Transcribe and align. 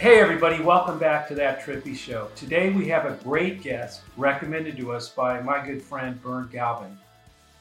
Hey, 0.00 0.20
everybody, 0.20 0.62
welcome 0.62 0.96
back 0.96 1.26
to 1.26 1.34
That 1.34 1.60
Trippi 1.60 1.96
Show. 1.96 2.28
Today 2.36 2.70
we 2.70 2.86
have 2.86 3.04
a 3.04 3.18
great 3.24 3.62
guest 3.62 4.02
recommended 4.16 4.76
to 4.76 4.92
us 4.92 5.08
by 5.08 5.40
my 5.40 5.66
good 5.66 5.82
friend 5.82 6.14
Vern 6.22 6.48
Galvin. 6.52 6.96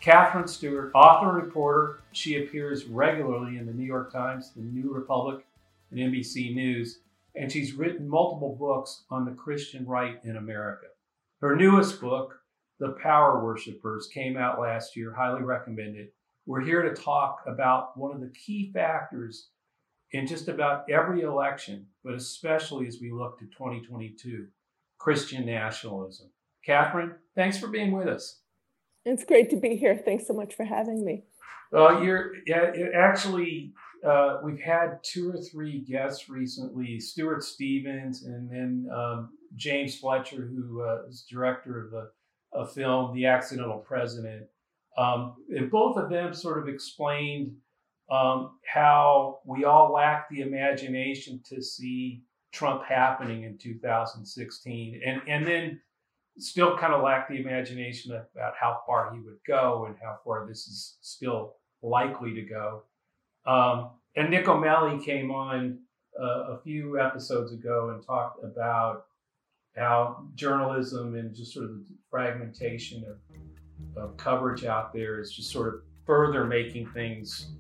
Katherine 0.02 0.48
Stewart, 0.48 0.92
author 0.94 1.36
and 1.36 1.44
reporter, 1.44 2.02
she 2.12 2.44
appears 2.44 2.86
regularly 2.86 3.58
in 3.58 3.66
the 3.66 3.74
New 3.74 3.88
York 3.88 4.14
Times, 4.14 4.52
the 4.56 4.62
New 4.62 4.94
Republic, 4.94 5.48
and 5.90 6.00
NBC 6.00 6.54
News, 6.54 7.00
and 7.34 7.52
she's 7.52 7.74
written 7.74 8.08
multiple 8.08 8.56
books 8.56 9.06
on 9.10 9.26
the 9.26 9.32
Christian 9.32 9.84
right 9.88 10.20
in 10.24 10.38
America. 10.38 10.86
Her 11.42 11.56
newest 11.56 12.00
book, 12.00 12.40
The 12.80 12.90
Power 13.02 13.44
Worshippers, 13.44 14.10
came 14.14 14.38
out 14.38 14.62
last 14.62 14.96
year, 14.96 15.12
highly 15.12 15.42
recommended. 15.42 16.10
We're 16.46 16.62
here 16.62 16.84
to 16.84 16.94
talk 16.94 17.42
about 17.48 17.98
one 17.98 18.14
of 18.14 18.22
the 18.22 18.30
key 18.30 18.70
factors 18.72 19.48
in 20.12 20.28
just 20.28 20.48
about 20.48 20.90
every 20.90 21.22
election, 21.22 21.88
but 22.04 22.14
especially 22.14 22.88
as 22.88 23.00
we 23.02 23.12
look 23.12 23.40
to 23.40 23.46
2022 23.46 24.48
Christian 24.98 25.46
nationalism. 25.46 26.30
Katherine, 26.66 27.16
thanks 27.36 27.58
for 27.58 27.68
being 27.68 27.92
with 27.92 28.08
us. 28.08 28.40
It's 29.06 29.24
great 29.24 29.50
to 29.52 29.58
be 29.58 29.76
here. 29.76 30.02
Thanks 30.04 30.28
so 30.28 30.34
much 30.34 30.56
for 30.56 30.66
having 30.66 31.06
me. 31.06 31.24
Well, 31.72 32.04
you're 32.04 32.34
yeah, 32.46 32.72
actually, 32.96 33.74
uh, 34.06 34.40
we've 34.44 34.60
had 34.60 35.00
two 35.04 35.32
or 35.32 35.38
three 35.38 35.80
guests 35.80 36.30
recently 36.30 37.00
Stuart 37.00 37.44
Stevens 37.44 38.24
and 38.24 38.50
then 38.50 38.90
um, 38.94 39.30
James 39.56 39.98
Fletcher, 39.98 40.46
who 40.46 40.82
uh, 40.82 41.08
is 41.10 41.26
director 41.30 41.88
of 41.88 41.94
a, 41.94 42.62
a, 42.62 42.66
film, 42.66 43.14
The 43.14 43.26
Accidental 43.26 43.80
President. 43.80 44.44
Um, 44.98 45.36
and 45.50 45.70
both 45.70 45.98
of 45.98 46.10
them 46.10 46.34
sort 46.34 46.60
of 46.60 46.68
explained 46.68 47.56
um, 48.10 48.52
how 48.66 49.40
we 49.46 49.66
all 49.66 49.92
lack 49.92 50.30
the 50.30 50.42
imagination 50.42 51.42
to 51.50 51.62
see 51.62 52.24
Trump 52.52 52.84
happening 52.86 53.44
in 53.44 53.58
2016, 53.58 55.02
and 55.06 55.22
and 55.28 55.46
then 55.46 55.82
still 56.40 56.78
kind 56.78 56.94
of 56.94 57.02
lack 57.04 57.28
the 57.28 57.36
imagination 57.36 58.12
about 58.14 58.54
how 58.60 58.82
far 58.86 59.14
he 59.14 59.20
would 59.22 59.40
go 59.48 59.86
and 59.88 59.96
how 60.02 60.18
far 60.24 60.46
this 60.48 60.68
is 60.68 60.98
still 61.02 61.56
likely 61.82 62.34
to 62.34 62.42
go. 62.42 62.84
Um, 63.46 63.92
and 64.16 64.30
Nick 64.30 64.48
O'Malley 64.48 65.04
came 65.04 65.32
on 65.32 65.80
uh, 66.20 66.54
a 66.54 66.60
few 66.64 67.00
episodes 67.00 67.54
ago 67.54 67.92
and 67.94 68.06
talked 68.06 68.44
about 68.44 69.06
how 69.76 70.26
journalism 70.36 71.16
and 71.16 71.36
just 71.36 71.54
sort 71.54 71.66
of 71.66 71.72
the 71.72 71.96
fragmentation 72.10 73.06
of, 73.06 74.02
of 74.04 74.18
coverage 74.18 74.66
out 74.66 74.92
there 74.92 75.20
is 75.20 75.32
just 75.32 75.52
sort 75.52 75.68
of 75.68 75.82
further 76.06 76.46
making 76.46 76.88
things 76.88 77.52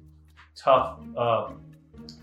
tough 0.58 1.00
uh, 1.16 1.50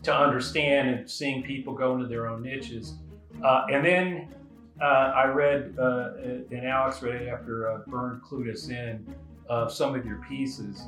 to 0.02 0.14
understand 0.14 0.88
and 0.88 1.10
seeing 1.10 1.42
people 1.42 1.72
go 1.72 1.94
into 1.94 2.06
their 2.06 2.26
own 2.26 2.42
niches. 2.42 2.94
Uh, 3.42 3.64
and 3.72 3.84
then 3.84 4.34
uh, 4.80 4.84
I 4.84 5.26
read, 5.26 5.74
uh, 5.78 6.12
and 6.50 6.66
Alex 6.66 7.02
read 7.02 7.22
it 7.22 7.28
after 7.28 7.70
uh, 7.70 7.78
Vern 7.86 8.20
clued 8.24 8.52
us 8.52 8.68
in, 8.68 9.06
of 9.48 9.72
some 9.72 9.94
of 9.94 10.04
your 10.04 10.18
pieces 10.28 10.82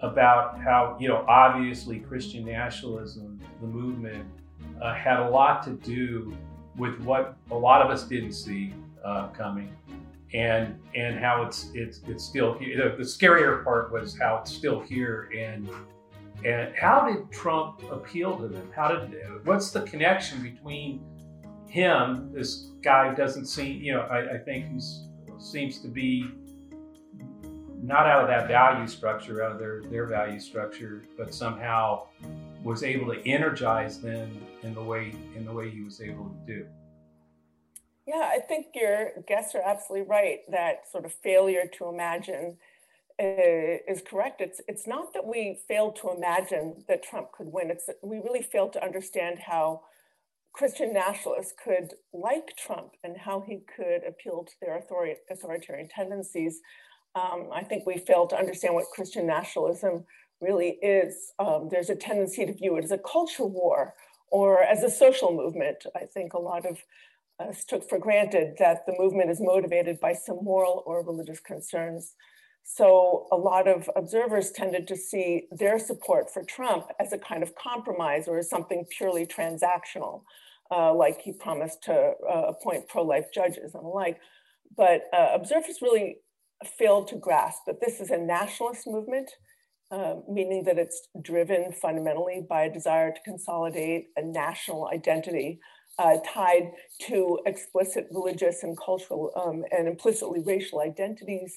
about 0.00 0.58
how, 0.58 0.96
you 1.00 1.08
know, 1.08 1.24
obviously 1.28 2.00
Christian 2.00 2.44
nationalism, 2.44 3.40
the 3.60 3.66
movement, 3.66 4.26
uh, 4.82 4.94
had 4.94 5.20
a 5.20 5.28
lot 5.28 5.62
to 5.62 5.70
do 5.70 6.36
with 6.76 6.98
what 7.00 7.36
a 7.50 7.54
lot 7.54 7.80
of 7.80 7.90
us 7.90 8.04
didn't 8.04 8.32
see 8.32 8.74
coming 9.32 9.70
and 10.34 10.78
and 10.94 11.18
how 11.18 11.44
it's 11.44 11.70
it's 11.74 12.00
it's 12.06 12.24
still 12.24 12.54
here. 12.54 12.94
The 12.96 13.04
scarier 13.04 13.64
part 13.64 13.92
was 13.92 14.18
how 14.18 14.38
it's 14.42 14.52
still 14.52 14.80
here, 14.80 15.30
and 15.36 15.68
and 16.44 16.74
how 16.76 17.08
did 17.08 17.30
Trump 17.30 17.82
appeal 17.90 18.36
to 18.38 18.48
them? 18.48 18.70
How 18.74 18.88
did 18.88 19.16
what's 19.46 19.70
the 19.70 19.82
connection 19.82 20.42
between 20.42 21.00
him, 21.74 22.30
this 22.32 22.68
guy 22.82 23.12
doesn't 23.12 23.46
seem, 23.46 23.82
you 23.82 23.92
know, 23.92 24.02
I, 24.02 24.34
I 24.34 24.38
think 24.38 24.66
he 24.70 24.80
seems 25.40 25.80
to 25.80 25.88
be 25.88 26.24
not 27.82 28.06
out 28.06 28.22
of 28.22 28.28
that 28.28 28.46
value 28.46 28.86
structure, 28.86 29.42
out 29.42 29.50
of 29.50 29.58
their 29.58 29.82
their 29.90 30.06
value 30.06 30.38
structure, 30.38 31.02
but 31.18 31.34
somehow 31.34 32.06
was 32.62 32.84
able 32.84 33.12
to 33.12 33.20
energize 33.28 34.00
them 34.00 34.30
in 34.62 34.72
the 34.72 34.82
way 34.82 35.14
in 35.34 35.44
the 35.44 35.52
way 35.52 35.68
he 35.68 35.82
was 35.82 36.00
able 36.00 36.26
to 36.26 36.36
do. 36.46 36.66
Yeah, 38.06 38.30
I 38.32 38.40
think 38.40 38.66
your 38.74 39.12
guests 39.26 39.54
are 39.54 39.62
absolutely 39.64 40.06
right. 40.08 40.40
That 40.50 40.88
sort 40.90 41.04
of 41.04 41.12
failure 41.12 41.66
to 41.78 41.88
imagine 41.88 42.58
uh, 43.22 43.78
is 43.88 44.02
correct. 44.06 44.40
It's 44.40 44.60
it's 44.68 44.86
not 44.86 45.14
that 45.14 45.26
we 45.26 45.58
failed 45.68 45.96
to 45.96 46.10
imagine 46.10 46.84
that 46.88 47.02
Trump 47.02 47.32
could 47.32 47.48
win. 47.52 47.70
It's 47.70 47.86
that 47.86 47.96
we 48.02 48.18
really 48.18 48.42
failed 48.42 48.72
to 48.74 48.84
understand 48.84 49.40
how 49.46 49.82
Christian 50.52 50.92
nationalists 50.94 51.54
could 51.62 51.94
like 52.12 52.56
Trump 52.56 52.92
and 53.04 53.16
how 53.18 53.42
he 53.46 53.62
could 53.76 54.02
appeal 54.08 54.44
to 54.44 54.52
their 54.62 54.78
authority, 54.78 55.16
authoritarian 55.30 55.88
tendencies. 55.88 56.60
Um, 57.14 57.50
I 57.54 57.62
think 57.64 57.86
we 57.86 57.98
failed 57.98 58.30
to 58.30 58.36
understand 58.38 58.74
what 58.74 58.86
Christian 58.94 59.26
nationalism 59.26 60.04
really 60.40 60.70
is. 60.82 61.32
Um, 61.38 61.68
there's 61.70 61.90
a 61.90 61.96
tendency 61.96 62.46
to 62.46 62.52
view 62.52 62.76
it 62.76 62.84
as 62.84 62.92
a 62.92 62.98
culture 62.98 63.46
war 63.46 63.94
or 64.30 64.62
as 64.62 64.82
a 64.82 64.90
social 64.90 65.32
movement. 65.32 65.86
I 65.96 66.06
think 66.06 66.34
a 66.34 66.38
lot 66.40 66.66
of 66.66 66.78
us 67.40 67.64
took 67.64 67.88
for 67.88 67.98
granted 67.98 68.54
that 68.58 68.86
the 68.86 68.94
movement 68.98 69.30
is 69.30 69.40
motivated 69.40 69.98
by 70.00 70.12
some 70.12 70.38
moral 70.42 70.82
or 70.86 71.04
religious 71.04 71.40
concerns. 71.40 72.14
So 72.62 73.26
a 73.30 73.36
lot 73.36 73.68
of 73.68 73.90
observers 73.94 74.50
tended 74.50 74.88
to 74.88 74.96
see 74.96 75.48
their 75.50 75.78
support 75.78 76.32
for 76.32 76.42
Trump 76.44 76.86
as 76.98 77.12
a 77.12 77.18
kind 77.18 77.42
of 77.42 77.54
compromise 77.54 78.26
or 78.26 78.38
as 78.38 78.48
something 78.48 78.86
purely 78.96 79.26
transactional, 79.26 80.22
uh, 80.70 80.94
like 80.94 81.20
he 81.20 81.32
promised 81.32 81.82
to 81.84 81.92
uh, 81.92 82.52
appoint 82.52 82.88
pro-life 82.88 83.26
judges 83.34 83.74
and 83.74 83.84
the 83.84 83.88
like. 83.88 84.18
But 84.76 85.02
uh, 85.12 85.28
observers 85.34 85.82
really 85.82 86.18
failed 86.78 87.08
to 87.08 87.16
grasp 87.16 87.62
that 87.66 87.80
this 87.80 88.00
is 88.00 88.10
a 88.10 88.16
nationalist 88.16 88.86
movement, 88.86 89.30
uh, 89.90 90.14
meaning 90.28 90.64
that 90.64 90.78
it's 90.78 91.08
driven 91.20 91.70
fundamentally 91.70 92.46
by 92.48 92.62
a 92.62 92.72
desire 92.72 93.12
to 93.12 93.20
consolidate 93.24 94.06
a 94.16 94.22
national 94.22 94.88
identity 94.88 95.60
uh, 95.98 96.16
tied 96.26 96.72
to 97.00 97.38
explicit 97.46 98.08
religious 98.10 98.62
and 98.62 98.76
cultural 98.78 99.30
um, 99.36 99.64
and 99.76 99.88
implicitly 99.88 100.40
racial 100.44 100.80
identities, 100.80 101.56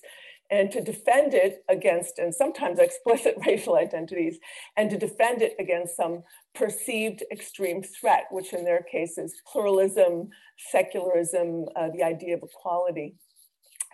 and 0.50 0.72
to 0.72 0.82
defend 0.82 1.34
it 1.34 1.64
against, 1.68 2.20
and 2.20 2.34
sometimes 2.34 2.80
explicit 2.80 3.36
racial 3.46 3.76
identities, 3.76 4.38
and 4.76 4.90
to 4.90 4.98
defend 4.98 5.42
it 5.42 5.56
against 5.60 5.96
some 5.96 6.24
perceived 6.56 7.24
extreme 7.32 7.84
threat, 7.84 8.26
which 8.32 8.54
in 8.54 8.64
their 8.64 8.82
case 8.84 9.18
is 9.18 9.42
pluralism, 9.52 10.30
secularism, 10.72 11.66
uh, 11.76 11.90
the 11.94 12.04
idea 12.04 12.36
of 12.36 12.44
equality. 12.44 13.16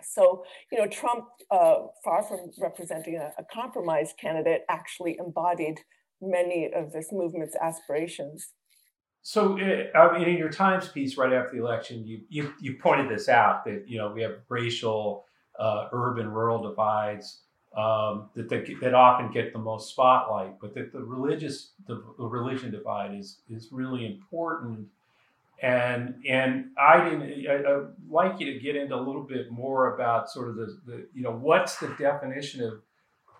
So, 0.02 0.44
you 0.70 0.78
know, 0.78 0.86
Trump, 0.86 1.24
uh, 1.50 1.86
far 2.04 2.22
from 2.22 2.50
representing 2.60 3.16
a, 3.16 3.32
a 3.38 3.44
compromise 3.52 4.12
candidate, 4.20 4.62
actually 4.68 5.16
embodied 5.18 5.80
many 6.20 6.70
of 6.72 6.92
this 6.92 7.08
movement's 7.10 7.56
aspirations. 7.56 8.52
So, 9.26 9.58
uh, 9.58 9.98
I 9.98 10.18
mean, 10.18 10.28
in 10.28 10.36
your 10.36 10.50
Times 10.50 10.88
piece 10.88 11.16
right 11.16 11.32
after 11.32 11.56
the 11.56 11.62
election, 11.62 12.06
you, 12.06 12.20
you 12.28 12.52
you 12.60 12.74
pointed 12.74 13.08
this 13.08 13.26
out 13.30 13.64
that 13.64 13.84
you 13.88 13.96
know 13.96 14.12
we 14.12 14.20
have 14.20 14.34
racial, 14.50 15.24
uh, 15.58 15.88
urban 15.92 16.30
rural 16.30 16.62
divides 16.68 17.40
um, 17.74 18.28
that 18.34 18.50
they, 18.50 18.74
that 18.82 18.92
often 18.92 19.32
get 19.32 19.54
the 19.54 19.58
most 19.58 19.88
spotlight, 19.88 20.60
but 20.60 20.74
that 20.74 20.92
the 20.92 21.00
religious 21.00 21.70
the, 21.86 22.04
the 22.18 22.26
religion 22.26 22.70
divide 22.70 23.18
is 23.18 23.38
is 23.48 23.70
really 23.72 24.04
important. 24.04 24.88
And 25.62 26.16
and 26.28 26.66
I 26.76 27.08
didn't. 27.08 27.46
I, 27.48 27.54
I'd 27.54 27.86
like 28.10 28.38
you 28.40 28.52
to 28.52 28.60
get 28.60 28.76
into 28.76 28.94
a 28.94 29.00
little 29.00 29.22
bit 29.22 29.50
more 29.50 29.94
about 29.94 30.28
sort 30.28 30.50
of 30.50 30.56
the, 30.56 30.78
the 30.84 31.08
you 31.14 31.22
know 31.22 31.32
what's 31.32 31.78
the 31.78 31.88
definition 31.98 32.62
of 32.62 32.82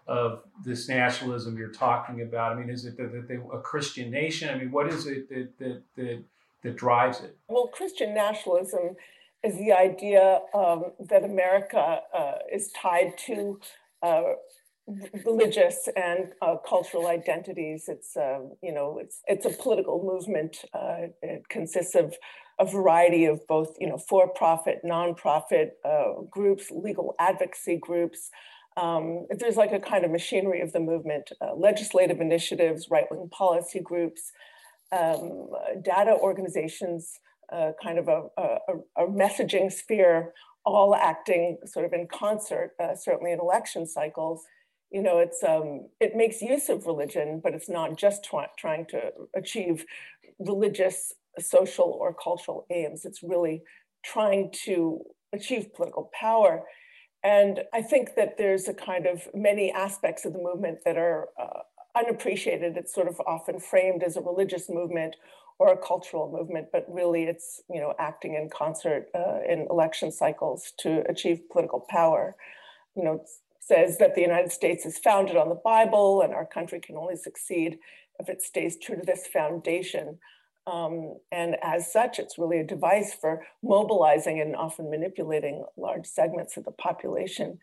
of 0.07 0.43
this 0.65 0.89
nationalism 0.89 1.57
you're 1.57 1.73
talking 1.73 2.21
about? 2.23 2.53
I 2.53 2.61
mean, 2.61 2.71
is 2.71 2.85
it 2.85 2.99
a 2.99 3.61
Christian 3.61 4.11
nation? 4.11 4.49
I 4.51 4.59
mean, 4.59 4.71
what 4.71 4.89
is 4.89 5.07
it 5.07 5.29
that 5.29 5.59
that 5.59 5.83
that, 5.97 6.25
that 6.63 6.77
drives 6.77 7.21
it? 7.21 7.37
Well, 7.49 7.69
Christian 7.69 8.15
nationalism 8.15 8.97
is 9.43 9.57
the 9.59 9.73
idea 9.73 10.41
um, 10.55 10.93
that 10.99 11.25
America 11.25 12.01
uh, 12.13 12.33
is 12.53 12.73
tied 12.73 13.17
to 13.27 13.61
uh, 14.03 14.23
religious 15.25 15.89
and 15.97 16.33
uh, 16.43 16.57
cultural 16.67 17.07
identities. 17.07 17.89
It's 17.89 18.17
um, 18.17 18.53
you 18.63 18.73
know 18.73 18.99
it's 18.99 19.23
it's 19.27 19.47
a 19.47 19.51
political 19.51 20.03
movement. 20.03 20.65
Uh, 20.73 21.09
it 21.23 21.49
consists 21.49 21.95
of 21.95 22.15
a 22.59 22.65
variety 22.65 23.25
of 23.25 23.47
both 23.47 23.77
you 23.81 23.89
know 23.89 23.99
for-profit, 23.99 24.81
nonprofit 24.85 25.71
uh, 25.85 26.23
groups, 26.31 26.71
legal 26.71 27.15
advocacy 27.19 27.79
groups. 27.81 28.31
Um, 28.77 29.27
there's 29.31 29.57
like 29.57 29.73
a 29.73 29.79
kind 29.79 30.05
of 30.05 30.11
machinery 30.11 30.61
of 30.61 30.73
the 30.73 30.81
movement, 30.81 31.31
uh, 31.41 31.55
legislative 31.55 32.21
initiatives, 32.21 32.91
right-wing 32.91 33.29
policy 33.31 33.81
groups, 33.81 34.33
um, 34.93 35.49
data 35.83 36.17
organizations, 36.21 37.21
uh, 37.53 37.73
kind 37.83 37.99
of 37.99 38.09
a, 38.09 38.25
a, 38.37 39.05
a, 39.05 39.07
messaging 39.07 39.71
sphere, 39.71 40.33
all 40.65 40.95
acting 40.95 41.59
sort 41.67 41.85
of 41.85 41.93
in 41.93 42.07
concert, 42.07 42.73
uh, 42.81 42.95
certainly 42.95 43.33
in 43.33 43.39
election 43.39 43.87
cycles. 43.87 44.45
You 44.91 45.03
know, 45.03 45.19
it's 45.19 45.43
um, 45.43 45.89
it 46.01 46.17
makes 46.17 46.41
use 46.41 46.69
of 46.69 46.87
religion, 46.87 47.41
but 47.43 47.55
it's 47.55 47.69
not 47.69 47.97
just 47.97 48.25
trying 48.57 48.87
to 48.87 49.11
achieve 49.35 49.85
religious, 50.39 51.13
social, 51.39 51.97
or 52.01 52.15
cultural 52.15 52.67
aims. 52.71 53.05
It's 53.05 53.23
really 53.23 53.63
trying 54.05 54.51
to 54.65 55.03
achieve 55.33 55.75
political 55.75 56.11
power. 56.19 56.63
And 57.25 57.63
I 57.73 57.81
think 57.81 58.17
that 58.17 58.37
there's 58.37 58.69
a 58.69 58.75
kind 58.75 59.07
of 59.07 59.27
many 59.35 59.73
aspects 59.73 60.27
of 60.27 60.35
the 60.35 60.39
movement 60.39 60.81
that 60.85 60.99
are 60.99 61.29
uh, 61.41 61.61
unappreciated. 61.97 62.77
It's 62.77 62.95
sort 62.95 63.09
of 63.09 63.19
often 63.27 63.59
framed 63.59 64.03
as 64.03 64.17
a 64.17 64.21
religious 64.21 64.69
movement 64.69 65.17
or 65.59 65.73
a 65.73 65.77
cultural 65.77 66.31
movement, 66.31 66.69
but 66.71 66.85
really 66.89 67.25
it's 67.25 67.63
you 67.71 67.81
know 67.81 67.95
acting 67.99 68.35
in 68.35 68.51
concert 68.51 69.07
uh, 69.15 69.39
in 69.49 69.67
election 69.71 70.13
cycles 70.13 70.73
to 70.81 71.03
achieve 71.09 71.49
political 71.51 71.87
power. 71.89 72.37
You 72.95 73.05
know, 73.05 73.25
says 73.59 73.97
that 73.99 74.15
the 74.15 74.21
United 74.21 74.53
States 74.53 74.85
is 74.85 74.99
founded 74.99 75.37
on 75.37 75.49
the 75.49 75.55
Bible, 75.55 76.21
and 76.21 76.35
our 76.35 76.45
country 76.45 76.81
can 76.81 76.97
only 76.97 77.17
succeed 77.17 77.79
if 78.19 78.29
it 78.29 78.43
stays 78.43 78.77
true 78.77 78.97
to 78.97 79.03
this 79.03 79.27
foundation. 79.27 80.19
Um, 80.67 81.19
and 81.31 81.57
as 81.63 81.93
such, 81.93 82.19
it's 82.19 82.39
really 82.39 82.59
a 82.59 82.65
device 82.65 83.13
for 83.13 83.45
mobilizing 83.63 84.41
and 84.41 84.57
often 84.57 84.91
manipulating 84.91 85.65
large 85.77 86.07
segments 86.07 86.57
of 86.57 86.65
the 86.65 86.73
population 86.73 87.59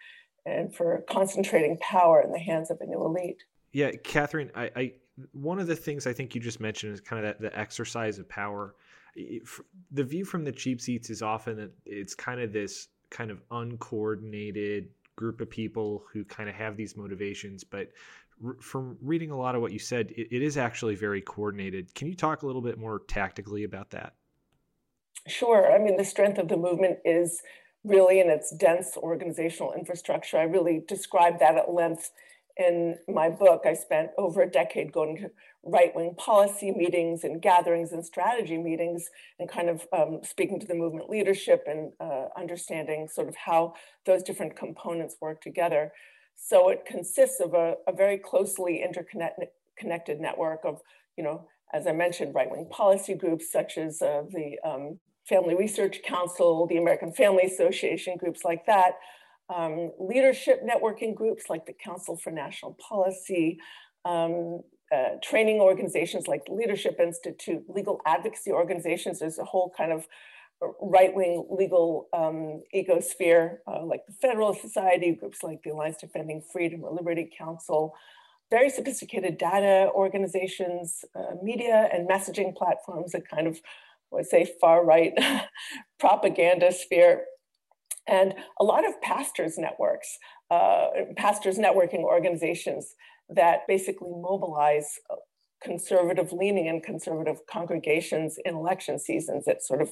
and 0.46 0.74
for 0.74 1.04
concentrating 1.10 1.78
power 1.78 2.22
in 2.22 2.32
the 2.32 2.40
hands 2.40 2.70
of 2.70 2.80
a 2.82 2.86
new 2.86 3.04
elite. 3.04 3.44
Yeah, 3.72 3.92
Katherine, 4.04 4.52
I, 4.56 4.72
I 4.76 4.94
one 5.34 5.60
of 5.60 5.68
the 5.68 5.76
things 5.76 6.08
I 6.08 6.14
think 6.14 6.36
you 6.36 6.42
just 6.42 6.60
mentioned 6.60 6.94
is 6.94 7.02
kind 7.02 7.24
of 7.26 7.38
that, 7.40 7.42
the 7.42 7.58
exercise 7.58 8.20
of 8.20 8.28
power. 8.28 8.76
The 9.92 10.04
view 10.04 10.24
from 10.26 10.44
the 10.44 10.52
cheap 10.52 10.80
seats 10.80 11.10
is 11.10 11.22
often 11.22 11.58
that 11.58 11.72
it's 11.86 12.16
kind 12.16 12.40
of 12.40 12.54
this 12.54 12.88
kind 13.10 13.30
of 13.30 13.42
uncoordinated 13.52 14.90
group 15.16 15.42
of 15.42 15.50
people 15.50 16.06
who 16.12 16.24
kind 16.24 16.50
of 16.50 16.56
have 16.56 16.78
these 16.78 16.96
motivations, 16.96 17.64
but 17.64 17.90
from 18.62 18.98
reading 19.02 19.32
a 19.32 19.38
lot 19.38 19.56
of 19.56 19.62
what 19.62 19.72
you 19.72 19.80
said, 19.80 20.12
it, 20.12 20.28
it 20.32 20.42
is 20.42 20.58
actually 20.58 20.96
very 20.96 21.22
coordinated. 21.22 21.94
Can 21.96 22.08
you 22.08 22.16
talk 22.16 22.42
a 22.42 22.48
little 22.48 22.62
bit 22.62 22.78
more 22.78 23.02
tactically 23.08 23.64
about 23.64 23.92
that? 23.92 24.14
Sure. 25.28 25.72
I 25.72 25.78
mean, 25.78 25.98
the 25.98 26.06
strength 26.06 26.40
of 26.40 26.48
the 26.48 26.58
movement 26.58 27.00
is 27.06 27.42
really 27.84 28.20
in 28.20 28.30
its 28.30 28.54
dense 28.56 28.98
organizational 28.98 29.74
infrastructure. 29.74 30.38
I 30.38 30.44
really 30.44 30.82
described 30.88 31.40
that 31.40 31.58
at 31.58 31.72
length 31.72 32.12
in 32.58 32.98
my 33.08 33.30
book, 33.30 33.64
I 33.66 33.74
spent 33.74 34.12
over 34.18 34.42
a 34.42 34.50
decade 34.50 34.92
going 34.92 35.18
to 35.18 35.32
right 35.64 35.96
wing 35.96 36.16
policy 36.18 36.72
meetings 36.72 37.24
and 37.24 37.42
gatherings 37.42 37.92
and 37.92 38.06
strategy 38.06 38.58
meetings 38.58 39.10
and 39.40 39.48
kind 39.50 39.70
of 39.70 39.88
um, 39.94 40.22
speaking 40.24 40.60
to 40.60 40.68
the 40.68 40.74
movement 40.74 41.10
leadership 41.10 41.64
and 41.68 41.92
uh, 42.00 42.26
understanding 42.38 43.08
sort 43.08 43.30
of 43.30 43.36
how 43.36 43.74
those 44.06 44.24
different 44.24 44.56
components 44.56 45.18
work 45.22 45.42
together. 45.42 45.92
So 46.36 46.70
it 46.70 46.86
consists 46.86 47.40
of 47.40 47.54
a, 47.54 47.76
a 47.88 47.94
very 47.94 48.18
closely 48.18 48.84
interconnected 48.84 50.20
network 50.20 50.62
of, 50.66 50.82
you 51.18 51.24
know, 51.24 51.48
as 51.74 51.88
I 51.88 51.94
mentioned, 51.94 52.36
right 52.36 52.50
wing 52.50 52.68
policy 52.70 53.14
groups 53.14 53.52
such 53.52 53.78
as 53.78 54.02
uh, 54.02 54.24
the 54.30 54.58
um, 54.68 55.00
Family 55.28 55.56
Research 55.56 56.02
Council, 56.04 56.68
the 56.68 56.78
American 56.78 57.14
Family 57.14 57.44
Association, 57.44 58.18
groups 58.18 58.44
like 58.44 58.66
that 58.66 58.96
um, 59.54 59.92
leadership 60.00 60.62
networking 60.64 61.14
groups 61.16 61.46
like 61.50 61.66
the 61.66 61.74
Council 61.74 62.18
for 62.18 62.32
National 62.32 62.74
Policy, 62.74 63.60
um, 64.06 64.62
uh, 64.94 65.16
training 65.24 65.60
organizations 65.60 66.28
like 66.28 66.42
Leadership 66.50 67.00
Institute, 67.00 67.64
legal 67.70 68.02
advocacy 68.06 68.52
organizations. 68.52 69.20
There's 69.20 69.40
a 69.40 69.46
whole 69.46 69.74
kind 69.76 69.92
of 69.92 70.08
right 70.80 71.14
wing 71.14 71.46
legal 71.50 72.08
um, 72.14 72.62
ecosphere, 72.76 73.58
uh, 73.68 73.84
like 73.84 74.06
the 74.06 74.14
Federalist 74.14 74.62
Society, 74.62 75.14
groups 75.14 75.44
like 75.44 75.64
the 75.64 75.72
Alliance 75.72 75.98
Defending 75.98 76.42
Freedom 76.52 76.84
or 76.84 76.92
Liberty 76.92 77.30
Counsel, 77.38 77.96
very 78.50 78.70
sophisticated 78.70 79.38
data 79.38 79.90
organizations, 79.94 81.06
uh, 81.16 81.36
media 81.42 81.90
and 81.94 82.08
messaging 82.08 82.56
platforms, 82.56 83.14
a 83.16 83.22
kind 83.22 83.48
of, 83.48 83.56
I 84.12 84.18
would 84.18 84.28
say, 84.28 84.52
far 84.60 84.86
right 84.86 85.14
propaganda 86.00 86.72
sphere 86.72 87.24
and 88.08 88.34
a 88.60 88.64
lot 88.64 88.88
of 88.88 89.00
pastors 89.02 89.58
networks, 89.58 90.18
uh, 90.50 90.88
pastors 91.16 91.58
networking 91.58 92.04
organizations 92.04 92.96
that 93.30 93.62
basically 93.68 94.10
mobilize 94.10 95.00
uh, 95.10 95.16
conservative 95.62 96.32
leaning 96.34 96.68
and 96.68 96.84
conservative 96.84 97.46
congregations 97.48 98.38
in 98.46 98.56
election 98.56 98.98
seasons 99.00 99.46
that 99.46 99.64
sort 99.64 99.82
of 99.82 99.92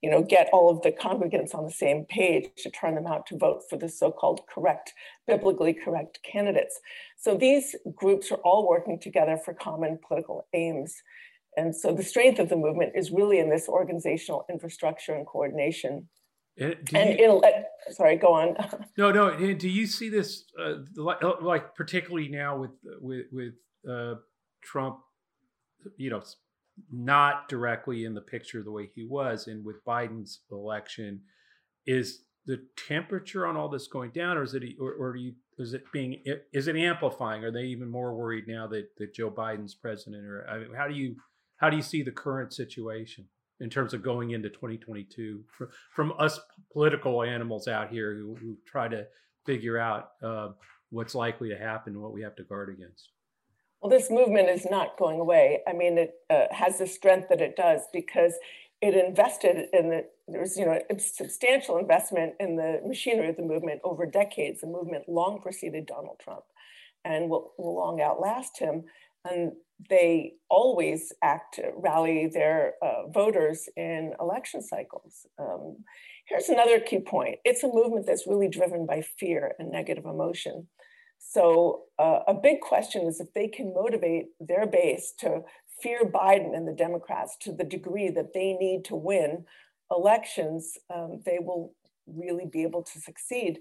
you 0.00 0.10
know 0.10 0.22
get 0.22 0.48
all 0.52 0.70
of 0.70 0.82
the 0.82 0.92
congregants 0.92 1.54
on 1.54 1.64
the 1.64 1.70
same 1.70 2.04
page 2.04 2.48
to 2.56 2.70
turn 2.70 2.94
them 2.94 3.06
out 3.06 3.26
to 3.26 3.36
vote 3.36 3.62
for 3.68 3.76
the 3.76 3.88
so-called 3.88 4.40
correct 4.48 4.94
biblically 5.26 5.74
correct 5.74 6.20
candidates 6.22 6.80
so 7.16 7.36
these 7.36 7.74
groups 7.94 8.30
are 8.30 8.38
all 8.38 8.68
working 8.68 8.98
together 8.98 9.36
for 9.36 9.52
common 9.52 9.98
political 10.06 10.46
aims 10.52 11.02
and 11.56 11.74
so 11.74 11.92
the 11.92 12.02
strength 12.02 12.38
of 12.38 12.48
the 12.48 12.56
movement 12.56 12.92
is 12.94 13.10
really 13.10 13.38
in 13.38 13.50
this 13.50 13.68
organizational 13.68 14.44
infrastructure 14.48 15.14
and 15.14 15.26
coordination 15.26 16.08
and, 16.60 16.76
and 16.92 17.18
you, 17.18 17.42
sorry, 17.90 18.16
go 18.16 18.32
on. 18.32 18.56
no, 18.98 19.12
no. 19.12 19.54
Do 19.54 19.68
you 19.68 19.86
see 19.86 20.08
this 20.08 20.44
uh, 20.60 20.74
like, 20.96 21.22
like, 21.40 21.74
particularly 21.74 22.28
now 22.28 22.56
with 22.56 22.70
with 23.00 23.26
with 23.30 23.54
uh, 23.88 24.16
Trump? 24.62 24.98
You 25.96 26.10
know, 26.10 26.22
not 26.92 27.48
directly 27.48 28.04
in 28.04 28.14
the 28.14 28.20
picture 28.20 28.62
the 28.62 28.70
way 28.70 28.90
he 28.94 29.04
was, 29.04 29.46
and 29.46 29.64
with 29.64 29.84
Biden's 29.84 30.40
election, 30.50 31.22
is 31.86 32.24
the 32.46 32.62
temperature 32.88 33.46
on 33.46 33.56
all 33.56 33.68
this 33.68 33.88
going 33.88 34.10
down, 34.10 34.36
or 34.36 34.42
is 34.42 34.54
it, 34.54 34.62
or, 34.80 34.92
or 34.92 35.16
you, 35.16 35.34
is 35.58 35.74
it 35.74 35.84
being, 35.92 36.22
is 36.52 36.68
it 36.68 36.76
amplifying? 36.76 37.44
Are 37.44 37.50
they 37.50 37.64
even 37.64 37.90
more 37.90 38.14
worried 38.14 38.46
now 38.46 38.66
that 38.68 38.96
that 38.98 39.14
Joe 39.14 39.30
Biden's 39.30 39.74
president? 39.74 40.24
Or 40.24 40.46
I 40.48 40.58
mean, 40.58 40.74
how 40.76 40.88
do 40.88 40.94
you 40.94 41.16
how 41.56 41.70
do 41.70 41.76
you 41.76 41.82
see 41.82 42.02
the 42.02 42.12
current 42.12 42.52
situation? 42.52 43.26
in 43.60 43.70
terms 43.70 43.92
of 43.92 44.02
going 44.02 44.30
into 44.30 44.48
2022 44.48 45.42
from, 45.56 45.68
from 45.92 46.12
us 46.18 46.40
political 46.72 47.22
animals 47.22 47.68
out 47.68 47.90
here 47.90 48.14
who, 48.14 48.36
who 48.36 48.56
try 48.66 48.88
to 48.88 49.06
figure 49.44 49.78
out 49.78 50.10
uh, 50.22 50.48
what's 50.90 51.14
likely 51.14 51.48
to 51.48 51.58
happen 51.58 51.94
and 51.94 52.02
what 52.02 52.12
we 52.12 52.22
have 52.22 52.36
to 52.36 52.44
guard 52.44 52.68
against. 52.68 53.10
Well, 53.80 53.90
this 53.90 54.10
movement 54.10 54.48
is 54.48 54.66
not 54.68 54.98
going 54.98 55.20
away. 55.20 55.60
I 55.66 55.72
mean, 55.72 55.98
it 55.98 56.14
uh, 56.30 56.46
has 56.50 56.78
the 56.78 56.86
strength 56.86 57.28
that 57.28 57.40
it 57.40 57.56
does 57.56 57.82
because 57.92 58.34
it 58.80 58.94
invested 58.94 59.68
in 59.72 59.90
the 59.90 60.04
there's 60.28 60.56
you 60.56 60.66
know 60.66 60.78
substantial 60.98 61.78
investment 61.78 62.34
in 62.38 62.56
the 62.56 62.80
machinery 62.86 63.28
of 63.30 63.36
the 63.36 63.42
movement 63.42 63.80
over 63.84 64.04
decades. 64.06 64.60
The 64.60 64.66
movement 64.66 65.08
long 65.08 65.40
preceded 65.40 65.86
Donald 65.86 66.20
Trump, 66.20 66.44
and 67.04 67.30
will, 67.30 67.52
will 67.56 67.76
long 67.76 68.00
outlast 68.00 68.58
him. 68.58 68.84
And 69.24 69.52
they 69.88 70.34
always 70.48 71.12
act 71.22 71.60
rally 71.76 72.28
their 72.32 72.74
uh, 72.82 73.08
voters 73.08 73.68
in 73.76 74.12
election 74.20 74.62
cycles. 74.62 75.26
Um, 75.38 75.84
here's 76.26 76.48
another 76.48 76.80
key 76.80 77.00
point 77.00 77.36
it's 77.44 77.62
a 77.62 77.68
movement 77.68 78.06
that's 78.06 78.26
really 78.26 78.48
driven 78.48 78.86
by 78.86 79.02
fear 79.02 79.54
and 79.58 79.70
negative 79.70 80.04
emotion. 80.04 80.68
So, 81.18 81.82
uh, 81.98 82.20
a 82.26 82.34
big 82.34 82.60
question 82.60 83.06
is 83.06 83.20
if 83.20 83.32
they 83.34 83.48
can 83.48 83.74
motivate 83.74 84.26
their 84.40 84.66
base 84.66 85.12
to 85.18 85.42
fear 85.82 86.04
Biden 86.04 86.56
and 86.56 86.66
the 86.66 86.72
Democrats 86.72 87.36
to 87.40 87.52
the 87.52 87.64
degree 87.64 88.10
that 88.10 88.32
they 88.34 88.54
need 88.54 88.84
to 88.86 88.96
win 88.96 89.44
elections, 89.90 90.78
um, 90.94 91.20
they 91.24 91.38
will 91.40 91.74
really 92.06 92.46
be 92.46 92.62
able 92.62 92.82
to 92.82 93.00
succeed. 93.00 93.58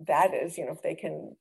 That 0.00 0.34
is, 0.34 0.58
you 0.58 0.66
know, 0.66 0.72
if 0.72 0.82
they 0.82 0.94
can 0.94 1.36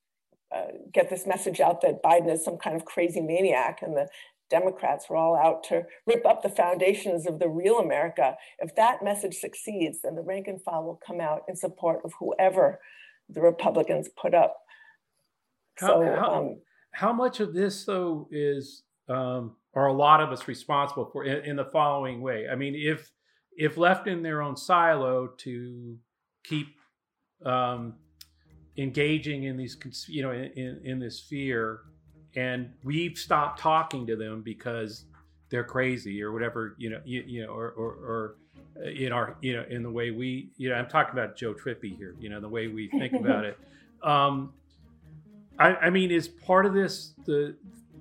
uh, 0.55 0.67
get 0.93 1.09
this 1.09 1.27
message 1.27 1.59
out 1.59 1.81
that 1.81 2.01
Biden 2.01 2.31
is 2.31 2.43
some 2.43 2.57
kind 2.57 2.75
of 2.75 2.85
crazy 2.85 3.21
maniac 3.21 3.79
and 3.81 3.95
the 3.95 4.07
Democrats 4.49 5.09
were 5.09 5.17
all 5.17 5.35
out 5.35 5.63
to 5.65 5.83
rip 6.05 6.25
up 6.25 6.41
the 6.41 6.49
foundations 6.49 7.27
of 7.27 7.39
the 7.39 7.49
real 7.49 7.79
America. 7.79 8.35
If 8.59 8.75
that 8.75 9.03
message 9.03 9.35
succeeds, 9.35 9.99
then 10.03 10.15
the 10.15 10.21
rank 10.21 10.47
and 10.47 10.61
file 10.61 10.83
will 10.83 11.01
come 11.05 11.19
out 11.19 11.43
in 11.49 11.55
support 11.55 11.99
of 12.05 12.13
whoever 12.19 12.79
the 13.27 13.41
Republicans 13.41 14.09
put 14.15 14.33
up. 14.33 14.57
How, 15.79 15.87
so, 15.87 16.15
how, 16.15 16.35
um, 16.35 16.59
how 16.91 17.13
much 17.13 17.39
of 17.39 17.53
this, 17.53 17.85
though, 17.85 18.27
is 18.31 18.83
um, 19.09 19.55
are 19.73 19.87
a 19.87 19.93
lot 19.93 20.21
of 20.21 20.29
us 20.29 20.47
responsible 20.47 21.09
for 21.11 21.23
in, 21.23 21.43
in 21.45 21.55
the 21.55 21.65
following 21.65 22.21
way? 22.21 22.47
I 22.51 22.55
mean, 22.55 22.75
if 22.75 23.11
if 23.57 23.77
left 23.77 24.07
in 24.07 24.21
their 24.21 24.41
own 24.41 24.55
silo 24.55 25.27
to 25.39 25.97
keep 26.43 26.67
um, 27.45 27.95
engaging 28.77 29.43
in 29.43 29.57
these, 29.57 29.77
you 30.07 30.21
know, 30.21 30.31
in, 30.31 30.79
in 30.83 30.99
this 30.99 31.19
fear, 31.19 31.81
and 32.35 32.71
we've 32.83 33.17
stopped 33.17 33.59
talking 33.59 34.05
to 34.07 34.15
them 34.15 34.43
because 34.43 35.05
they're 35.49 35.63
crazy 35.63 36.21
or 36.21 36.31
whatever, 36.31 36.75
you 36.77 36.89
know, 36.89 37.01
you, 37.03 37.23
you 37.25 37.43
know, 37.43 37.51
or, 37.51 37.71
or, 37.71 37.91
or 37.93 38.35
uh, 38.79 38.89
in 38.89 39.11
our, 39.11 39.37
you 39.41 39.55
know, 39.55 39.65
in 39.69 39.81
the 39.81 39.89
way 39.89 40.11
we, 40.11 40.51
you 40.57 40.69
know, 40.69 40.75
I'm 40.75 40.87
talking 40.87 41.13
about 41.13 41.35
Joe 41.35 41.53
Trippi 41.53 41.97
here, 41.97 42.15
you 42.19 42.29
know, 42.29 42.39
the 42.39 42.49
way 42.49 42.67
we 42.67 42.89
think 42.89 43.13
about 43.13 43.45
it. 43.45 43.57
Um, 44.03 44.53
I, 45.59 45.75
I 45.75 45.89
mean, 45.89 46.11
is 46.11 46.27
part 46.27 46.65
of 46.65 46.73
this 46.73 47.13
the 47.25 47.55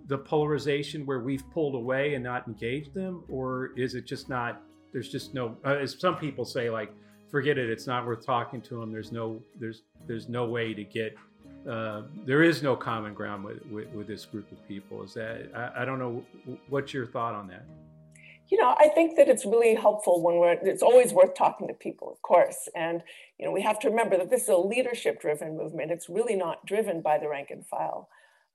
the 0.09 0.19
polarization 0.19 1.05
where 1.05 1.21
we've 1.21 1.49
pulled 1.51 1.75
away 1.75 2.15
and 2.15 2.23
not 2.23 2.47
engaged 2.47 2.95
them, 2.95 3.25
or 3.29 3.73
is 3.77 3.95
it 3.95 4.07
just 4.07 4.29
not? 4.29 4.63
There's 4.93 5.09
just 5.09 5.35
no. 5.35 5.57
Uh, 5.65 5.75
as 5.75 5.99
some 5.99 6.17
people 6.17 6.45
say, 6.45 6.71
like, 6.71 6.93
forget 7.31 7.59
it. 7.59 7.69
It's 7.69 7.87
not 7.87 8.07
worth 8.07 8.25
talking 8.25 8.61
to 8.63 8.81
them. 8.81 8.93
There's 8.93 9.13
no. 9.13 9.43
There's 9.59 9.83
there's 10.07 10.29
no 10.29 10.47
way 10.47 10.75
to 10.75 10.85
get. 10.85 11.17
Uh, 11.69 12.03
there 12.25 12.45
is 12.45 12.63
no 12.63 12.77
common 12.77 13.13
ground 13.13 13.45
with, 13.45 13.65
with, 13.67 13.89
with, 13.89 14.07
this 14.07 14.25
group 14.25 14.51
of 14.53 14.69
people. 14.69 15.03
Is 15.03 15.15
that 15.15 15.51
I, 15.55 15.83
I 15.83 15.85
don't 15.85 15.99
know. 15.99 16.25
What's 16.69 16.95
your 16.95 17.07
thought 17.07 17.35
on 17.35 17.49
that? 17.49 17.65
You 18.49 18.59
know, 18.59 18.75
I 18.79 18.89
think 18.89 19.17
that 19.17 19.29
it's 19.29 19.45
really 19.45 19.75
helpful 19.75 20.23
when 20.23 20.37
we're, 20.37 20.53
it's 20.63 20.83
always 20.83 21.13
worth 21.13 21.35
talking 21.35 21.67
to 21.69 21.75
people, 21.75 22.11
of 22.11 22.23
course. 22.23 22.69
And, 22.75 23.03
you 23.39 23.45
know, 23.45 23.53
we 23.53 23.63
have 23.63 23.79
to 23.81 23.91
remember 23.91 24.17
that 24.17 24.31
this 24.31 24.43
is 24.43 24.49
a 24.49 24.57
leadership 24.57 25.21
driven 25.21 25.57
movement. 25.57 25.91
It's 25.91 26.09
really 26.09 26.37
not 26.37 26.65
driven 26.65 27.01
by 27.01 27.19
the 27.19 27.29
rank 27.29 27.49
and 27.51 27.67
file. 27.67 28.09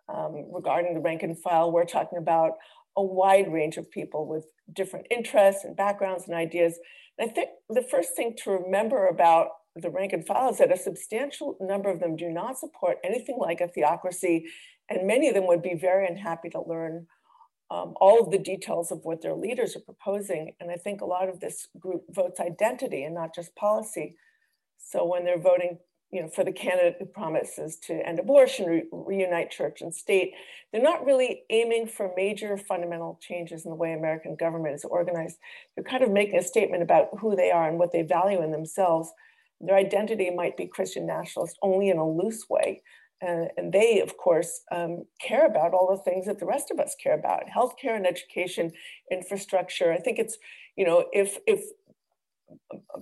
Um, 0.09 0.45
regarding 0.51 0.93
the 0.93 0.99
rank 0.99 1.23
and 1.23 1.37
file, 1.37 1.71
we're 1.71 1.85
talking 1.85 2.17
about 2.17 2.53
a 2.97 3.03
wide 3.03 3.51
range 3.51 3.77
of 3.77 3.89
people 3.89 4.27
with 4.27 4.45
different 4.73 5.07
interests 5.09 5.63
and 5.63 5.75
backgrounds 5.75 6.25
and 6.27 6.35
ideas. 6.35 6.79
And 7.17 7.29
I 7.29 7.33
think 7.33 7.49
the 7.69 7.83
first 7.83 8.15
thing 8.15 8.35
to 8.43 8.51
remember 8.51 9.07
about 9.07 9.47
the 9.75 9.89
rank 9.89 10.11
and 10.11 10.25
file 10.25 10.49
is 10.51 10.57
that 10.57 10.71
a 10.71 10.77
substantial 10.77 11.57
number 11.61 11.89
of 11.89 11.99
them 11.99 12.15
do 12.15 12.29
not 12.29 12.57
support 12.57 12.97
anything 13.03 13.37
like 13.39 13.61
a 13.61 13.67
theocracy, 13.67 14.47
and 14.89 15.07
many 15.07 15.29
of 15.29 15.35
them 15.35 15.47
would 15.47 15.61
be 15.61 15.75
very 15.75 16.05
unhappy 16.05 16.49
to 16.49 16.61
learn 16.61 17.07
um, 17.71 17.93
all 18.01 18.21
of 18.21 18.31
the 18.31 18.37
details 18.37 18.91
of 18.91 18.99
what 19.05 19.21
their 19.21 19.33
leaders 19.33 19.77
are 19.77 19.81
proposing. 19.81 20.53
And 20.59 20.69
I 20.69 20.75
think 20.75 20.99
a 20.99 21.05
lot 21.05 21.29
of 21.29 21.39
this 21.39 21.69
group 21.79 22.03
votes 22.09 22.41
identity 22.41 23.03
and 23.03 23.15
not 23.15 23.33
just 23.33 23.55
policy. 23.55 24.17
So 24.77 25.05
when 25.05 25.23
they're 25.23 25.39
voting, 25.39 25.77
you 26.11 26.21
know, 26.21 26.27
for 26.27 26.43
the 26.43 26.51
candidate 26.51 26.97
who 26.99 27.05
promises 27.05 27.77
to 27.87 28.05
end 28.05 28.19
abortion, 28.19 28.65
re- 28.65 28.83
reunite 28.91 29.51
church 29.51 29.81
and 29.81 29.95
state, 29.95 30.33
they're 30.71 30.81
not 30.81 31.05
really 31.05 31.43
aiming 31.49 31.87
for 31.87 32.11
major 32.17 32.57
fundamental 32.57 33.17
changes 33.21 33.63
in 33.63 33.71
the 33.71 33.77
way 33.77 33.93
American 33.93 34.35
government 34.35 34.75
is 34.75 34.83
organized. 34.83 35.37
They're 35.73 35.85
kind 35.85 36.03
of 36.03 36.11
making 36.11 36.39
a 36.39 36.43
statement 36.43 36.83
about 36.83 37.07
who 37.21 37.37
they 37.37 37.51
are 37.51 37.69
and 37.69 37.79
what 37.79 37.93
they 37.93 38.01
value 38.01 38.43
in 38.43 38.51
themselves. 38.51 39.13
Their 39.61 39.77
identity 39.77 40.29
might 40.29 40.57
be 40.57 40.67
Christian 40.67 41.07
nationalist 41.07 41.57
only 41.61 41.89
in 41.89 41.97
a 41.97 42.09
loose 42.09 42.49
way, 42.49 42.81
and, 43.21 43.49
and 43.57 43.73
they, 43.73 44.01
of 44.01 44.17
course, 44.17 44.61
um, 44.71 45.05
care 45.19 45.45
about 45.45 45.73
all 45.73 45.89
the 45.95 46.03
things 46.11 46.25
that 46.25 46.39
the 46.39 46.45
rest 46.45 46.71
of 46.71 46.79
us 46.79 46.95
care 47.01 47.17
about: 47.17 47.43
healthcare 47.55 47.95
and 47.95 48.07
education, 48.07 48.71
infrastructure. 49.11 49.91
I 49.91 49.97
think 49.99 50.19
it's, 50.19 50.37
you 50.75 50.85
know, 50.85 51.05
if 51.13 51.37
if 51.47 51.61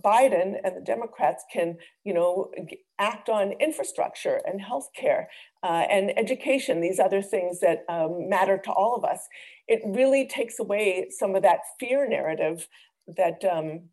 Biden 0.05 0.55
and 0.63 0.75
the 0.75 0.81
Democrats 0.85 1.43
can, 1.51 1.77
you 2.03 2.13
know, 2.13 2.51
act 2.99 3.29
on 3.29 3.53
infrastructure 3.53 4.39
and 4.45 4.61
healthcare 4.61 5.25
uh, 5.63 5.85
and 5.89 6.17
education, 6.17 6.81
these 6.81 6.99
other 6.99 7.21
things 7.21 7.59
that 7.59 7.83
um, 7.89 8.29
matter 8.29 8.57
to 8.57 8.71
all 8.71 8.95
of 8.95 9.03
us, 9.03 9.27
it 9.67 9.81
really 9.85 10.27
takes 10.27 10.59
away 10.59 11.07
some 11.09 11.35
of 11.35 11.41
that 11.41 11.61
fear 11.79 12.07
narrative 12.07 12.67
that, 13.07 13.43
um, 13.43 13.89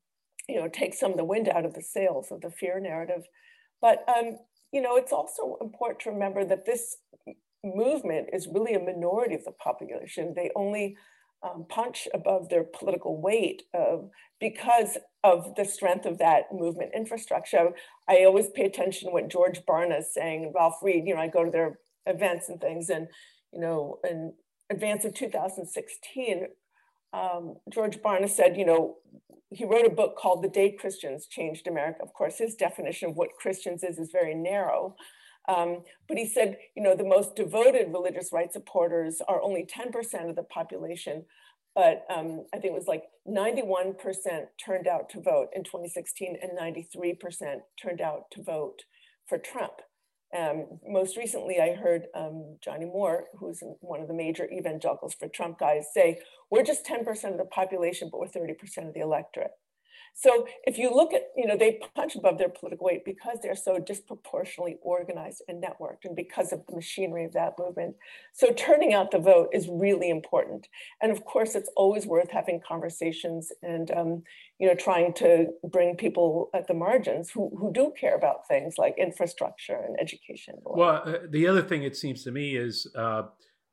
you 0.48 0.56
know, 0.60 0.68
takes 0.68 1.00
some 1.00 1.12
of 1.12 1.16
the 1.16 1.24
wind 1.24 1.48
out 1.48 1.64
of 1.64 1.74
the 1.74 1.82
sails 1.82 2.30
of 2.30 2.42
the 2.42 2.50
fear 2.50 2.78
narrative. 2.78 3.24
But 3.80 4.04
um, 4.08 4.38
you 4.76 4.82
know, 4.82 4.96
it's 4.96 5.12
also 5.12 5.56
important 5.62 6.00
to 6.00 6.10
remember 6.10 6.44
that 6.44 6.66
this 6.66 6.98
movement 7.64 8.28
is 8.30 8.46
really 8.46 8.74
a 8.74 8.78
minority 8.78 9.34
of 9.34 9.42
the 9.46 9.52
population. 9.52 10.34
They 10.36 10.50
only 10.54 10.98
um, 11.42 11.64
punch 11.66 12.06
above 12.12 12.50
their 12.50 12.62
political 12.62 13.18
weight 13.18 13.62
uh, 13.72 13.96
because 14.38 14.98
of 15.24 15.54
the 15.54 15.64
strength 15.64 16.04
of 16.04 16.18
that 16.18 16.52
movement 16.52 16.90
infrastructure. 16.94 17.70
I 18.06 18.24
always 18.24 18.50
pay 18.50 18.64
attention 18.64 19.08
to 19.08 19.14
what 19.14 19.30
George 19.30 19.62
Barna 19.66 20.00
is 20.00 20.12
saying, 20.12 20.52
Ralph 20.54 20.76
Reed. 20.82 21.04
You 21.06 21.14
know, 21.14 21.22
I 21.22 21.28
go 21.28 21.46
to 21.46 21.50
their 21.50 21.78
events 22.04 22.50
and 22.50 22.60
things, 22.60 22.90
and 22.90 23.08
you 23.54 23.60
know, 23.60 23.98
in 24.04 24.34
advance 24.68 25.06
of 25.06 25.14
2016, 25.14 26.48
um, 27.16 27.54
George 27.72 27.96
Barna 27.98 28.28
said, 28.28 28.56
you 28.56 28.66
know, 28.66 28.96
he 29.50 29.64
wrote 29.64 29.86
a 29.86 29.90
book 29.90 30.16
called 30.18 30.42
The 30.42 30.48
Day 30.48 30.72
Christians 30.72 31.26
Changed 31.26 31.66
America. 31.66 32.02
Of 32.02 32.12
course, 32.12 32.38
his 32.38 32.54
definition 32.54 33.10
of 33.10 33.16
what 33.16 33.36
Christians 33.38 33.82
is 33.82 33.98
is 33.98 34.10
very 34.12 34.34
narrow. 34.34 34.96
Um, 35.48 35.82
but 36.08 36.18
he 36.18 36.26
said, 36.26 36.58
you 36.74 36.82
know, 36.82 36.94
the 36.94 37.04
most 37.04 37.36
devoted 37.36 37.92
religious 37.92 38.32
rights 38.32 38.54
supporters 38.54 39.22
are 39.28 39.40
only 39.40 39.64
10% 39.64 40.28
of 40.28 40.36
the 40.36 40.42
population. 40.42 41.24
But 41.74 42.04
um, 42.10 42.44
I 42.52 42.58
think 42.58 42.72
it 42.72 42.78
was 42.78 42.88
like 42.88 43.04
91% 43.28 43.96
turned 44.62 44.86
out 44.86 45.08
to 45.10 45.20
vote 45.20 45.48
in 45.54 45.62
2016 45.62 46.36
and 46.42 46.58
93% 46.58 47.60
turned 47.80 48.00
out 48.00 48.30
to 48.32 48.42
vote 48.42 48.82
for 49.28 49.38
Trump. 49.38 49.74
Um, 50.36 50.66
most 50.86 51.16
recently, 51.16 51.60
I 51.60 51.74
heard 51.74 52.06
um, 52.14 52.56
Johnny 52.62 52.84
Moore, 52.84 53.24
who's 53.38 53.62
one 53.80 54.00
of 54.00 54.08
the 54.08 54.14
major 54.14 54.48
evangelicals 54.50 55.14
for 55.14 55.28
Trump 55.28 55.58
guys, 55.58 55.86
say, 55.94 56.20
We're 56.50 56.64
just 56.64 56.86
10% 56.86 57.06
of 57.32 57.38
the 57.38 57.44
population, 57.44 58.08
but 58.10 58.20
we're 58.20 58.26
30% 58.26 58.88
of 58.88 58.94
the 58.94 59.00
electorate. 59.00 59.52
So 60.18 60.46
if 60.64 60.78
you 60.78 60.88
look 60.94 61.12
at, 61.12 61.24
you 61.36 61.46
know, 61.46 61.58
they 61.58 61.78
punch 61.94 62.16
above 62.16 62.38
their 62.38 62.48
political 62.48 62.86
weight 62.86 63.04
because 63.04 63.38
they're 63.42 63.54
so 63.54 63.78
disproportionately 63.78 64.78
organized 64.80 65.42
and 65.46 65.62
networked 65.62 66.06
and 66.06 66.16
because 66.16 66.54
of 66.54 66.64
the 66.66 66.74
machinery 66.74 67.26
of 67.26 67.34
that 67.34 67.52
movement. 67.58 67.96
So 68.32 68.50
turning 68.54 68.94
out 68.94 69.10
the 69.10 69.18
vote 69.18 69.50
is 69.52 69.68
really 69.68 70.08
important. 70.08 70.68
And 71.02 71.12
of 71.12 71.26
course, 71.26 71.54
it's 71.54 71.70
always 71.76 72.06
worth 72.06 72.30
having 72.30 72.62
conversations 72.66 73.52
and, 73.62 73.90
um, 73.90 74.22
you 74.58 74.66
know, 74.66 74.74
trying 74.74 75.12
to 75.14 75.48
bring 75.70 75.96
people 75.96 76.48
at 76.54 76.66
the 76.66 76.72
margins 76.74 77.30
who, 77.30 77.54
who 77.58 77.70
do 77.70 77.92
care 78.00 78.16
about 78.16 78.48
things 78.48 78.78
like 78.78 78.94
infrastructure 78.96 79.80
and 79.86 80.00
education. 80.00 80.54
Well, 80.64 81.02
uh, 81.04 81.18
the 81.28 81.46
other 81.46 81.62
thing 81.62 81.82
it 81.82 81.94
seems 81.94 82.24
to 82.24 82.30
me 82.30 82.56
is 82.56 82.90
uh, 82.96 83.24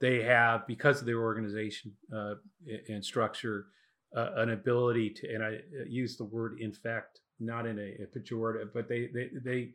they 0.01 0.21
have, 0.23 0.67
because 0.67 0.99
of 0.99 1.05
their 1.05 1.21
organization 1.21 1.93
uh, 2.13 2.33
and 2.89 3.03
structure, 3.03 3.67
uh, 4.15 4.29
an 4.37 4.51
ability 4.51 5.09
to, 5.09 5.33
and 5.33 5.43
I 5.43 5.55
uh, 5.55 5.85
use 5.87 6.17
the 6.17 6.25
word 6.25 6.59
infect, 6.59 7.21
not 7.39 7.65
in 7.65 7.79
a, 7.79 8.03
a 8.03 8.07
pejorative, 8.07 8.69
but 8.73 8.87
they, 8.87 9.09
they, 9.13 9.29
they, 9.43 9.69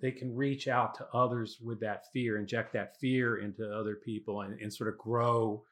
they 0.00 0.10
can 0.10 0.34
reach 0.34 0.68
out 0.68 0.94
to 0.96 1.06
others 1.14 1.58
with 1.62 1.80
that 1.80 2.04
fear, 2.12 2.38
inject 2.38 2.72
that 2.72 2.98
fear 2.98 3.38
into 3.38 3.70
other 3.72 3.96
people 3.96 4.42
and, 4.42 4.58
and 4.60 4.72
sort 4.72 4.88
of 4.92 4.98
grow 4.98 5.62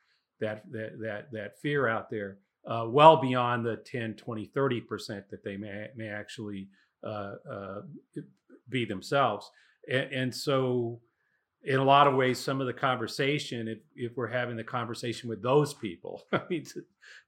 that, 0.41 0.63
that, 0.71 0.99
that, 1.01 1.33
that 1.33 1.59
fear 1.61 1.89
out 1.89 2.11
there. 2.11 2.39
Uh, 2.67 2.87
well 2.89 3.19
beyond 3.19 3.65
the 3.65 3.77
10, 3.77 4.15
20, 4.15 4.51
30% 4.57 5.29
that 5.31 5.45
they 5.45 5.57
may, 5.57 5.89
may 5.97 6.09
actually 6.09 6.69
uh, 7.05 7.35
uh, 7.51 7.81
be 8.71 8.85
themselves. 8.85 9.51
And, 9.91 10.13
and, 10.13 10.35
so, 10.35 11.01
in 11.65 11.81
a 11.81 11.85
lot 11.85 12.07
of 12.07 12.15
ways, 12.15 12.39
some 12.39 12.61
of 12.61 12.67
the 12.67 12.73
conversation, 12.73 13.69
if, 13.69 13.79
if 13.97 14.17
we're 14.17 14.29
having 14.29 14.57
the 14.57 14.65
conversation 14.65 15.29
with 15.29 15.43
those 15.43 15.73
people, 15.73 16.23
I 16.33 16.43
mean, 16.51 16.65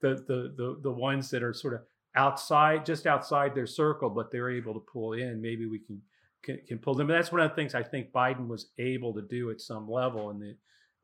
the, 0.00 0.14
the, 0.26 0.54
the, 0.56 0.78
the 0.82 0.92
ones 0.92 1.30
that 1.30 1.42
are 1.42 1.54
sort 1.54 1.74
of 1.74 1.80
outside, 2.14 2.84
just 2.84 3.06
outside 3.06 3.54
their 3.54 3.66
circle, 3.66 4.10
but 4.10 4.30
they're 4.30 4.50
able 4.50 4.74
to 4.74 4.80
pull 4.92 5.14
in, 5.14 5.40
maybe 5.40 5.66
we 5.66 5.78
can, 5.78 6.02
can, 6.42 6.60
can 6.66 6.78
pull 6.78 6.94
them. 6.94 7.08
And 7.10 7.18
that's 7.18 7.32
one 7.32 7.40
of 7.40 7.50
the 7.50 7.56
things 7.56 7.74
I 7.74 7.82
think 7.82 8.12
Biden 8.12 8.46
was 8.46 8.70
able 8.78 9.14
to 9.14 9.22
do 9.22 9.50
at 9.50 9.60
some 9.60 9.90
level 9.90 10.30
in 10.30 10.38
the, 10.38 10.56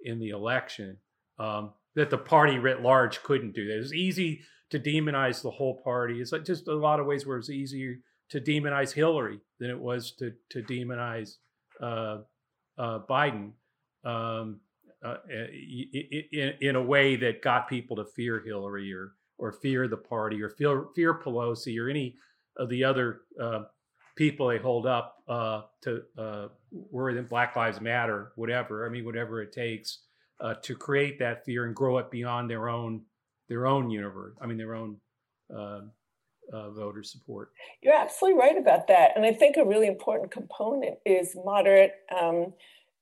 in 0.04 0.18
the 0.18 0.30
election 0.30 0.98
um, 1.38 1.72
that 1.94 2.10
the 2.10 2.18
party 2.18 2.58
writ 2.58 2.82
large 2.82 3.22
couldn't 3.22 3.54
do. 3.54 3.70
It 3.70 3.78
was 3.78 3.94
easy 3.94 4.42
to 4.70 4.78
demonize 4.78 5.42
the 5.42 5.50
whole 5.50 5.80
party. 5.82 6.20
It's 6.20 6.32
like 6.32 6.44
just 6.44 6.68
a 6.68 6.74
lot 6.74 7.00
of 7.00 7.06
ways 7.06 7.26
where 7.26 7.38
it's 7.38 7.50
easier 7.50 7.94
to 8.30 8.40
demonize 8.40 8.92
Hillary 8.92 9.40
than 9.58 9.70
it 9.70 9.78
was 9.78 10.12
to, 10.18 10.32
to 10.50 10.62
demonize 10.62 11.36
uh, 11.82 12.18
Biden 13.08 13.52
um, 14.04 14.60
uh, 15.04 15.16
in, 15.28 16.54
in 16.60 16.76
a 16.76 16.82
way 16.82 17.16
that 17.16 17.42
got 17.42 17.68
people 17.68 17.96
to 17.96 18.04
fear 18.04 18.40
Hillary 18.44 18.92
or 18.92 19.14
or 19.38 19.52
fear 19.52 19.88
the 19.88 19.96
party 19.96 20.42
or 20.42 20.50
fear 20.50 20.86
fear 20.94 21.14
Pelosi 21.14 21.80
or 21.80 21.88
any 21.88 22.16
of 22.56 22.68
the 22.68 22.84
other 22.84 23.22
uh, 23.40 23.62
people 24.16 24.48
they 24.48 24.58
hold 24.58 24.86
up 24.86 25.16
uh, 25.28 25.62
to 25.82 26.02
uh, 26.18 26.48
worry 26.70 27.14
that 27.14 27.28
Black 27.28 27.56
Lives 27.56 27.80
Matter, 27.80 28.32
whatever. 28.36 28.86
I 28.86 28.90
mean, 28.90 29.04
whatever 29.04 29.42
it 29.42 29.52
takes 29.52 30.00
uh, 30.40 30.54
to 30.62 30.76
create 30.76 31.18
that 31.18 31.44
fear 31.44 31.66
and 31.66 31.74
grow 31.74 31.98
it 31.98 32.10
beyond 32.10 32.50
their 32.50 32.68
own 32.68 33.02
their 33.48 33.66
own 33.66 33.90
universe. 33.90 34.34
I 34.40 34.46
mean, 34.46 34.58
their 34.58 34.74
own. 34.74 34.96
Uh, 36.52 36.68
voter 36.70 37.02
support. 37.02 37.50
You're 37.80 37.94
absolutely 37.94 38.38
right 38.38 38.58
about 38.58 38.86
that. 38.88 39.12
And 39.16 39.24
I 39.24 39.32
think 39.32 39.56
a 39.56 39.64
really 39.64 39.86
important 39.86 40.30
component 40.30 40.98
is 41.06 41.34
moderate 41.44 41.92
um, 42.14 42.52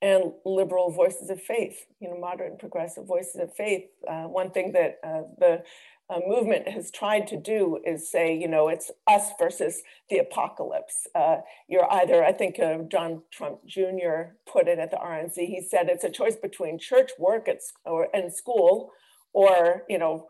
and 0.00 0.32
liberal 0.44 0.92
voices 0.92 1.30
of 1.30 1.42
faith, 1.42 1.86
you 1.98 2.08
know, 2.08 2.16
moderate 2.16 2.52
and 2.52 2.60
progressive 2.60 3.06
voices 3.06 3.40
of 3.40 3.52
faith. 3.54 3.86
Uh, 4.08 4.24
one 4.24 4.52
thing 4.52 4.70
that 4.72 5.00
uh, 5.04 5.22
the 5.38 5.62
uh, 6.08 6.20
movement 6.26 6.68
has 6.68 6.90
tried 6.90 7.26
to 7.26 7.36
do 7.36 7.78
is 7.84 8.10
say, 8.10 8.36
you 8.36 8.48
know, 8.48 8.68
it's 8.68 8.90
us 9.06 9.30
versus 9.38 9.82
the 10.08 10.18
apocalypse. 10.18 11.06
Uh, 11.14 11.38
you're 11.68 11.92
either, 11.92 12.24
I 12.24 12.32
think 12.32 12.58
uh, 12.58 12.78
John 12.90 13.22
Trump 13.30 13.66
Jr. 13.66 14.34
put 14.46 14.68
it 14.68 14.78
at 14.78 14.90
the 14.90 14.96
RNC. 14.96 15.34
He 15.34 15.60
said 15.60 15.88
it's 15.88 16.04
a 16.04 16.10
choice 16.10 16.36
between 16.36 16.78
church 16.78 17.10
work 17.18 17.48
at 17.48 17.58
or 17.84 18.08
and 18.14 18.32
school, 18.32 18.92
or 19.32 19.84
you 19.88 19.98
know, 19.98 20.26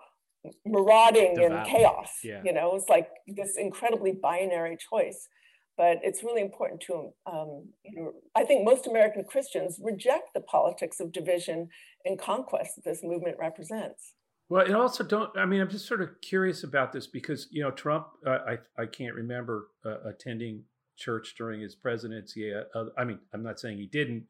marauding 0.64 1.34
Devout. 1.34 1.52
and 1.52 1.66
chaos. 1.66 2.10
Yeah. 2.22 2.40
You 2.44 2.52
know, 2.52 2.74
it's 2.74 2.88
like 2.88 3.08
this 3.26 3.56
incredibly 3.56 4.12
binary 4.12 4.76
choice. 4.76 5.28
But 5.76 5.98
it's 6.02 6.22
really 6.22 6.42
important 6.42 6.82
to, 6.88 7.10
um, 7.24 7.68
you 7.84 7.96
know, 7.96 8.12
I 8.34 8.44
think 8.44 8.66
most 8.66 8.86
American 8.86 9.24
Christians 9.24 9.80
reject 9.82 10.34
the 10.34 10.42
politics 10.42 11.00
of 11.00 11.10
division 11.10 11.68
and 12.04 12.18
conquest 12.18 12.76
that 12.76 12.84
this 12.84 13.00
movement 13.02 13.36
represents. 13.40 14.12
Well, 14.50 14.66
it 14.66 14.74
also 14.74 15.04
don't. 15.04 15.30
I 15.38 15.46
mean, 15.46 15.60
I'm 15.60 15.70
just 15.70 15.86
sort 15.86 16.02
of 16.02 16.20
curious 16.20 16.64
about 16.64 16.92
this 16.92 17.06
because 17.06 17.46
you 17.52 17.62
know 17.62 17.70
Trump. 17.70 18.08
Uh, 18.26 18.38
I 18.48 18.82
I 18.82 18.86
can't 18.86 19.14
remember 19.14 19.68
uh, 19.86 20.02
attending 20.08 20.64
church 20.98 21.34
during 21.38 21.60
his 21.60 21.76
presidency. 21.76 22.52
Uh, 22.52 22.84
I 22.98 23.04
mean, 23.04 23.20
I'm 23.32 23.44
not 23.44 23.60
saying 23.60 23.78
he 23.78 23.86
didn't, 23.86 24.24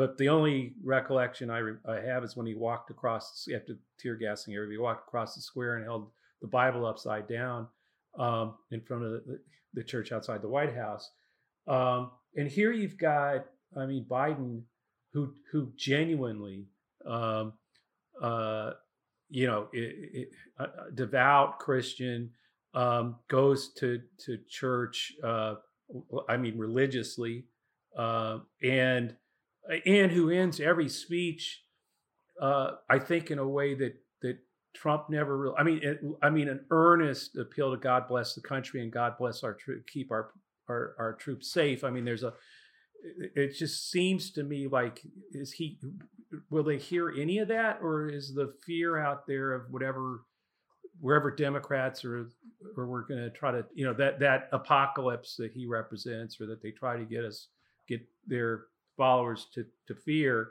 but 0.00 0.16
the 0.16 0.30
only 0.30 0.72
recollection 0.82 1.50
I, 1.50 1.58
re- 1.58 1.76
I 1.86 1.96
have 1.96 2.24
is 2.24 2.34
when 2.34 2.46
he 2.46 2.54
walked 2.54 2.90
across 2.90 3.46
after 3.54 3.74
tear 3.98 4.16
gassing 4.16 4.54
everybody. 4.54 4.76
He 4.76 4.82
walked 4.82 5.06
across 5.06 5.34
the 5.34 5.42
square 5.42 5.76
and 5.76 5.84
held 5.84 6.08
the 6.40 6.48
Bible 6.48 6.86
upside 6.86 7.28
down 7.28 7.68
um, 8.18 8.54
in 8.70 8.80
front 8.80 9.04
of 9.04 9.10
the, 9.10 9.38
the, 9.74 9.84
church 9.84 10.10
outside 10.10 10.40
the 10.40 10.48
White 10.48 10.74
House. 10.74 11.10
Um, 11.68 12.12
and 12.34 12.48
here 12.48 12.72
you've 12.72 12.96
got, 12.96 13.44
I 13.76 13.84
mean, 13.84 14.06
Biden, 14.08 14.62
who 15.12 15.34
who 15.52 15.70
genuinely. 15.76 16.64
Um, 17.06 17.52
uh, 18.22 18.70
you 19.28 19.46
know, 19.46 19.68
it, 19.74 19.96
it, 20.14 20.28
a, 20.58 20.90
devout 20.94 21.58
Christian 21.58 22.30
um, 22.72 23.16
goes 23.28 23.74
to 23.74 24.00
to 24.24 24.38
church. 24.48 25.12
Uh, 25.22 25.56
I 26.26 26.38
mean, 26.38 26.56
religiously, 26.56 27.44
uh, 27.98 28.38
and 28.62 29.14
and 29.86 30.10
who 30.12 30.30
ends 30.30 30.60
every 30.60 30.88
speech, 30.88 31.62
uh, 32.40 32.72
I 32.88 32.98
think, 32.98 33.30
in 33.30 33.38
a 33.38 33.46
way 33.46 33.74
that 33.74 33.94
that 34.22 34.38
Trump 34.74 35.10
never 35.10 35.36
really. 35.36 35.54
I 35.58 35.62
mean, 35.62 35.80
it, 35.82 36.00
I 36.22 36.30
mean, 36.30 36.48
an 36.48 36.64
earnest 36.70 37.36
appeal 37.36 37.70
to 37.70 37.76
God 37.76 38.08
bless 38.08 38.34
the 38.34 38.40
country 38.40 38.82
and 38.82 38.92
God 38.92 39.14
bless 39.18 39.42
our 39.42 39.56
keep 39.86 40.10
our, 40.10 40.32
our 40.68 40.94
our 40.98 41.12
troops 41.14 41.52
safe. 41.52 41.84
I 41.84 41.90
mean, 41.90 42.04
there's 42.04 42.22
a. 42.22 42.34
It 43.34 43.56
just 43.56 43.90
seems 43.90 44.30
to 44.32 44.42
me 44.42 44.68
like 44.68 45.00
is 45.32 45.52
he 45.52 45.78
will 46.50 46.64
they 46.64 46.78
hear 46.78 47.10
any 47.10 47.38
of 47.38 47.48
that, 47.48 47.78
or 47.82 48.08
is 48.08 48.34
the 48.34 48.52
fear 48.66 48.98
out 48.98 49.26
there 49.26 49.52
of 49.52 49.62
whatever, 49.70 50.24
wherever 51.00 51.30
Democrats 51.30 52.04
or 52.04 52.28
or 52.76 52.86
we're 52.86 53.06
going 53.06 53.22
to 53.22 53.30
try 53.30 53.50
to, 53.50 53.64
you 53.74 53.86
know, 53.86 53.94
that 53.94 54.20
that 54.20 54.48
apocalypse 54.52 55.36
that 55.36 55.52
he 55.52 55.66
represents, 55.66 56.40
or 56.40 56.46
that 56.46 56.62
they 56.62 56.72
try 56.72 56.96
to 56.96 57.04
get 57.04 57.24
us 57.24 57.48
get 57.88 58.00
their 58.26 58.64
followers 59.00 59.46
to 59.54 59.64
to 59.88 59.94
fear, 59.94 60.50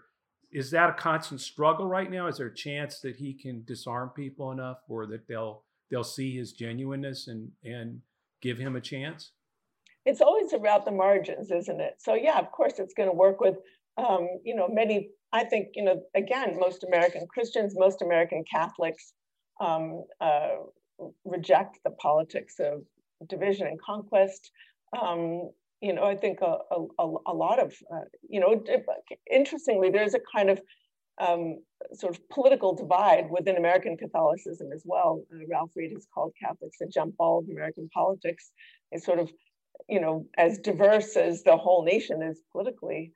is 0.51 0.72
that 0.72 0.89
a 0.89 0.94
constant 0.94 1.41
struggle 1.41 1.86
right 1.86 2.10
now? 2.10 2.27
Is 2.27 2.38
there 2.38 2.48
a 2.48 2.56
chance 2.56 3.00
that 3.01 3.15
he 3.15 3.34
can 3.34 3.63
disarm 3.65 4.10
people 4.10 4.51
enough, 4.51 4.79
or 4.88 5.06
that 5.08 5.27
they'll 5.27 5.63
they'll 5.89 6.03
see 6.03 6.36
his 6.36 6.53
genuineness 6.53 7.27
and 7.27 7.51
and 7.63 8.01
give 8.41 8.58
him 8.58 8.75
a 8.75 8.82
chance? 8.82 9.32
It's 10.06 10.22
always 10.22 10.53
about 10.53 10.86
the 10.86 10.91
margins, 10.91 11.51
isn't 11.51 11.79
it? 11.79 11.96
So 12.00 12.15
yeah, 12.15 12.39
of 12.39 12.51
course, 12.51 12.79
it's 12.79 12.96
going 12.96 13.10
to 13.10 13.15
work 13.15 13.39
with 13.39 13.58
um, 13.98 14.27
you 14.44 14.56
know 14.56 14.68
many 14.68 15.10
I 15.32 15.44
think, 15.44 15.70
you 15.75 15.84
know, 15.84 16.01
again, 16.15 16.58
most 16.60 16.84
American 16.84 17.27
Christians, 17.27 17.75
most 17.77 18.01
American 18.01 18.44
Catholics 18.51 19.13
um, 19.62 20.03
uh, 20.20 20.56
reject 21.24 21.79
the 21.84 21.91
politics 21.91 22.56
of 22.60 22.82
division 23.27 23.68
and 23.68 23.79
conquest. 23.82 24.51
Um, 25.00 25.51
you 25.82 25.94
know, 25.94 26.04
I 26.04 26.16
think 26.16 26.40
a, 26.42 26.58
a, 26.72 27.16
a 27.28 27.34
lot 27.34 27.60
of, 27.60 27.74
uh, 27.94 28.02
you 28.28 28.40
know, 28.40 28.64
interestingly, 29.32 29.90
there's 29.90 30.14
a 30.14 30.20
kind 30.36 30.50
of 30.50 30.62
um, 31.22 31.60
sort 31.94 32.16
of 32.16 32.30
political 32.30 32.76
divide 32.76 33.30
within 33.30 33.58
American 33.58 33.98
Catholicism 33.98 34.72
as 34.74 34.84
well. 34.86 35.24
Uh, 35.34 35.46
Ralph 35.50 35.72
Reed 35.76 35.92
has 35.94 36.08
called 36.13 36.34
Catholics 36.42 36.78
the 36.80 36.88
jump 36.88 37.18
ball 37.18 37.39
of 37.39 37.50
American 37.50 37.89
politics. 37.94 38.52
It's 38.92 39.06
sort 39.06 39.20
of, 39.20 39.32
you 39.88 40.00
know, 40.00 40.26
as 40.38 40.60
diverse 40.60 41.15
as 41.15 41.44
the 41.44 41.58
whole 41.58 41.84
nation 41.84 42.22
is 42.22 42.42
politically 42.52 43.12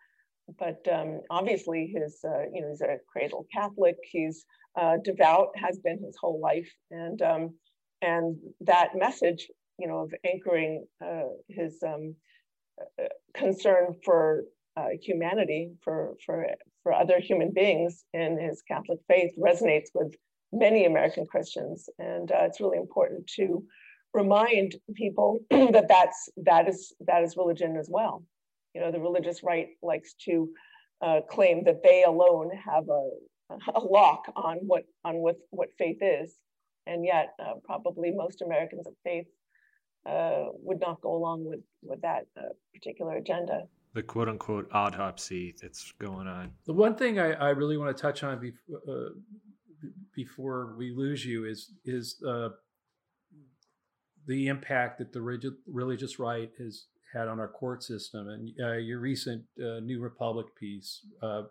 but 0.60 0.86
um, 0.92 1.22
obviously 1.30 1.94
his 1.96 2.20
uh, 2.24 2.44
you 2.54 2.62
know 2.62 2.70
he's 2.70 2.82
a 2.82 2.98
cradle 3.12 3.48
Catholic. 3.54 3.96
He's 4.04 4.46
uh, 4.80 4.98
devout, 5.04 5.50
has 5.56 5.80
been 5.80 6.04
his 6.04 6.18
whole 6.20 6.40
life, 6.40 6.70
and 6.92 7.22
um, 7.22 7.56
and 8.02 8.38
that 8.62 8.90
message 8.96 9.48
you 9.80 9.88
know 9.88 10.00
of 10.00 10.14
anchoring 10.26 10.86
uh, 11.04 11.30
his 11.50 11.82
um, 11.86 12.16
uh, 12.16 12.32
concern 13.36 13.96
for 14.04 14.44
uh, 14.76 14.90
humanity, 15.02 15.72
for 15.84 16.16
for 16.26 16.48
for 16.82 16.94
other 16.94 17.20
human 17.20 17.52
beings 17.52 18.04
in 18.14 18.40
his 18.40 18.62
Catholic 18.68 19.00
faith 19.08 19.32
resonates 19.38 19.90
with 19.94 20.14
many 20.52 20.86
American 20.86 21.26
Christians, 21.26 21.90
and 22.00 22.32
uh, 22.32 22.40
it's 22.42 22.60
really 22.60 22.78
important 22.78 23.28
to 23.36 23.64
remind 24.14 24.76
people 24.96 25.40
that 25.50 25.88
that's 25.88 26.30
that 26.38 26.68
is 26.68 26.94
that 27.02 27.24
is 27.24 27.38
religion 27.38 27.78
as 27.78 27.88
well. 27.90 28.24
You 28.74 28.82
know, 28.82 28.92
the 28.92 29.00
religious 29.00 29.44
right 29.44 29.68
likes 29.82 30.16
to 30.26 30.50
uh, 31.02 31.22
claim 31.30 31.64
that 31.66 31.84
they 31.84 32.04
alone 32.04 32.52
have 32.66 32.86
a, 32.90 33.10
a 33.76 33.80
lock 33.80 34.32
on 34.36 34.58
what 34.66 34.84
on 35.04 35.16
what 35.16 35.38
what 35.52 35.70
faith 35.78 36.00
is, 36.02 36.36
and 36.88 37.06
yet 37.06 37.34
uh, 37.40 37.54
probably 37.64 38.12
most 38.12 38.42
Americans 38.42 38.88
of 38.88 38.94
faith 39.04 39.28
uh, 40.06 40.46
would 40.62 40.80
not 40.80 41.02
go 41.02 41.16
along 41.16 41.46
with 41.46 41.62
with 41.82 42.02
that 42.02 42.28
uh, 42.38 42.50
particular 42.74 43.16
agenda. 43.16 43.64
The 43.94 44.04
quote 44.04 44.30
unquote 44.30 44.70
autopsy 44.72 45.56
that's 45.62 45.94
going 46.00 46.28
on. 46.28 46.52
The 46.66 46.74
one 46.74 46.96
thing 46.96 47.20
I, 47.20 47.34
I 47.34 47.50
really 47.50 47.78
want 47.78 47.96
to 47.96 48.02
touch 48.02 48.24
on 48.24 48.40
before, 48.40 48.82
uh, 48.88 49.10
before 50.16 50.76
we 50.78 50.94
lose 50.96 51.26
you 51.26 51.46
is 51.46 51.72
is 51.86 52.22
uh, 52.28 52.50
the 54.26 54.48
impact 54.48 55.00
that 55.00 55.12
the 55.12 55.22
rigid, 55.22 55.54
religious 55.68 56.20
right 56.20 56.52
has 56.58 56.86
had 57.14 57.28
on 57.28 57.40
our 57.40 57.48
court 57.48 57.84
system. 57.84 58.28
And 58.28 58.50
uh, 58.62 58.78
your 58.78 59.00
recent 59.00 59.44
uh, 59.60 59.80
New 59.80 60.02
Republic 60.02 60.48
piece 60.60 61.06
uh, 61.22 61.44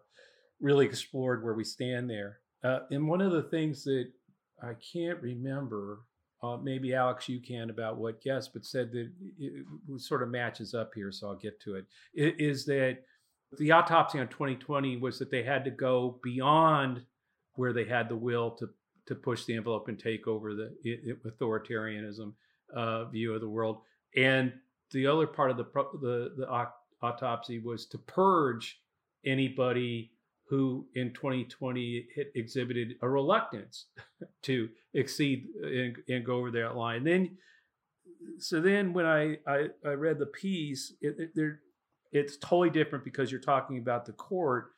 really 0.60 0.86
explored 0.86 1.44
where 1.44 1.54
we 1.54 1.64
stand 1.64 2.10
there. 2.10 2.40
Uh, 2.64 2.80
and 2.90 3.08
one 3.08 3.20
of 3.20 3.32
the 3.32 3.42
things 3.42 3.84
that 3.84 4.06
I 4.62 4.72
can't 4.92 5.20
remember, 5.20 6.00
uh, 6.42 6.57
maybe 6.57 6.94
Alex, 6.94 7.28
you 7.28 7.40
can 7.40 7.70
about 7.70 7.98
what 7.98 8.20
guest, 8.20 8.50
but 8.52 8.64
said 8.64 8.90
that 8.92 9.11
it, 9.38 9.64
it, 9.88 10.00
sort 10.00 10.22
of 10.22 10.28
matches 10.28 10.74
up 10.74 10.90
here, 10.94 11.12
so 11.12 11.28
I'll 11.28 11.37
get 11.37 11.61
to 11.62 11.76
it. 11.76 11.87
it. 12.14 12.40
Is 12.40 12.64
that 12.66 12.98
the 13.59 13.70
autopsy 13.70 14.18
on 14.18 14.28
2020 14.28 14.96
was 14.96 15.18
that 15.18 15.31
they 15.31 15.42
had 15.42 15.64
to 15.64 15.70
go 15.70 16.18
beyond 16.22 17.02
where 17.55 17.72
they 17.72 17.85
had 17.85 18.09
the 18.09 18.16
will 18.16 18.50
to 18.52 18.68
to 19.05 19.16
push 19.16 19.44
the 19.44 19.55
envelope 19.55 19.88
and 19.88 19.98
take 19.98 20.28
over 20.28 20.55
the 20.55 20.72
authoritarianism 21.26 22.33
uh, 22.74 23.05
view 23.07 23.35
of 23.35 23.40
the 23.40 23.48
world, 23.48 23.81
and 24.16 24.52
the 24.90 25.07
other 25.07 25.26
part 25.26 25.50
of 25.50 25.57
the 25.57 25.66
the, 26.00 26.33
the 26.37 26.68
autopsy 27.02 27.59
was 27.59 27.87
to 27.87 27.98
purge 27.98 28.81
anybody 29.24 30.12
who 30.52 30.84
in 30.96 31.10
2020 31.14 32.06
exhibited 32.34 32.96
a 33.00 33.08
reluctance 33.08 33.86
to 34.42 34.68
exceed 34.92 35.46
and, 35.62 35.96
and, 36.10 36.26
go 36.26 36.34
over 36.34 36.50
that 36.50 36.76
line. 36.76 37.02
Then, 37.04 37.38
so 38.38 38.60
then 38.60 38.92
when 38.92 39.06
I 39.06 39.38
I, 39.46 39.68
I 39.82 39.92
read 39.92 40.18
the 40.18 40.26
piece, 40.26 40.92
it, 41.00 41.14
it, 41.18 41.30
there 41.34 41.60
it's 42.12 42.36
totally 42.36 42.68
different 42.68 43.02
because 43.02 43.32
you're 43.32 43.40
talking 43.40 43.78
about 43.78 44.04
the 44.04 44.12
court, 44.12 44.72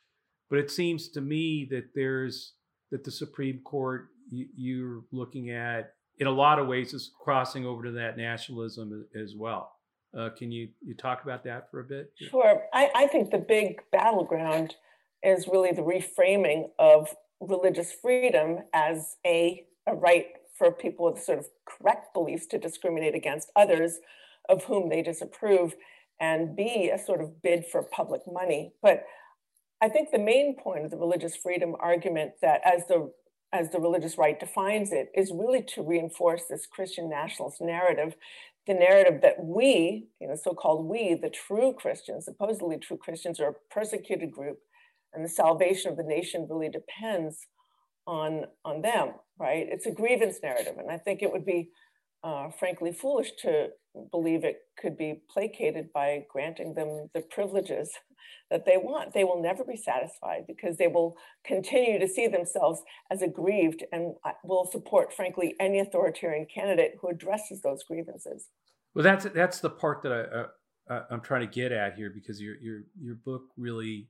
but 0.49 0.59
it 0.59 0.71
seems 0.71 1.09
to 1.09 1.19
me 1.19 1.67
that 1.71 1.89
there's 1.93 2.53
that 2.91 3.03
the 3.03 3.11
Supreme 3.11 3.59
Court 3.65 4.07
you, 4.31 4.47
you're 4.55 5.01
looking 5.11 5.49
at 5.49 5.95
in 6.19 6.27
a 6.27 6.31
lot 6.31 6.57
of 6.57 6.67
ways 6.67 6.93
is 6.93 7.11
crossing 7.21 7.65
over 7.65 7.83
to 7.83 7.91
that 7.91 8.15
nationalism 8.15 9.05
as 9.21 9.35
well. 9.35 9.73
Uh, 10.17 10.29
can 10.29 10.53
you, 10.53 10.69
you 10.81 10.95
talk 10.95 11.25
about 11.25 11.43
that 11.43 11.69
for 11.69 11.81
a 11.81 11.83
bit? 11.83 12.13
Sure. 12.17 12.63
I, 12.73 12.89
I 12.95 13.07
think 13.07 13.31
the 13.31 13.37
big 13.37 13.81
battleground 13.91 14.75
is 15.25 15.47
really 15.47 15.71
the 15.71 15.81
reframing 15.81 16.69
of 16.79 17.13
religious 17.39 17.91
freedom 17.91 18.59
as 18.73 19.17
a, 19.25 19.65
a 19.87 19.95
right 19.95 20.27
for 20.57 20.71
people 20.71 21.11
with 21.11 21.21
sort 21.21 21.39
of 21.39 21.47
correct 21.65 22.13
beliefs 22.13 22.45
to 22.47 22.57
discriminate 22.57 23.15
against 23.15 23.51
others 23.55 23.99
of 24.47 24.63
whom 24.65 24.89
they 24.89 25.01
disapprove, 25.01 25.75
and 26.19 26.55
B, 26.55 26.89
a 26.93 26.97
sort 26.97 27.21
of 27.21 27.41
bid 27.41 27.65
for 27.65 27.83
public 27.83 28.21
money. 28.31 28.73
But 28.81 29.03
I 29.81 29.89
think 29.89 30.11
the 30.11 30.19
main 30.19 30.55
point 30.55 30.85
of 30.85 30.91
the 30.91 30.97
religious 30.97 31.35
freedom 31.35 31.75
argument 31.79 32.33
that 32.41 32.61
as 32.63 32.87
the 32.87 33.11
as 33.53 33.69
the 33.69 33.79
religious 33.79 34.17
right 34.17 34.37
defines 34.37 34.91
it 34.91 35.09
is 35.15 35.31
really 35.31 35.61
to 35.61 35.81
reinforce 35.81 36.43
this 36.49 36.65
Christian 36.65 37.09
nationalist 37.09 37.61
narrative 37.61 38.15
the 38.67 38.73
narrative 38.73 39.21
that 39.21 39.43
we, 39.43 40.07
you 40.19 40.27
know, 40.27 40.35
so-called 40.35 40.85
we, 40.85 41.13
the 41.13 41.29
true 41.29 41.73
Christians, 41.73 42.25
supposedly 42.25 42.77
true 42.77 42.97
Christians, 42.97 43.39
are 43.39 43.49
a 43.49 43.73
persecuted 43.73 44.31
group, 44.31 44.59
and 45.15 45.23
the 45.23 45.29
salvation 45.29 45.91
of 45.91 45.97
the 45.97 46.03
nation 46.03 46.47
really 46.49 46.69
depends 46.69 47.47
on 48.07 48.45
on 48.63 48.81
them, 48.81 49.13
right? 49.39 49.67
It's 49.69 49.85
a 49.85 49.91
grievance 49.91 50.37
narrative, 50.43 50.75
and 50.77 50.91
I 50.91 50.97
think 50.97 51.21
it 51.21 51.31
would 51.31 51.45
be, 51.45 51.69
uh, 52.23 52.49
frankly, 52.51 52.91
foolish 52.91 53.31
to 53.39 53.69
believe 54.11 54.43
it 54.43 54.57
could 54.77 54.97
be 54.97 55.21
placated 55.29 55.91
by 55.93 56.25
granting 56.29 56.73
them 56.73 57.09
the 57.13 57.21
privileges 57.21 57.91
that 58.51 58.65
they 58.65 58.77
want. 58.77 59.13
They 59.13 59.23
will 59.23 59.41
never 59.41 59.63
be 59.63 59.77
satisfied 59.77 60.43
because 60.47 60.77
they 60.77 60.87
will 60.87 61.15
continue 61.45 61.97
to 61.99 62.07
see 62.07 62.27
themselves 62.27 62.81
as 63.09 63.21
aggrieved 63.21 63.83
and 63.91 64.15
uh, 64.25 64.31
will 64.43 64.69
support, 64.71 65.13
frankly, 65.13 65.55
any 65.59 65.79
authoritarian 65.79 66.45
candidate 66.53 66.95
who 67.01 67.09
addresses 67.09 67.61
those 67.61 67.83
grievances. 67.83 68.49
Well, 68.93 69.03
that's 69.03 69.25
that's 69.25 69.59
the 69.59 69.69
part 69.69 70.03
that 70.03 70.11
I 70.11 70.45
uh, 70.89 71.01
I'm 71.09 71.21
trying 71.21 71.41
to 71.41 71.47
get 71.47 71.71
at 71.71 71.95
here 71.95 72.11
because 72.13 72.41
your 72.41 72.55
your 72.61 72.81
your 73.01 73.15
book 73.15 73.43
really 73.57 74.07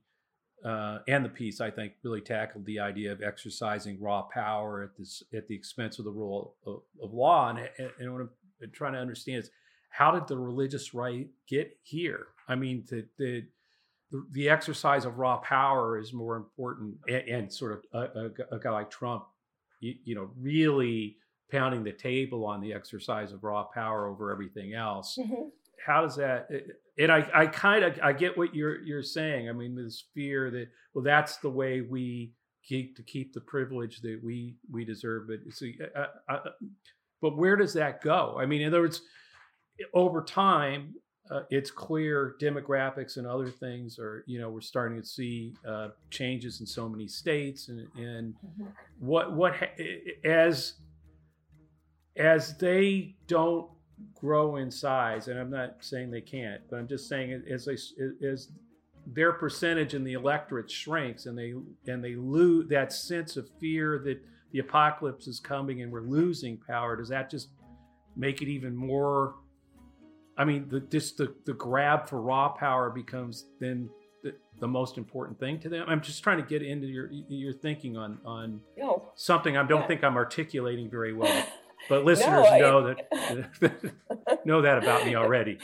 uh, 0.64 0.98
and 1.06 1.24
the 1.24 1.28
piece 1.28 1.60
I 1.60 1.70
think 1.70 1.92
really 2.02 2.20
tackled 2.20 2.64
the 2.66 2.80
idea 2.80 3.12
of 3.12 3.22
exercising 3.22 4.00
raw 4.00 4.22
power 4.22 4.82
at 4.82 4.96
this 4.96 5.22
at 5.34 5.46
the 5.48 5.54
expense 5.54 5.98
of 5.98 6.04
the 6.04 6.10
rule 6.10 6.56
of, 6.66 6.80
of 7.02 7.12
law. 7.12 7.50
And, 7.50 7.68
and 7.98 8.12
what 8.12 8.22
I'm 8.22 8.30
trying 8.72 8.94
to 8.94 8.98
understand 8.98 9.38
is 9.44 9.50
how 9.90 10.10
did 10.10 10.26
the 10.26 10.38
religious 10.38 10.94
right 10.94 11.28
get 11.48 11.76
here? 11.82 12.28
I 12.48 12.54
mean, 12.54 12.84
the 12.88 13.06
the, 13.18 13.44
the 14.32 14.48
exercise 14.48 15.04
of 15.04 15.18
raw 15.18 15.38
power 15.38 15.98
is 15.98 16.12
more 16.12 16.36
important, 16.36 16.96
and, 17.08 17.28
and 17.28 17.52
sort 17.52 17.72
of 17.72 17.82
a, 17.92 18.20
a, 18.20 18.56
a, 18.56 18.58
guy 18.60 18.70
like 18.70 18.90
Trump, 18.90 19.24
you, 19.80 19.94
you 20.04 20.14
know, 20.14 20.30
really 20.38 21.16
pounding 21.50 21.82
the 21.82 21.92
table 21.92 22.44
on 22.44 22.60
the 22.60 22.72
exercise 22.72 23.32
of 23.32 23.42
raw 23.42 23.64
power 23.64 24.06
over 24.06 24.32
everything 24.32 24.74
else. 24.74 25.18
Mm-hmm. 25.20 25.48
How 25.84 26.02
does 26.02 26.16
that? 26.16 26.48
And 26.98 27.12
I, 27.12 27.28
I 27.34 27.46
kind 27.46 27.84
of 27.84 27.98
I 28.02 28.12
get 28.12 28.36
what 28.36 28.54
you're 28.54 28.82
you're 28.82 29.02
saying. 29.02 29.48
I 29.48 29.52
mean, 29.52 29.74
this 29.74 30.04
fear 30.14 30.50
that 30.50 30.68
well, 30.94 31.04
that's 31.04 31.36
the 31.38 31.50
way 31.50 31.82
we 31.82 32.32
keep 32.64 32.96
to 32.96 33.02
keep 33.02 33.32
the 33.32 33.40
privilege 33.40 34.00
that 34.00 34.20
we 34.22 34.56
we 34.70 34.84
deserve. 34.84 35.28
But 35.28 35.52
see, 35.52 35.78
uh, 35.94 36.06
uh, 36.28 36.38
but 37.20 37.36
where 37.36 37.56
does 37.56 37.72
that 37.74 38.02
go? 38.02 38.36
I 38.38 38.46
mean, 38.46 38.62
in 38.62 38.68
other 38.68 38.80
words, 38.80 39.02
over 39.94 40.22
time, 40.22 40.94
uh, 41.30 41.42
it's 41.50 41.70
clear 41.70 42.36
demographics 42.40 43.16
and 43.16 43.26
other 43.26 43.50
things 43.50 43.98
are 43.98 44.24
you 44.26 44.40
know 44.40 44.48
we're 44.48 44.60
starting 44.60 45.00
to 45.00 45.06
see 45.06 45.54
uh, 45.66 45.88
changes 46.10 46.60
in 46.60 46.66
so 46.66 46.88
many 46.88 47.08
states 47.08 47.68
and 47.68 47.80
and 47.96 48.34
mm-hmm. 48.34 48.64
what 49.00 49.32
what 49.34 49.54
as 50.24 50.74
as 52.16 52.56
they 52.58 53.14
don't 53.26 53.68
grow 54.14 54.56
in 54.56 54.70
size, 54.70 55.28
and 55.28 55.38
I'm 55.38 55.50
not 55.50 55.76
saying 55.80 56.10
they 56.10 56.20
can't, 56.20 56.60
but 56.70 56.76
I'm 56.76 56.88
just 56.88 57.08
saying 57.08 57.42
as 57.50 57.64
they 57.64 57.76
as 58.26 58.48
their 59.06 59.32
percentage 59.32 59.94
in 59.94 60.04
the 60.04 60.14
electorate 60.14 60.70
shrinks, 60.70 61.26
and 61.26 61.38
they 61.38 61.54
and 61.90 62.02
they 62.02 62.14
lose 62.16 62.68
that 62.68 62.92
sense 62.92 63.36
of 63.36 63.48
fear 63.60 64.00
that 64.04 64.20
the 64.52 64.58
apocalypse 64.58 65.26
is 65.26 65.40
coming 65.40 65.82
and 65.82 65.92
we're 65.92 66.00
losing 66.00 66.56
power. 66.56 66.96
Does 66.96 67.08
that 67.08 67.30
just 67.30 67.48
make 68.16 68.42
it 68.42 68.48
even 68.48 68.74
more? 68.74 69.34
I 70.38 70.44
mean, 70.44 70.68
the, 70.68 70.80
just 70.80 71.16
the, 71.16 71.34
the 71.46 71.54
grab 71.54 72.08
for 72.08 72.20
raw 72.20 72.48
power 72.50 72.90
becomes 72.90 73.46
then 73.58 73.88
the, 74.22 74.34
the, 74.60 74.68
most 74.68 74.98
important 74.98 75.38
thing 75.38 75.58
to 75.60 75.68
them. 75.68 75.86
I'm 75.88 76.00
just 76.00 76.22
trying 76.22 76.38
to 76.38 76.42
get 76.42 76.62
into 76.62 76.86
your 76.86 77.10
your 77.28 77.52
thinking 77.52 77.96
on 77.96 78.18
on 78.24 78.60
no. 78.76 79.10
something 79.14 79.56
I 79.56 79.62
don't 79.62 79.82
yeah. 79.82 79.86
think 79.86 80.04
I'm 80.04 80.16
articulating 80.16 80.90
very 80.90 81.12
well. 81.12 81.46
But 81.88 82.04
listeners 82.04 82.46
no, 82.50 82.58
know 82.58 82.94
that 82.94 83.92
know 84.46 84.62
that 84.62 84.78
about 84.78 85.06
me 85.06 85.14
already. 85.14 85.58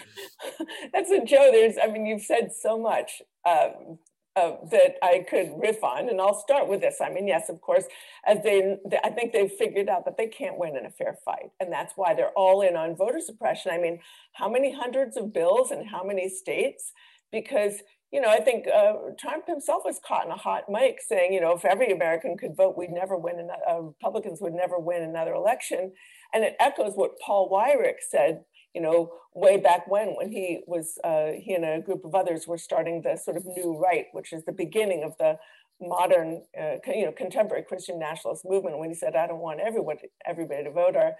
That's 0.92 1.10
a 1.10 1.24
Joe. 1.24 1.50
There's, 1.52 1.76
I 1.82 1.88
mean, 1.88 2.06
you've 2.06 2.22
said 2.22 2.52
so 2.52 2.78
much 2.78 3.22
um, 3.44 3.98
uh, 4.36 4.52
that 4.70 4.96
I 5.02 5.24
could 5.28 5.52
riff 5.58 5.82
on, 5.84 6.08
and 6.08 6.20
I'll 6.20 6.38
start 6.38 6.68
with 6.68 6.80
this. 6.80 7.00
I 7.02 7.10
mean, 7.10 7.26
yes, 7.26 7.48
of 7.48 7.60
course, 7.60 7.84
as 8.24 8.42
they, 8.42 8.78
they, 8.88 8.98
I 9.04 9.10
think 9.10 9.32
they've 9.32 9.50
figured 9.50 9.88
out 9.88 10.04
that 10.04 10.16
they 10.16 10.26
can't 10.26 10.58
win 10.58 10.76
in 10.76 10.86
a 10.86 10.90
fair 10.90 11.18
fight, 11.24 11.50
and 11.60 11.72
that's 11.72 11.94
why 11.96 12.14
they're 12.14 12.30
all 12.30 12.62
in 12.62 12.76
on 12.76 12.96
voter 12.96 13.20
suppression. 13.20 13.72
I 13.72 13.78
mean, 13.78 14.00
how 14.32 14.48
many 14.48 14.72
hundreds 14.72 15.16
of 15.16 15.32
bills 15.32 15.70
and 15.70 15.86
how 15.86 16.02
many 16.02 16.28
states? 16.28 16.92
Because 17.30 17.82
you 18.12 18.20
know, 18.20 18.28
I 18.28 18.40
think 18.40 18.66
uh, 18.68 18.92
Trump 19.18 19.46
himself 19.46 19.82
was 19.86 19.98
caught 20.06 20.26
in 20.26 20.32
a 20.32 20.36
hot 20.36 20.64
mic 20.68 21.00
saying, 21.00 21.32
you 21.32 21.40
know, 21.40 21.52
if 21.52 21.64
every 21.64 21.90
American 21.90 22.36
could 22.36 22.54
vote, 22.54 22.76
we'd 22.76 22.90
never 22.90 23.16
win, 23.16 23.40
another, 23.40 23.62
uh, 23.68 23.80
Republicans 23.80 24.38
would 24.42 24.52
never 24.52 24.78
win 24.78 25.02
another 25.02 25.32
election. 25.32 25.92
And 26.34 26.44
it 26.44 26.54
echoes 26.60 26.92
what 26.94 27.18
Paul 27.24 27.50
Weyrich 27.50 28.02
said, 28.06 28.44
you 28.74 28.82
know, 28.82 29.10
way 29.34 29.56
back 29.56 29.90
when, 29.90 30.08
when 30.08 30.30
he 30.30 30.60
was, 30.66 30.98
uh, 31.02 31.32
he 31.40 31.54
and 31.54 31.64
a 31.64 31.80
group 31.80 32.04
of 32.04 32.14
others 32.14 32.46
were 32.46 32.58
starting 32.58 33.00
the 33.00 33.16
sort 33.16 33.38
of 33.38 33.46
new 33.46 33.78
right, 33.82 34.06
which 34.12 34.34
is 34.34 34.44
the 34.44 34.52
beginning 34.52 35.04
of 35.04 35.16
the 35.18 35.38
modern, 35.80 36.42
uh, 36.60 36.76
you 36.86 37.06
know, 37.06 37.12
contemporary 37.12 37.64
Christian 37.64 37.98
nationalist 37.98 38.44
movement. 38.44 38.78
When 38.78 38.90
he 38.90 38.94
said, 38.94 39.16
I 39.16 39.26
don't 39.26 39.40
want 39.40 39.60
everyone, 39.60 39.96
everybody 40.26 40.64
to 40.64 40.70
vote, 40.70 40.96
our, 40.96 41.12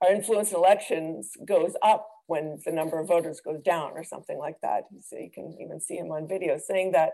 our 0.00 0.12
influence 0.12 0.50
in 0.50 0.56
elections 0.56 1.30
goes 1.46 1.74
up 1.82 2.08
when 2.26 2.58
the 2.64 2.72
number 2.72 2.98
of 2.98 3.08
voters 3.08 3.40
goes 3.40 3.60
down 3.62 3.92
or 3.94 4.04
something 4.04 4.38
like 4.38 4.60
that. 4.62 4.84
So 5.00 5.16
you 5.16 5.30
can 5.32 5.56
even 5.60 5.80
see 5.80 5.96
him 5.96 6.10
on 6.10 6.28
video 6.28 6.58
saying 6.58 6.92
that. 6.92 7.12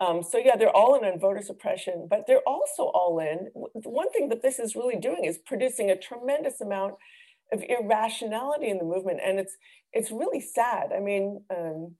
Um, 0.00 0.22
so 0.22 0.38
yeah, 0.38 0.56
they're 0.56 0.74
all 0.74 0.94
in 0.96 1.04
on 1.04 1.18
voter 1.18 1.42
suppression, 1.42 2.06
but 2.08 2.24
they're 2.26 2.46
also 2.46 2.84
all 2.84 3.18
in. 3.18 3.50
One 3.54 4.10
thing 4.12 4.28
that 4.28 4.42
this 4.42 4.58
is 4.58 4.76
really 4.76 4.96
doing 4.96 5.24
is 5.24 5.38
producing 5.38 5.90
a 5.90 5.96
tremendous 5.96 6.60
amount 6.60 6.94
of 7.52 7.62
irrationality 7.62 8.68
in 8.68 8.78
the 8.78 8.84
movement, 8.84 9.20
and 9.24 9.40
it's 9.40 9.56
it's 9.92 10.10
really 10.10 10.40
sad. 10.40 10.90
I 10.94 11.00
mean, 11.00 11.42
um, 11.50 11.96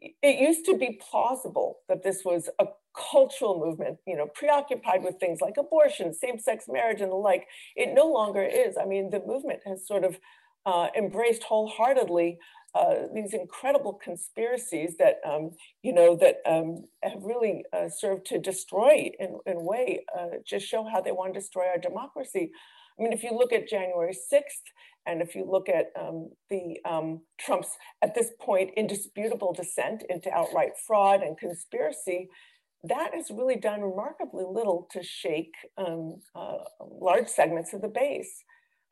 it 0.00 0.40
used 0.40 0.64
to 0.66 0.76
be 0.76 1.00
plausible 1.10 1.78
that 1.88 2.02
this 2.02 2.24
was 2.24 2.48
a 2.58 2.66
cultural 2.96 3.58
movement, 3.58 3.98
you 4.06 4.16
know, 4.16 4.26
preoccupied 4.26 5.04
with 5.04 5.20
things 5.20 5.40
like 5.40 5.56
abortion, 5.58 6.14
same-sex 6.14 6.64
marriage, 6.68 7.00
and 7.00 7.12
the 7.12 7.16
like. 7.16 7.46
It 7.76 7.94
no 7.94 8.06
longer 8.06 8.42
is. 8.42 8.76
I 8.80 8.86
mean, 8.86 9.10
the 9.10 9.22
movement 9.24 9.60
has 9.66 9.86
sort 9.86 10.04
of 10.04 10.18
uh, 10.66 10.88
embraced 10.96 11.44
wholeheartedly 11.44 12.38
uh, 12.74 13.06
these 13.14 13.32
incredible 13.32 13.94
conspiracies 13.94 14.96
that 14.98 15.20
um, 15.26 15.50
you 15.82 15.94
know 15.94 16.14
that 16.14 16.36
um, 16.44 16.84
have 17.02 17.22
really 17.22 17.64
uh, 17.72 17.88
served 17.88 18.26
to 18.26 18.38
destroy 18.38 19.10
in, 19.18 19.38
in 19.46 19.56
a 19.56 19.62
way 19.62 20.04
uh, 20.18 20.36
just 20.44 20.66
show 20.66 20.84
how 20.84 21.00
they 21.00 21.12
want 21.12 21.32
to 21.32 21.40
destroy 21.40 21.66
our 21.68 21.78
democracy. 21.78 22.50
I 22.98 23.02
mean, 23.02 23.12
if 23.12 23.22
you 23.22 23.30
look 23.32 23.52
at 23.52 23.68
January 23.68 24.12
6th, 24.12 24.66
and 25.06 25.22
if 25.22 25.34
you 25.34 25.48
look 25.48 25.68
at 25.68 25.86
um, 25.98 26.30
the 26.50 26.78
um, 26.84 27.22
Trump's 27.38 27.70
at 28.02 28.14
this 28.14 28.32
point 28.40 28.72
indisputable 28.76 29.54
descent 29.54 30.02
into 30.10 30.30
outright 30.30 30.72
fraud 30.86 31.22
and 31.22 31.38
conspiracy, 31.38 32.28
that 32.84 33.14
has 33.14 33.30
really 33.30 33.56
done 33.56 33.80
remarkably 33.80 34.44
little 34.46 34.86
to 34.90 35.02
shake 35.02 35.54
um, 35.78 36.20
uh, 36.34 36.58
large 36.80 37.28
segments 37.28 37.72
of 37.72 37.80
the 37.80 37.88
base. 37.88 38.42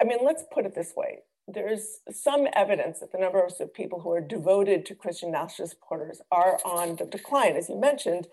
I 0.00 0.04
mean, 0.04 0.18
let's 0.22 0.44
put 0.52 0.64
it 0.64 0.74
this 0.74 0.92
way 0.96 1.18
there's 1.46 2.00
some 2.10 2.46
evidence 2.54 3.00
that 3.00 3.12
the 3.12 3.18
numbers 3.18 3.60
of 3.60 3.74
people 3.74 4.00
who 4.00 4.10
are 4.12 4.20
devoted 4.20 4.86
to 4.86 4.94
Christian 4.94 5.30
nationalist 5.30 5.74
supporters 5.74 6.20
are 6.32 6.58
on 6.64 6.96
the 6.96 7.04
decline, 7.04 7.56
as 7.56 7.68
you 7.68 7.78
mentioned, 7.78 8.28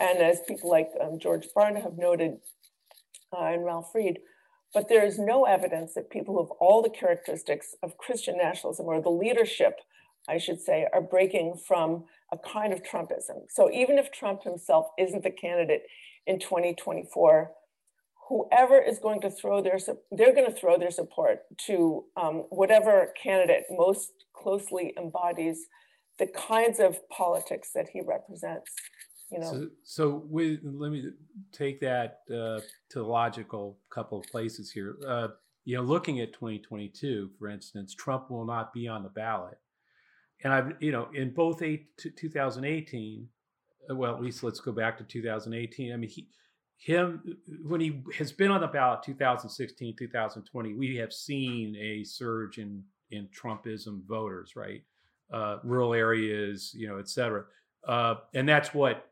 and 0.00 0.18
as 0.18 0.40
people 0.46 0.70
like 0.70 0.88
um, 1.00 1.18
George 1.18 1.46
Barna 1.56 1.82
have 1.82 1.96
noted 1.96 2.38
uh, 3.32 3.44
and 3.44 3.64
Ralph 3.64 3.94
Reed. 3.94 4.18
But 4.74 4.88
there 4.88 5.06
is 5.06 5.18
no 5.18 5.44
evidence 5.44 5.94
that 5.94 6.10
people 6.10 6.34
who 6.34 6.42
have 6.42 6.50
all 6.60 6.82
the 6.82 6.90
characteristics 6.90 7.74
of 7.82 7.96
Christian 7.98 8.36
nationalism 8.36 8.86
or 8.86 9.00
the 9.00 9.10
leadership, 9.10 9.80
I 10.28 10.38
should 10.38 10.60
say, 10.60 10.86
are 10.92 11.00
breaking 11.00 11.60
from 11.66 12.04
a 12.32 12.36
kind 12.36 12.72
of 12.72 12.82
Trumpism. 12.82 13.44
So 13.48 13.70
even 13.70 13.96
if 13.96 14.10
Trump 14.10 14.42
himself 14.42 14.88
isn't 14.98 15.22
the 15.22 15.30
candidate 15.30 15.82
in 16.26 16.40
2024, 16.40 17.52
whoever 18.28 18.80
is 18.80 18.98
going 18.98 19.20
to 19.20 19.30
throw 19.30 19.62
their 19.62 19.78
they're 20.12 20.34
going 20.34 20.50
to 20.50 20.58
throw 20.58 20.78
their 20.78 20.90
support 20.90 21.40
to 21.66 22.04
um, 22.16 22.44
whatever 22.50 23.12
candidate 23.20 23.64
most 23.70 24.12
closely 24.34 24.92
embodies 24.98 25.66
the 26.18 26.26
kinds 26.26 26.80
of 26.80 26.96
politics 27.08 27.70
that 27.74 27.86
he 27.92 28.00
represents 28.00 28.70
you 29.30 29.40
know? 29.40 29.50
So, 29.50 30.22
so 30.30 30.60
let 30.62 30.92
me 30.92 31.10
take 31.52 31.80
that 31.80 32.20
uh, 32.30 32.60
to 32.90 32.98
the 33.00 33.02
logical 33.02 33.76
couple 33.90 34.20
of 34.20 34.26
places 34.26 34.70
here. 34.70 34.96
Uh, 35.06 35.28
you 35.66 35.76
know 35.76 35.82
looking 35.82 36.20
at 36.20 36.32
2022 36.32 37.28
for 37.38 37.48
instance 37.48 37.94
trump 37.94 38.30
will 38.30 38.46
not 38.46 38.72
be 38.72 38.88
on 38.88 39.02
the 39.02 39.10
ballot. 39.10 39.58
And 40.42 40.52
i've 40.52 40.72
you 40.80 40.92
know 40.92 41.08
in 41.12 41.34
both 41.34 41.60
eight, 41.60 41.88
2018 42.16 43.28
uh, 43.90 43.94
well 43.94 44.14
at 44.14 44.22
least 44.22 44.42
let's 44.42 44.60
go 44.60 44.72
back 44.72 44.96
to 44.98 45.04
2018 45.04 45.92
i 45.92 45.96
mean 45.96 46.08
he 46.08 46.28
him 46.78 47.36
when 47.64 47.80
he 47.80 48.02
has 48.16 48.32
been 48.32 48.50
on 48.50 48.60
the 48.60 48.66
ballot 48.66 49.02
2016 49.02 49.96
2020 49.98 50.74
we 50.74 50.96
have 50.96 51.12
seen 51.12 51.74
a 51.76 52.04
surge 52.04 52.58
in 52.58 52.82
in 53.10 53.28
trumpism 53.28 54.04
voters 54.06 54.54
right? 54.56 54.82
Uh, 55.32 55.58
rural 55.64 55.94
areas 55.94 56.72
you 56.74 56.88
know 56.88 56.98
et 56.98 57.08
cetera. 57.08 57.44
Uh, 57.86 58.16
and 58.34 58.48
that's 58.48 58.74
what 58.74 59.10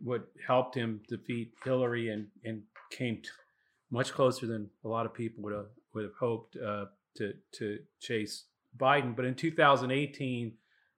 what 0.00 0.28
helped 0.46 0.74
him 0.74 1.00
defeat 1.08 1.52
hillary 1.64 2.10
and 2.10 2.26
and 2.44 2.62
came 2.90 3.16
t- 3.16 3.28
much 3.90 4.12
closer 4.12 4.46
than 4.46 4.68
a 4.84 4.88
lot 4.88 5.06
of 5.06 5.12
people 5.14 5.42
would 5.42 5.52
have 5.52 5.66
would 5.94 6.04
have 6.04 6.14
hoped 6.18 6.56
uh, 6.56 6.86
to 7.16 7.34
to 7.52 7.78
chase 8.00 8.44
biden. 8.76 9.14
But 9.14 9.24
in 9.24 9.34
2018 9.34 10.52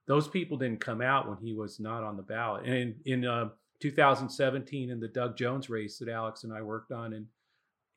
those 0.06 0.26
people 0.26 0.56
didn't 0.56 0.80
come 0.80 1.00
out 1.00 1.28
when 1.28 1.38
he 1.38 1.54
was 1.54 1.78
not 1.78 2.02
on 2.02 2.16
the 2.16 2.22
ballot. 2.22 2.64
And 2.64 2.74
in, 2.74 2.94
in 3.04 3.24
uh, 3.24 3.50
2017 3.80 4.90
in 4.90 5.00
the 5.00 5.08
Doug 5.08 5.36
Jones 5.36 5.70
race 5.70 5.98
that 5.98 6.08
Alex 6.08 6.44
and 6.44 6.52
I 6.52 6.62
worked 6.62 6.92
on 6.92 7.12
in 7.12 7.26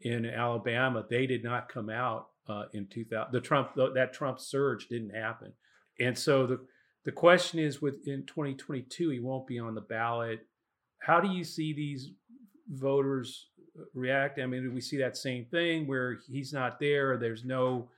in 0.02 0.26
Alabama, 0.26 1.06
they 1.10 1.26
did 1.26 1.44
not 1.46 1.70
come 1.70 1.90
out 1.90 2.28
uh, 2.50 2.66
in 2.74 2.88
2000. 2.88 3.32
The 3.32 3.40
Trump 3.40 3.76
that 3.76 4.14
Trump 4.14 4.40
surge 4.40 4.88
didn't 4.88 5.16
happen, 5.16 5.54
and 6.00 6.18
so 6.18 6.46
the 6.46 6.60
the 7.06 7.12
question 7.12 7.60
is, 7.60 7.82
with 7.82 8.08
in 8.08 8.26
2022, 8.26 9.10
he 9.10 9.20
won't 9.20 9.48
be 9.48 9.60
on 9.60 9.76
the 9.76 9.82
ballot. 9.82 10.46
How 11.00 11.20
do 11.20 11.30
you 11.30 11.44
see 11.44 11.74
these 11.74 12.12
voters 12.70 13.48
react? 13.94 14.40
I 14.40 14.46
mean, 14.46 14.64
do 14.64 14.72
we 14.72 14.82
see 14.82 14.98
that 14.98 15.18
same 15.18 15.46
thing 15.46 15.86
where 15.86 16.20
he's 16.30 16.54
not 16.54 16.80
there? 16.80 17.18
There's 17.18 17.44
no 17.44 17.90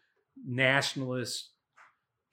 nationalist 0.44 1.50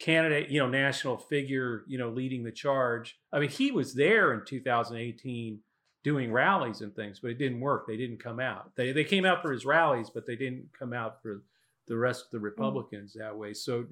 candidate, 0.03 0.51
you 0.51 0.59
know, 0.59 0.69
national 0.69 1.17
figure, 1.17 1.85
you 1.87 1.97
know, 1.97 2.11
leading 2.11 2.43
the 2.43 2.51
charge. 2.51 3.19
I 3.33 3.39
mean, 3.39 3.51
he 3.51 3.71
was 3.71 3.95
there 3.95 4.35
in 4.35 4.45
2018 4.45 5.61
doing 6.03 6.33
rallies 6.33 6.81
and 6.81 6.93
things, 6.95 7.21
but 7.21 7.31
it 7.31 7.39
didn't 7.39 7.61
work. 7.61 7.87
They 7.87 7.97
didn't 7.97 8.21
come 8.21 8.41
out. 8.41 8.73
They 8.75 8.91
they 8.91 9.05
came 9.05 9.25
out 9.25 9.43
for 9.43 9.53
his 9.53 9.65
rallies, 9.65 10.11
but 10.11 10.27
they 10.27 10.35
didn't 10.35 10.71
come 10.77 10.93
out 10.93 11.23
for 11.23 11.45
the 11.87 11.97
rest 11.97 12.25
of 12.25 12.31
the 12.33 12.39
mm. 12.39 12.51
Republicans 12.51 13.13
mm-hmm. 13.13 13.21
that 13.21 13.39
way. 13.39 13.55
So, 13.55 13.87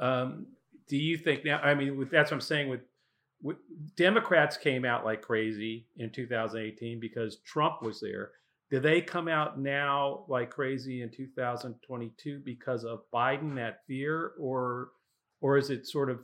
um, 0.00 0.46
do 0.88 0.96
you 0.96 1.18
think 1.18 1.44
now? 1.44 1.58
I 1.58 1.74
mean, 1.74 1.98
with, 1.98 2.10
that's 2.10 2.30
what 2.30 2.36
I'm 2.36 2.40
saying. 2.40 2.70
With, 2.70 2.80
with 3.42 3.58
Democrats 3.96 4.56
came 4.56 4.86
out 4.86 5.04
like 5.04 5.20
crazy 5.20 5.86
in 5.98 6.08
2018 6.08 7.00
because 7.00 7.36
Trump 7.44 7.82
was 7.82 8.00
there. 8.00 8.30
Do 8.70 8.80
they 8.80 9.02
come 9.02 9.28
out 9.28 9.58
now 9.60 10.24
like 10.26 10.50
crazy 10.50 11.02
in 11.02 11.10
2022 11.10 12.40
because 12.44 12.84
of 12.84 13.02
Biden, 13.12 13.54
that 13.56 13.80
fear, 13.86 14.32
or 14.38 14.88
or 15.40 15.56
is 15.56 15.70
it 15.70 15.86
sort 15.86 16.10
of 16.10 16.20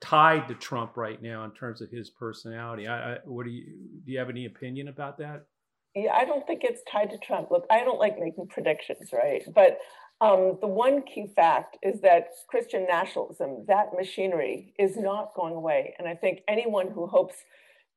tied 0.00 0.48
to 0.48 0.54
Trump 0.54 0.96
right 0.96 1.22
now 1.22 1.44
in 1.44 1.52
terms 1.52 1.80
of 1.80 1.90
his 1.90 2.10
personality? 2.10 2.86
I, 2.86 3.14
I, 3.14 3.18
what 3.24 3.44
do 3.44 3.50
you 3.50 3.66
do? 4.04 4.12
You 4.12 4.18
have 4.18 4.30
any 4.30 4.46
opinion 4.46 4.88
about 4.88 5.18
that? 5.18 5.46
Yeah, 5.94 6.12
I 6.14 6.24
don't 6.24 6.46
think 6.46 6.62
it's 6.64 6.82
tied 6.90 7.10
to 7.10 7.18
Trump. 7.18 7.50
Look, 7.50 7.66
I 7.70 7.80
don't 7.80 7.98
like 7.98 8.18
making 8.18 8.48
predictions, 8.48 9.10
right? 9.12 9.42
But 9.54 9.78
um, 10.20 10.58
the 10.60 10.68
one 10.68 11.02
key 11.02 11.26
fact 11.34 11.76
is 11.82 12.00
that 12.00 12.28
Christian 12.48 12.86
nationalism, 12.88 13.64
that 13.68 13.92
machinery, 13.94 14.72
is 14.78 14.96
not 14.96 15.34
going 15.34 15.54
away. 15.54 15.94
And 15.98 16.08
I 16.08 16.14
think 16.14 16.40
anyone 16.48 16.90
who 16.90 17.06
hopes 17.06 17.34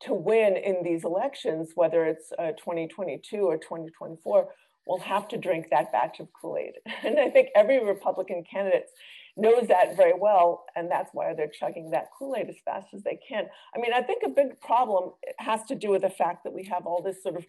to 0.01 0.13
win 0.13 0.57
in 0.57 0.83
these 0.83 1.05
elections, 1.05 1.71
whether 1.75 2.05
it's 2.05 2.31
uh, 2.37 2.51
2022 2.57 3.37
or 3.37 3.57
2024, 3.57 4.49
will 4.87 4.99
have 4.99 5.27
to 5.29 5.37
drink 5.37 5.67
that 5.71 5.91
batch 5.91 6.19
of 6.19 6.27
Kool 6.39 6.57
Aid. 6.57 6.73
And 7.03 7.19
I 7.19 7.29
think 7.29 7.49
every 7.55 7.83
Republican 7.83 8.43
candidate 8.51 8.87
knows 9.37 9.67
that 9.67 9.97
very 9.97 10.13
well, 10.17 10.65
and 10.75 10.89
that's 10.89 11.09
why 11.13 11.33
they're 11.33 11.47
chugging 11.47 11.91
that 11.91 12.07
Kool-Aid 12.17 12.49
as 12.49 12.55
fast 12.63 12.87
as 12.93 13.03
they 13.03 13.19
can. 13.27 13.45
I 13.75 13.79
mean, 13.79 13.91
I 13.93 14.01
think 14.01 14.23
a 14.25 14.29
big 14.29 14.59
problem 14.61 15.11
has 15.39 15.63
to 15.65 15.75
do 15.75 15.89
with 15.91 16.03
the 16.03 16.09
fact 16.09 16.43
that 16.43 16.53
we 16.53 16.63
have 16.65 16.85
all 16.85 17.01
this 17.01 17.21
sort 17.21 17.35
of 17.35 17.45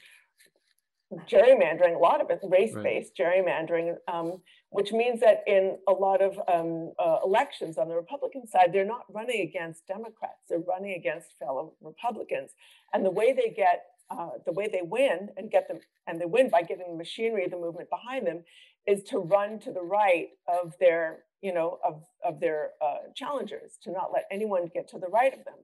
gerrymandering, 1.29 1.94
a 1.94 1.99
lot 1.99 2.20
of 2.20 2.31
it 2.31 2.40
race-based 2.42 3.12
right. 3.18 3.44
gerrymandering, 3.46 3.94
um, 4.09 4.42
which 4.70 4.92
means 4.92 5.20
that 5.20 5.44
in 5.46 5.79
a 5.88 5.92
lot 5.92 6.20
of 6.20 6.37
um, 6.53 6.92
uh, 6.99 7.18
elections 7.25 7.79
on 7.79 7.88
the 7.88 7.94
Republican 7.94 8.46
side, 8.46 8.70
they're 8.72 8.85
not 8.85 9.05
running 9.09 9.42
against 9.42 9.87
Democrats; 9.87 10.42
they're 10.49 10.59
running 10.59 10.94
against 10.94 11.38
fellow 11.38 11.75
Republicans. 11.81 12.51
And 12.92 13.05
the 13.05 13.11
way 13.11 13.33
they 13.33 13.55
get, 13.55 13.85
uh, 14.11 14.31
the 14.44 14.53
way 14.53 14.68
they 14.68 14.83
win 14.83 15.29
and 15.37 15.51
get 15.51 15.68
them, 15.68 15.79
and 16.09 16.20
they 16.20 16.27
win 16.27 16.51
by 16.51 16.62
getting 16.62 16.90
the 16.90 16.96
machinery 16.96 17.44
of 17.44 17.53
the 17.53 17.59
movement 17.59 17.88
behind 17.88 18.27
them, 18.27 18.42
is 18.87 19.05
to 19.05 19.18
run 19.18 19.61
to 19.61 19.72
the 19.72 19.83
right 19.83 20.31
of 20.49 20.75
their 20.81 21.20
you 21.42 21.53
know, 21.53 21.79
of, 21.85 22.03
of 22.25 22.40
their 22.40 22.70
uh, 22.83 23.11
challengers, 23.14 23.79
to 23.83 23.90
not 23.90 24.11
let 24.12 24.25
anyone 24.31 24.70
get 24.72 24.88
to 24.88 24.99
the 24.99 25.09
right 25.09 25.33
of 25.33 25.44
them. 25.44 25.59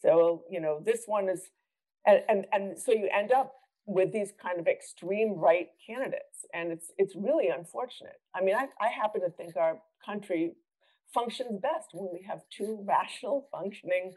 So, 0.00 0.44
you 0.50 0.60
know, 0.60 0.80
this 0.84 1.04
one 1.06 1.28
is, 1.28 1.42
and, 2.06 2.22
and, 2.28 2.46
and 2.52 2.78
so 2.78 2.92
you 2.92 3.08
end 3.12 3.32
up 3.32 3.54
with 3.86 4.12
these 4.12 4.32
kind 4.40 4.60
of 4.60 4.68
extreme 4.68 5.32
right 5.34 5.68
candidates. 5.84 6.46
And 6.52 6.70
it's, 6.70 6.92
it's 6.98 7.16
really 7.16 7.48
unfortunate. 7.48 8.20
I 8.34 8.42
mean, 8.42 8.54
I, 8.54 8.66
I 8.80 8.88
happen 8.88 9.22
to 9.22 9.30
think 9.30 9.56
our 9.56 9.78
country 10.04 10.52
functions 11.12 11.58
best 11.60 11.88
when 11.92 12.10
we 12.12 12.22
have 12.28 12.42
two 12.50 12.80
rational, 12.86 13.48
functioning 13.50 14.12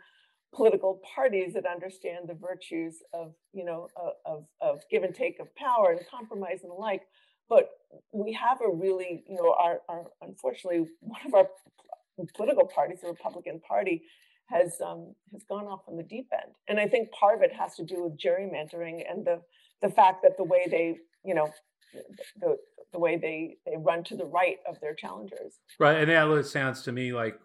political 0.53 1.01
parties 1.15 1.53
that 1.53 1.65
understand 1.65 2.27
the 2.27 2.33
virtues 2.33 2.97
of, 3.13 3.33
you 3.53 3.63
know, 3.63 3.87
of, 4.25 4.45
of 4.59 4.81
give 4.91 5.03
and 5.03 5.15
take 5.15 5.39
of 5.39 5.53
power 5.55 5.91
and 5.91 6.01
compromise 6.09 6.59
and 6.63 6.71
the 6.71 6.75
like 6.75 7.03
but 7.51 7.69
we 8.13 8.31
have 8.31 8.59
a 8.61 8.73
really, 8.73 9.25
you 9.27 9.35
know, 9.35 9.53
our, 9.59 9.81
our 9.89 10.05
unfortunately 10.21 10.89
one 11.01 11.19
of 11.27 11.33
our 11.33 11.49
political 12.33 12.65
parties, 12.65 12.99
the 13.01 13.09
Republican 13.09 13.59
Party, 13.59 14.03
has 14.45 14.79
um, 14.83 15.13
has 15.33 15.43
gone 15.43 15.65
off 15.65 15.81
on 15.87 15.97
the 15.97 16.03
deep 16.03 16.29
end, 16.31 16.53
and 16.69 16.79
I 16.79 16.87
think 16.87 17.11
part 17.11 17.35
of 17.35 17.43
it 17.43 17.53
has 17.53 17.75
to 17.75 17.83
do 17.83 18.03
with 18.03 18.17
gerrymandering 18.17 19.03
and 19.09 19.25
the 19.25 19.41
the 19.81 19.89
fact 19.89 20.23
that 20.23 20.37
the 20.37 20.45
way 20.45 20.65
they, 20.69 20.97
you 21.25 21.35
know, 21.35 21.49
the 22.39 22.57
the 22.93 22.99
way 22.99 23.17
they 23.17 23.57
they 23.65 23.75
run 23.77 24.03
to 24.05 24.15
the 24.15 24.25
right 24.25 24.57
of 24.67 24.79
their 24.79 24.95
challengers. 24.95 25.59
Right, 25.77 25.97
and 25.97 26.09
that 26.09 26.45
sounds 26.45 26.83
to 26.83 26.93
me 26.93 27.11
like, 27.11 27.37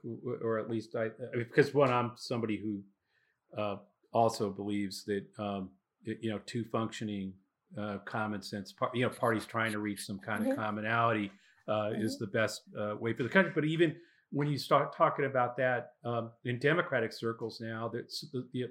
or 0.42 0.58
at 0.58 0.70
least 0.70 0.94
I, 0.94 1.08
because 1.36 1.74
when 1.74 1.92
I'm 1.92 2.12
somebody 2.16 2.58
who 2.58 3.60
uh, 3.60 3.76
also 4.12 4.50
believes 4.50 5.04
that 5.04 5.24
um, 5.38 5.70
you 6.04 6.30
know 6.30 6.40
two 6.46 6.64
functioning 6.64 7.32
uh, 7.78 7.98
common 8.04 8.42
sense, 8.42 8.74
you 8.94 9.02
know, 9.02 9.10
parties 9.10 9.44
trying 9.46 9.72
to 9.72 9.78
reach 9.78 10.04
some 10.04 10.18
kind 10.18 10.42
mm-hmm. 10.42 10.52
of 10.52 10.56
commonality 10.56 11.30
uh, 11.68 11.72
mm-hmm. 11.72 12.02
is 12.02 12.18
the 12.18 12.26
best 12.26 12.62
uh, 12.78 12.94
way 12.98 13.12
for 13.12 13.22
the 13.22 13.28
country. 13.28 13.52
But 13.54 13.64
even 13.64 13.94
when 14.30 14.48
you 14.48 14.58
start 14.58 14.96
talking 14.96 15.24
about 15.24 15.56
that 15.56 15.92
um, 16.04 16.30
in 16.44 16.58
Democratic 16.58 17.12
circles 17.12 17.60
now, 17.60 17.90
that's 17.92 18.22
the, 18.32 18.46
the, 18.52 18.64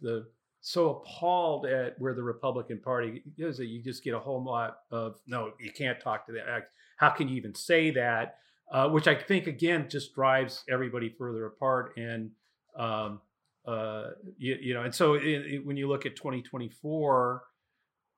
the 0.00 0.26
so 0.60 0.90
appalled 0.90 1.66
at 1.66 1.98
where 1.98 2.14
the 2.14 2.22
Republican 2.22 2.78
Party 2.78 3.22
is 3.36 3.56
that 3.58 3.66
you 3.66 3.82
just 3.82 4.04
get 4.04 4.14
a 4.14 4.18
whole 4.18 4.42
lot 4.42 4.78
of 4.90 5.18
no, 5.26 5.52
you 5.58 5.72
can't 5.72 6.00
talk 6.00 6.24
to 6.26 6.32
that. 6.32 6.68
How 6.96 7.10
can 7.10 7.28
you 7.28 7.36
even 7.36 7.54
say 7.54 7.90
that? 7.90 8.36
Uh, 8.70 8.88
which 8.88 9.06
I 9.06 9.14
think 9.14 9.48
again 9.48 9.88
just 9.90 10.14
drives 10.14 10.64
everybody 10.70 11.10
further 11.18 11.46
apart. 11.46 11.94
And 11.96 12.30
um, 12.76 13.20
uh, 13.66 14.10
you, 14.38 14.56
you, 14.60 14.74
know, 14.74 14.82
and 14.82 14.94
so 14.94 15.14
it, 15.14 15.24
it, 15.24 15.66
when 15.66 15.76
you 15.76 15.88
look 15.88 16.06
at 16.06 16.16
2024 16.16 17.42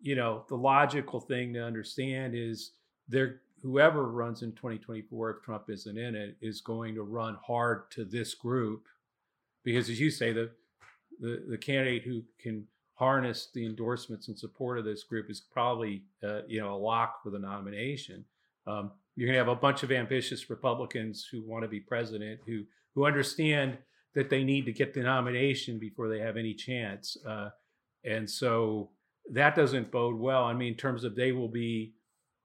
you 0.04 0.14
know, 0.14 0.44
the 0.50 0.54
logical 0.54 1.18
thing 1.18 1.54
to 1.54 1.64
understand 1.64 2.34
is 2.34 2.72
there 3.08 3.40
whoever 3.62 4.10
runs 4.10 4.42
in 4.42 4.52
2024 4.52 5.30
if 5.30 5.42
Trump 5.42 5.70
isn't 5.70 5.96
in 5.96 6.14
it 6.14 6.36
is 6.42 6.60
going 6.60 6.94
to 6.94 7.02
run 7.02 7.38
hard 7.42 7.90
to 7.92 8.04
this 8.04 8.34
group. 8.34 8.84
Because 9.64 9.88
as 9.88 9.98
you 9.98 10.10
say 10.10 10.32
the 10.32 10.50
the, 11.20 11.44
the 11.48 11.56
candidate 11.56 12.02
who 12.02 12.22
can 12.38 12.66
harness 12.94 13.48
the 13.54 13.64
endorsements 13.64 14.28
and 14.28 14.38
support 14.38 14.78
of 14.78 14.84
this 14.84 15.04
group 15.04 15.30
is 15.30 15.40
probably 15.40 16.02
uh, 16.22 16.40
you 16.46 16.60
know 16.60 16.74
a 16.74 16.76
lock 16.76 17.22
for 17.22 17.30
the 17.30 17.38
nomination. 17.38 18.26
Um, 18.66 18.90
you're 19.16 19.26
going 19.26 19.38
to 19.38 19.38
have 19.38 19.56
a 19.56 19.58
bunch 19.58 19.82
of 19.84 19.90
ambitious 19.90 20.50
republicans 20.50 21.26
who 21.30 21.42
want 21.46 21.62
to 21.62 21.68
be 21.68 21.80
president 21.80 22.40
who 22.46 22.64
who 22.94 23.06
understand 23.06 23.78
that 24.14 24.28
they 24.28 24.44
need 24.44 24.66
to 24.66 24.72
get 24.72 24.92
the 24.92 25.00
nomination 25.00 25.78
before 25.78 26.10
they 26.10 26.18
have 26.18 26.36
any 26.36 26.52
chance 26.52 27.16
uh, 27.26 27.48
and 28.04 28.28
so 28.28 28.90
that 29.32 29.54
doesn't 29.54 29.90
bode 29.90 30.18
well. 30.18 30.44
I 30.44 30.52
mean, 30.52 30.72
in 30.72 30.78
terms 30.78 31.04
of 31.04 31.14
they 31.14 31.32
will 31.32 31.48
be 31.48 31.94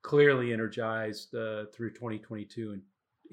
clearly 0.02 0.54
energized 0.54 1.36
uh, 1.36 1.65
through 1.74 1.92
2022 1.92 2.72
and, 2.72 2.82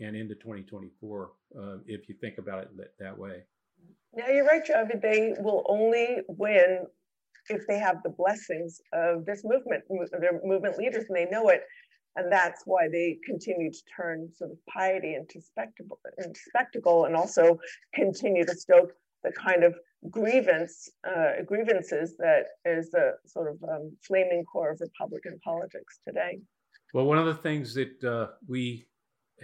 and 0.05 0.17
into 0.17 0.35
2024, 0.35 1.31
uh, 1.59 1.77
if 1.87 2.09
you 2.09 2.15
think 2.21 2.39
about 2.39 2.65
it 2.65 2.77
that, 2.77 2.93
that 2.99 3.17
way. 3.17 3.43
Yeah, 4.17 4.31
you're 4.31 4.47
right, 4.47 4.65
Joe. 4.65 4.87
They 5.01 5.35
will 5.39 5.65
only 5.69 6.19
win 6.29 6.87
if 7.49 7.67
they 7.67 7.79
have 7.79 8.03
the 8.03 8.11
blessings 8.11 8.81
of 8.93 9.25
this 9.25 9.45
movement, 9.45 9.85
their 10.19 10.41
movement 10.45 10.79
leaders, 10.79 11.05
and 11.09 11.17
they 11.17 11.27
know 11.27 11.49
it. 11.49 11.63
And 12.17 12.33
that's 12.33 12.63
why 12.65 12.89
they 12.89 13.19
continue 13.25 13.71
to 13.71 13.83
turn 13.95 14.31
sort 14.33 14.51
of 14.51 14.57
piety 14.67 15.15
into 15.15 15.41
spectacle, 15.41 16.01
into 16.19 16.41
spectacle 16.49 17.05
and 17.05 17.15
also 17.15 17.61
continue 17.95 18.45
to 18.45 18.57
stoke 18.57 18.93
the 19.23 19.33
kind 19.33 19.65
of 19.65 19.75
grievance 20.11 20.91
uh, 21.07 21.43
grievances 21.45 22.17
that 22.19 22.45
is 22.65 22.91
the 22.91 23.13
sort 23.27 23.51
of 23.51 23.63
um, 23.69 23.97
flaming 24.03 24.45
core 24.45 24.73
of 24.73 24.81
Republican 24.81 25.39
politics 25.43 26.01
today. 26.07 26.39
Well, 26.95 27.07
one 27.07 27.19
of 27.19 27.27
the 27.27 27.35
things 27.35 27.75
that 27.75 28.05
uh, 28.05 28.33
we 28.47 28.87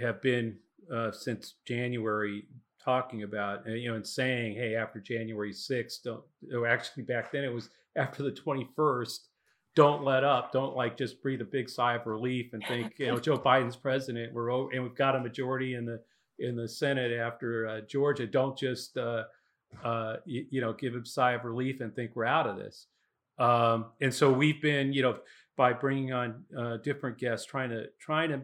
have 0.01 0.23
been 0.23 0.57
uh, 0.93 1.11
since 1.11 1.55
January 1.67 2.47
talking 2.83 3.23
about, 3.23 3.67
you 3.67 3.91
know, 3.91 3.97
and 3.97 4.07
saying, 4.07 4.55
hey, 4.55 4.75
after 4.75 5.01
January 5.01 5.53
6th, 5.53 6.03
don't, 6.05 6.23
or 6.53 6.67
actually 6.67 7.05
back 7.05 7.31
then 7.33 7.45
it 7.45 7.53
was 7.53 7.71
after 7.97 8.23
the 8.23 8.33
21st, 8.33 9.19
don't 9.75 10.05
let 10.05 10.25
up. 10.25 10.53
Don't 10.53 10.77
like 10.77 10.97
just 10.99 11.23
breathe 11.23 11.41
a 11.41 11.47
big 11.47 11.69
sigh 11.69 11.95
of 11.95 12.07
relief 12.07 12.53
and 12.53 12.63
think, 12.67 12.99
you 12.99 13.07
know, 13.07 13.19
Joe 13.19 13.39
Biden's 13.39 13.77
president. 13.77 14.35
We're 14.35 14.51
over, 14.51 14.71
and 14.73 14.83
we've 14.83 14.95
got 14.95 15.17
a 15.17 15.21
majority 15.21 15.75
in 15.75 15.87
the 15.87 16.01
in 16.39 16.57
the 16.57 16.69
Senate 16.69 17.13
after 17.13 17.67
uh, 17.67 17.81
Georgia. 17.89 18.27
Don't 18.27 18.57
just 18.57 18.97
uh, 18.99 19.25
uh, 19.85 20.17
you, 20.25 20.47
you, 20.51 20.61
know, 20.61 20.73
give 20.73 20.95
a 20.95 21.05
sigh 21.05 21.33
of 21.33 21.45
relief 21.45 21.81
and 21.81 21.95
think 21.95 22.13
we're 22.15 22.25
out 22.25 22.47
of 22.47 22.57
this. 22.57 22.87
Um, 23.39 23.87
and 24.01 24.13
so 24.13 24.31
we've 24.31 24.61
been, 24.61 24.93
you 24.93 25.03
know, 25.03 25.19
by 25.57 25.73
bringing 25.73 26.13
on 26.13 26.45
uh, 26.57 26.77
different 26.79 27.19
guests, 27.19 27.47
trying 27.47 27.71
to 27.71 27.87
trying 28.01 28.31
to 28.31 28.43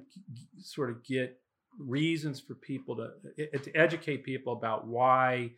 sort 0.58 0.90
of 0.90 1.04
get 1.04 1.40
reasons 1.78 2.40
for 2.40 2.54
people 2.54 2.96
to 2.96 3.58
to 3.58 3.72
educate 3.74 4.24
people 4.24 4.52
about 4.52 4.86
why 4.86 5.52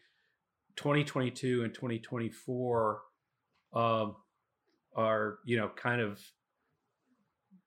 2022 0.77 1.65
and 1.65 1.75
2024 1.75 3.01
um, 3.73 4.17
are, 4.95 5.39
you 5.45 5.57
know, 5.57 5.71
kind 5.77 6.01
of 6.01 6.21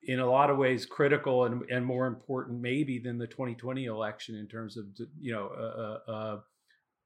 in 0.06 0.20
a 0.20 0.30
lot 0.30 0.50
of 0.50 0.58
ways 0.58 0.86
critical 0.86 1.46
and, 1.46 1.64
and 1.70 1.86
more 1.86 2.08
important 2.08 2.60
maybe 2.62 3.00
than 3.00 3.18
the 3.18 3.28
2020 3.28 3.86
election 3.86 4.36
in 4.36 4.48
terms 4.48 4.76
of 4.76 4.86
you 5.20 5.32
know 5.32 5.48
uh, 5.48 6.12
uh, 6.12 6.40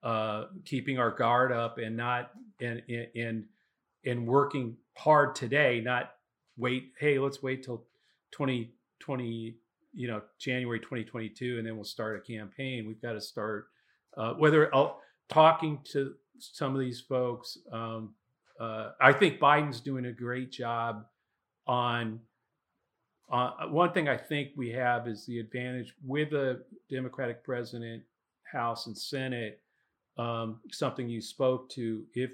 uh, 0.03 0.07
uh, 0.07 0.47
keeping 0.65 0.99
our 0.99 1.11
guard 1.11 1.51
up 1.51 1.77
and 1.77 1.95
not 1.95 2.31
and 2.61 2.81
and 3.15 3.45
and 4.05 4.27
working 4.27 4.77
hard 4.95 5.35
today 5.35 5.81
not 5.83 6.15
wait 6.57 6.91
hey 6.99 7.19
let's 7.19 7.41
wait 7.41 7.63
till 7.63 7.83
2020 8.31 9.55
you 9.93 10.07
know 10.07 10.21
January 10.39 10.79
2022 10.79 11.57
and 11.57 11.67
then 11.67 11.75
we'll 11.75 11.83
start 11.83 12.17
a 12.17 12.21
campaign 12.21 12.87
we've 12.87 13.01
got 13.01 13.13
to 13.13 13.21
start 13.21 13.67
uh, 14.17 14.33
whether 14.33 14.73
uh, 14.75 14.89
talking 15.29 15.79
to 15.83 16.13
some 16.39 16.73
of 16.73 16.79
these 16.79 17.01
folks 17.01 17.57
um, 17.71 18.13
I 18.59 19.13
think 19.13 19.39
Biden's 19.39 19.81
doing 19.81 20.05
a 20.05 20.11
great 20.11 20.51
job 20.51 21.05
on 21.67 22.19
uh, 23.31 23.67
one 23.67 23.91
thing 23.91 24.07
I 24.07 24.15
think 24.15 24.51
we 24.55 24.69
have 24.71 25.07
is 25.07 25.25
the 25.25 25.39
advantage 25.39 25.93
with 26.05 26.33
a 26.33 26.61
Democratic 26.89 27.43
president, 27.43 28.03
House, 28.51 28.87
and 28.87 28.97
Senate. 28.97 29.61
Um, 30.17 30.61
something 30.71 31.07
you 31.07 31.21
spoke 31.21 31.69
to. 31.71 32.03
If 32.13 32.31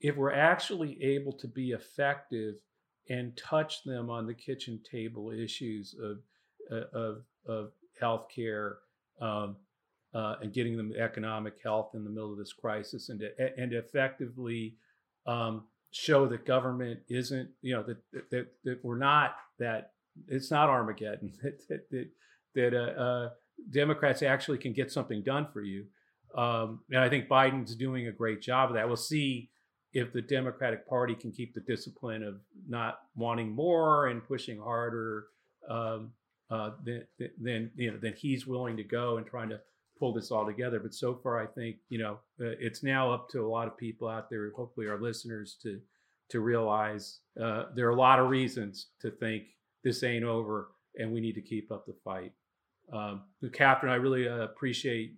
if 0.00 0.16
we're 0.16 0.32
actually 0.32 1.02
able 1.02 1.32
to 1.34 1.48
be 1.48 1.70
effective 1.70 2.56
and 3.08 3.36
touch 3.36 3.84
them 3.84 4.10
on 4.10 4.26
the 4.26 4.34
kitchen 4.34 4.80
table 4.88 5.30
issues 5.30 5.94
of 6.02 6.18
uh, 6.70 6.98
of 6.98 7.22
of 7.46 7.72
healthcare 8.00 8.74
um, 9.20 9.56
uh, 10.14 10.36
and 10.42 10.52
getting 10.52 10.76
them 10.76 10.92
economic 10.98 11.54
health 11.62 11.90
in 11.94 12.04
the 12.04 12.10
middle 12.10 12.32
of 12.32 12.38
this 12.38 12.52
crisis, 12.52 13.08
and 13.08 13.20
to, 13.20 13.30
and 13.58 13.72
effectively 13.72 14.76
um, 15.26 15.64
show 15.90 16.26
that 16.26 16.46
government 16.46 17.00
isn't, 17.08 17.48
you 17.60 17.74
know, 17.74 17.82
that, 17.82 18.30
that 18.30 18.46
that 18.64 18.84
we're 18.84 18.98
not 18.98 19.36
that 19.58 19.92
it's 20.28 20.50
not 20.50 20.68
Armageddon. 20.68 21.32
that 21.42 21.88
that, 21.90 22.08
that 22.54 22.74
uh, 22.74 23.00
uh, 23.00 23.30
Democrats 23.70 24.22
actually 24.22 24.58
can 24.58 24.72
get 24.72 24.90
something 24.90 25.22
done 25.22 25.46
for 25.52 25.62
you. 25.62 25.86
Um, 26.34 26.80
and 26.90 27.00
I 27.00 27.08
think 27.08 27.28
Biden's 27.28 27.74
doing 27.74 28.08
a 28.08 28.12
great 28.12 28.40
job 28.40 28.70
of 28.70 28.74
that. 28.76 28.86
We'll 28.86 28.96
see 28.96 29.50
if 29.92 30.12
the 30.12 30.22
Democratic 30.22 30.88
Party 30.88 31.14
can 31.14 31.30
keep 31.30 31.54
the 31.54 31.60
discipline 31.60 32.22
of 32.22 32.40
not 32.66 33.00
wanting 33.14 33.50
more 33.50 34.06
and 34.06 34.26
pushing 34.26 34.58
harder. 34.58 35.26
Um, 35.68 36.12
uh, 36.50 36.70
then, 36.84 37.04
then 37.38 37.70
you 37.76 37.90
know, 37.90 37.98
then 38.00 38.14
he's 38.16 38.46
willing 38.46 38.76
to 38.76 38.84
go 38.84 39.18
and 39.18 39.26
trying 39.26 39.50
to 39.50 39.60
pull 39.98 40.12
this 40.12 40.30
all 40.30 40.46
together. 40.46 40.80
But 40.80 40.94
so 40.94 41.14
far, 41.14 41.40
I 41.40 41.46
think 41.46 41.76
you 41.88 41.98
know 41.98 42.18
uh, 42.40 42.56
it's 42.58 42.82
now 42.82 43.12
up 43.12 43.28
to 43.30 43.44
a 43.44 43.48
lot 43.48 43.68
of 43.68 43.76
people 43.76 44.08
out 44.08 44.28
there, 44.30 44.50
hopefully 44.56 44.88
our 44.88 45.00
listeners, 45.00 45.56
to 45.62 45.80
to 46.30 46.40
realize 46.40 47.20
uh, 47.40 47.64
there 47.74 47.86
are 47.86 47.92
a 47.92 47.96
lot 47.96 48.18
of 48.18 48.30
reasons 48.30 48.88
to 49.00 49.10
think 49.10 49.44
this 49.84 50.02
ain't 50.02 50.24
over 50.24 50.68
and 50.98 51.12
we 51.12 51.20
need 51.20 51.34
to 51.34 51.42
keep 51.42 51.70
up 51.70 51.86
the 51.86 51.94
fight. 52.04 52.32
Um, 52.92 53.22
Katherine, 53.52 53.92
I 53.92 53.96
really 53.96 54.28
uh, 54.28 54.40
appreciate 54.40 55.14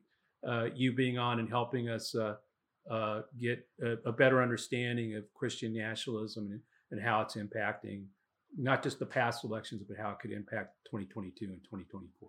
you 0.75 0.93
being 0.93 1.19
on 1.19 1.39
and 1.39 1.49
helping 1.49 1.89
us 1.89 2.15
uh, 2.15 2.37
uh 2.91 3.23
get 3.41 3.67
a, 3.83 3.97
a, 4.09 4.13
better 4.13 4.43
understanding 4.43 5.15
of 5.15 5.25
Christian 5.35 5.73
nationalism 5.73 6.51
and, 6.51 6.61
and, 6.91 7.01
how 7.01 7.23
it's 7.23 7.37
impacting 7.37 8.05
not 8.57 8.83
just 8.83 8.99
the 8.99 9.07
past 9.07 9.45
elections, 9.45 9.83
but 9.89 9.97
how 9.97 10.11
it 10.11 10.19
could 10.21 10.33
impact 10.33 10.77
2022 10.87 11.47
and 11.47 11.65
2024. 11.65 12.29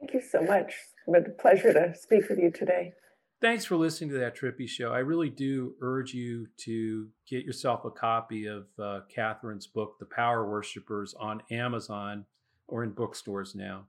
Thank 0.00 0.14
you 0.14 0.20
so 0.20 0.42
much. 0.42 0.74
It's 1.06 1.28
a 1.28 1.42
pleasure 1.42 1.72
to 1.72 1.94
speak 1.96 2.28
with 2.28 2.38
you 2.38 2.50
today. 2.50 2.92
Thanks 3.40 3.64
for 3.64 3.76
listening 3.76 4.10
to 4.10 4.18
that 4.18 4.36
Trippi 4.36 4.68
show. 4.68 4.92
I 4.92 4.98
really 4.98 5.30
do 5.30 5.74
urge 5.80 6.14
you 6.14 6.46
to 6.58 7.08
get 7.28 7.44
yourself 7.44 7.84
a 7.84 7.90
copy 7.90 8.46
of 8.46 8.66
uh, 8.80 9.00
Katherine's 9.12 9.66
book, 9.66 9.96
The 9.98 10.06
Power 10.06 10.48
Worshippers, 10.48 11.14
on 11.14 11.42
Amazon 11.50 12.24
or 12.68 12.84
in 12.84 12.90
bookstores 12.90 13.56
now. 13.56 13.86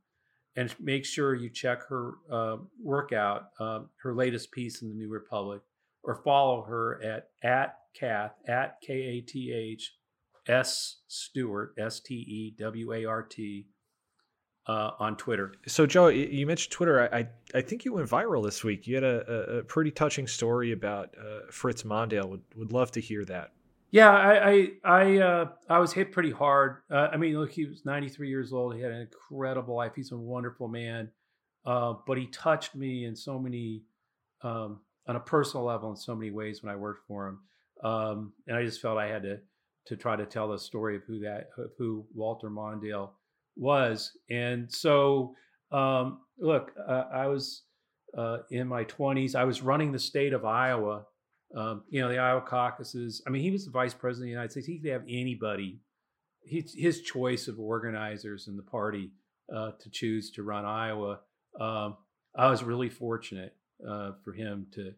And 0.56 0.74
make 0.80 1.04
sure 1.04 1.34
you 1.34 1.50
check 1.50 1.88
her 1.88 2.13
uh, 2.32 2.58
workout, 2.82 3.50
uh, 3.60 3.82
her 4.04 4.13
latest 4.13 4.52
piece 4.52 4.82
in 4.82 4.89
the 4.89 4.96
New 4.96 5.10
Republic, 5.10 5.62
or 6.04 6.22
follow 6.24 6.62
her 6.63 7.02
at 7.04 7.30
at 7.42 7.78
Kath 7.96 8.34
at 8.48 8.80
K 8.82 8.94
A 8.94 9.22
T 9.22 9.52
H 9.52 9.94
S 10.48 10.98
Stewart 11.08 11.74
S 11.78 12.00
T 12.00 12.13
E 12.13 12.56
W 12.60 12.94
A 12.94 13.06
R 13.06 13.24
T 13.24 13.68
uh, 14.68 14.92
on 15.00 15.18
Twitter. 15.18 15.54
So, 15.68 15.86
Joe, 15.86 16.08
you 16.08 16.46
mentioned 16.46 16.72
Twitter. 16.72 17.10
I, 17.13 17.28
I 17.54 17.62
think 17.62 17.86
you 17.86 17.94
went 17.94 18.10
viral 18.10 18.44
this 18.44 18.63
week. 18.63 18.88
You 18.88 18.96
had 18.96 19.04
a, 19.04 19.58
a 19.58 19.63
pretty 19.63 19.92
touching 19.92 20.28
story 20.28 20.72
about 20.72 21.16
uh, 21.20 21.52
Fritz 21.52 21.84
Mondale. 21.84 22.30
Would 22.30 22.42
would 22.56 22.72
love 22.72 22.92
to 22.92 23.02
hear 23.02 23.26
that. 23.26 23.54
Yeah, 23.94 24.10
I 24.10 24.50
I 24.50 24.70
I, 24.84 25.18
uh, 25.20 25.50
I 25.70 25.78
was 25.78 25.94
hit 25.94 26.12
pretty 26.12 26.32
hard. 26.32 26.78
Uh, 26.90 27.10
I 27.14 27.18
mean, 27.18 27.40
look, 27.40 27.52
he 27.52 27.66
was 27.66 27.86
93 27.86 28.28
years 28.28 28.52
old. 28.52 28.74
He 28.76 28.82
had 28.82 28.92
an 28.92 29.02
incredible 29.02 29.76
life. 29.76 29.92
He's 29.96 30.12
a 30.12 30.18
wonderful 30.18 30.68
man, 30.68 31.12
uh, 31.64 31.94
but 32.08 32.18
he 32.18 32.26
touched 32.26 32.74
me 32.74 33.06
in 33.06 33.16
so 33.16 33.38
many, 33.38 33.84
um, 34.42 34.80
on 35.08 35.16
a 35.16 35.20
personal 35.20 35.64
level, 35.64 35.92
in 35.92 35.96
so 35.96 36.16
many 36.16 36.32
ways 36.32 36.64
when 36.64 36.74
I 36.74 36.76
worked 36.76 37.06
for 37.08 37.28
him. 37.28 37.40
Um, 37.84 38.34
and 38.48 38.58
I 38.58 38.64
just 38.66 38.82
felt 38.82 38.98
I 38.98 39.08
had 39.08 39.22
to 39.22 39.40
to 39.86 39.96
try 39.96 40.16
to 40.16 40.26
tell 40.26 40.48
the 40.50 40.58
story 40.58 40.96
of 40.96 41.04
who 41.04 41.20
that 41.20 41.50
who 41.78 42.04
Walter 42.16 42.50
Mondale 42.50 43.12
was. 43.56 44.18
And 44.28 44.74
so, 44.74 45.36
um, 45.72 46.22
look, 46.40 46.72
uh, 46.90 47.04
I 47.14 47.28
was 47.28 47.62
uh, 48.18 48.40
in 48.50 48.68
my 48.68 48.86
20s. 48.86 49.36
I 49.36 49.44
was 49.44 49.62
running 49.62 49.92
the 49.92 50.00
state 50.00 50.34
of 50.34 50.46
Iowa, 50.46 51.06
um, 51.56 51.84
you 51.89 52.02
know, 52.02 52.10
the 52.10 52.18
Iowa 52.18 52.42
caucuses. 52.42 53.22
I 53.28 53.30
mean, 53.30 53.42
he 53.42 53.52
was 53.52 53.66
the 53.66 53.72
vice 53.72 53.94
president 53.94 54.24
of 54.24 54.28
the 54.28 54.32
United 54.32 54.52
States. 54.52 54.68
He 54.68 54.80
could 54.80 54.92
have 54.92 55.04
anybody, 55.08 55.80
he, 56.44 56.66
his 56.76 57.02
choice 57.02 57.48
of 57.48 57.60
organizers 57.60 58.48
in 58.48 58.58
the 58.58 58.63
party 58.63 59.12
uh, 59.54 59.72
to 59.80 59.89
choose 59.89 60.32
to 60.32 60.44
run 60.44 60.66
Iowa. 60.66 61.20
Um, 61.60 61.98
I 62.36 62.50
was 62.50 62.63
really 62.63 62.89
fortunate 62.89 63.56
uh, 63.88 64.12
for 64.24 64.34
him 64.34 64.68
to 64.74 64.94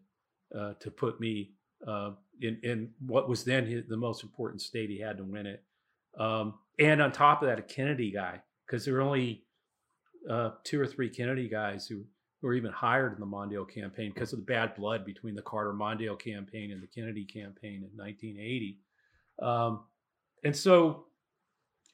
uh, 0.56 0.74
to 0.80 0.90
put 0.90 1.20
me 1.20 1.50
uh, 1.86 2.12
in 2.40 2.58
in 2.62 2.90
what 3.00 3.28
was 3.28 3.44
then 3.44 3.66
his, 3.66 3.84
the 3.88 3.96
most 3.96 4.22
important 4.22 4.62
state. 4.62 4.90
He 4.90 5.00
had 5.00 5.18
to 5.18 5.24
win 5.24 5.46
it. 5.46 5.62
Um, 6.18 6.54
and 6.78 7.02
on 7.02 7.12
top 7.12 7.42
of 7.42 7.48
that, 7.48 7.58
a 7.58 7.62
Kennedy 7.62 8.10
guy, 8.10 8.40
because 8.66 8.84
there 8.84 8.94
were 8.94 9.02
only 9.02 9.44
uh, 10.30 10.50
two 10.64 10.80
or 10.80 10.86
three 10.86 11.08
Kennedy 11.08 11.48
guys 11.48 11.86
who, 11.86 12.04
who 12.40 12.48
were 12.48 12.54
even 12.54 12.72
hired 12.72 13.14
in 13.14 13.20
the 13.20 13.26
Mondale 13.26 13.68
campaign 13.68 14.12
because 14.14 14.32
of 14.32 14.38
the 14.38 14.44
bad 14.44 14.74
blood 14.74 15.04
between 15.04 15.34
the 15.34 15.42
Carter 15.42 15.72
Mondale 15.72 16.18
campaign 16.18 16.72
and 16.72 16.82
the 16.82 16.86
Kennedy 16.86 17.24
campaign 17.24 17.82
in 17.82 17.90
1980. 17.96 18.78
Um, 19.42 19.84
and 20.44 20.54
so, 20.54 21.06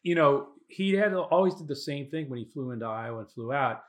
you 0.02 0.14
know, 0.14 0.48
he 0.68 0.94
had 0.94 1.14
always 1.14 1.55
did 1.55 1.68
the 1.68 1.76
same 1.76 2.09
thing 2.09 2.28
when 2.28 2.38
he 2.38 2.44
flew 2.44 2.70
into 2.70 2.87
Iowa 2.87 3.20
and 3.20 3.31
flew 3.31 3.52
out. 3.52 3.83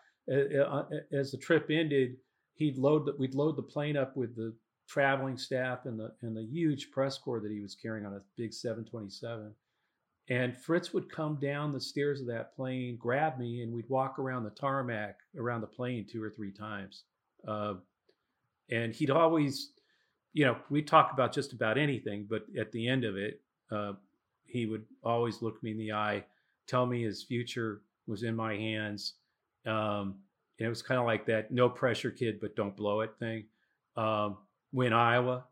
As 1.12 1.32
the 1.32 1.38
trip 1.38 1.68
ended, 1.70 2.18
he'd 2.56 2.78
load 2.78 3.06
the, 3.06 3.16
we'd 3.18 3.36
load 3.36 3.56
the 3.56 3.64
plane 3.64 3.98
up 3.98 4.16
with 4.16 4.36
the 4.36 4.54
traveling 4.88 5.38
staff 5.38 5.86
and 5.86 6.00
the 6.00 6.12
and 6.22 6.36
the 6.36 6.44
huge 6.44 6.92
press 6.92 7.18
corps 7.18 7.40
that 7.40 7.52
he 7.52 7.62
was 7.62 7.76
carrying 7.76 8.06
on 8.06 8.14
a 8.14 8.20
big 8.38 8.54
727 8.54 9.54
and 10.30 10.56
Fritz 10.56 10.94
would 10.94 11.12
come 11.12 11.36
down 11.36 11.74
the 11.74 11.82
stairs 11.82 12.22
of 12.22 12.28
that 12.28 12.56
plane, 12.56 12.98
grab 12.98 13.38
me, 13.38 13.62
and 13.62 13.74
we'd 13.74 13.90
walk 13.90 14.20
around 14.20 14.44
the 14.44 14.52
tarmac 14.52 15.18
around 15.38 15.62
the 15.62 15.68
plane 15.68 16.06
two 16.10 16.24
or 16.24 16.30
three 16.30 16.52
times. 16.52 17.04
Uh, 17.46 17.76
and 18.70 18.94
he'd 18.94 19.10
always, 19.10 19.72
you 20.32 20.46
know, 20.46 20.56
we'd 20.70 20.88
talk 20.88 21.12
about 21.12 21.34
just 21.34 21.52
about 21.52 21.78
anything, 21.78 22.26
but 22.30 22.46
at 22.58 22.72
the 22.72 22.88
end 22.88 23.04
of 23.04 23.18
it, 23.18 23.42
uh, 23.70 23.94
he 24.46 24.66
would 24.66 24.86
always 25.04 25.42
look 25.42 25.62
me 25.62 25.72
in 25.72 25.78
the 25.78 25.92
eye, 25.92 26.24
tell 26.68 26.86
me 26.86 27.04
his 27.04 27.24
future 27.24 27.82
was 28.08 28.24
in 28.24 28.36
my 28.36 28.56
hands. 28.56 29.16
Um, 29.66 30.16
and 30.60 30.68
it 30.68 30.70
was 30.70 30.82
kind 30.82 31.00
of 31.00 31.06
like 31.06 31.26
that 31.26 31.52
no 31.52 31.68
pressure 31.68 32.12
kid, 32.12 32.40
but 32.40 32.56
don't 32.56 32.76
blow 32.76 33.02
it 33.02 33.12
thing. 33.20 33.46
Um, 33.98 34.38
win 34.72 34.94
Iowa. 34.94 35.46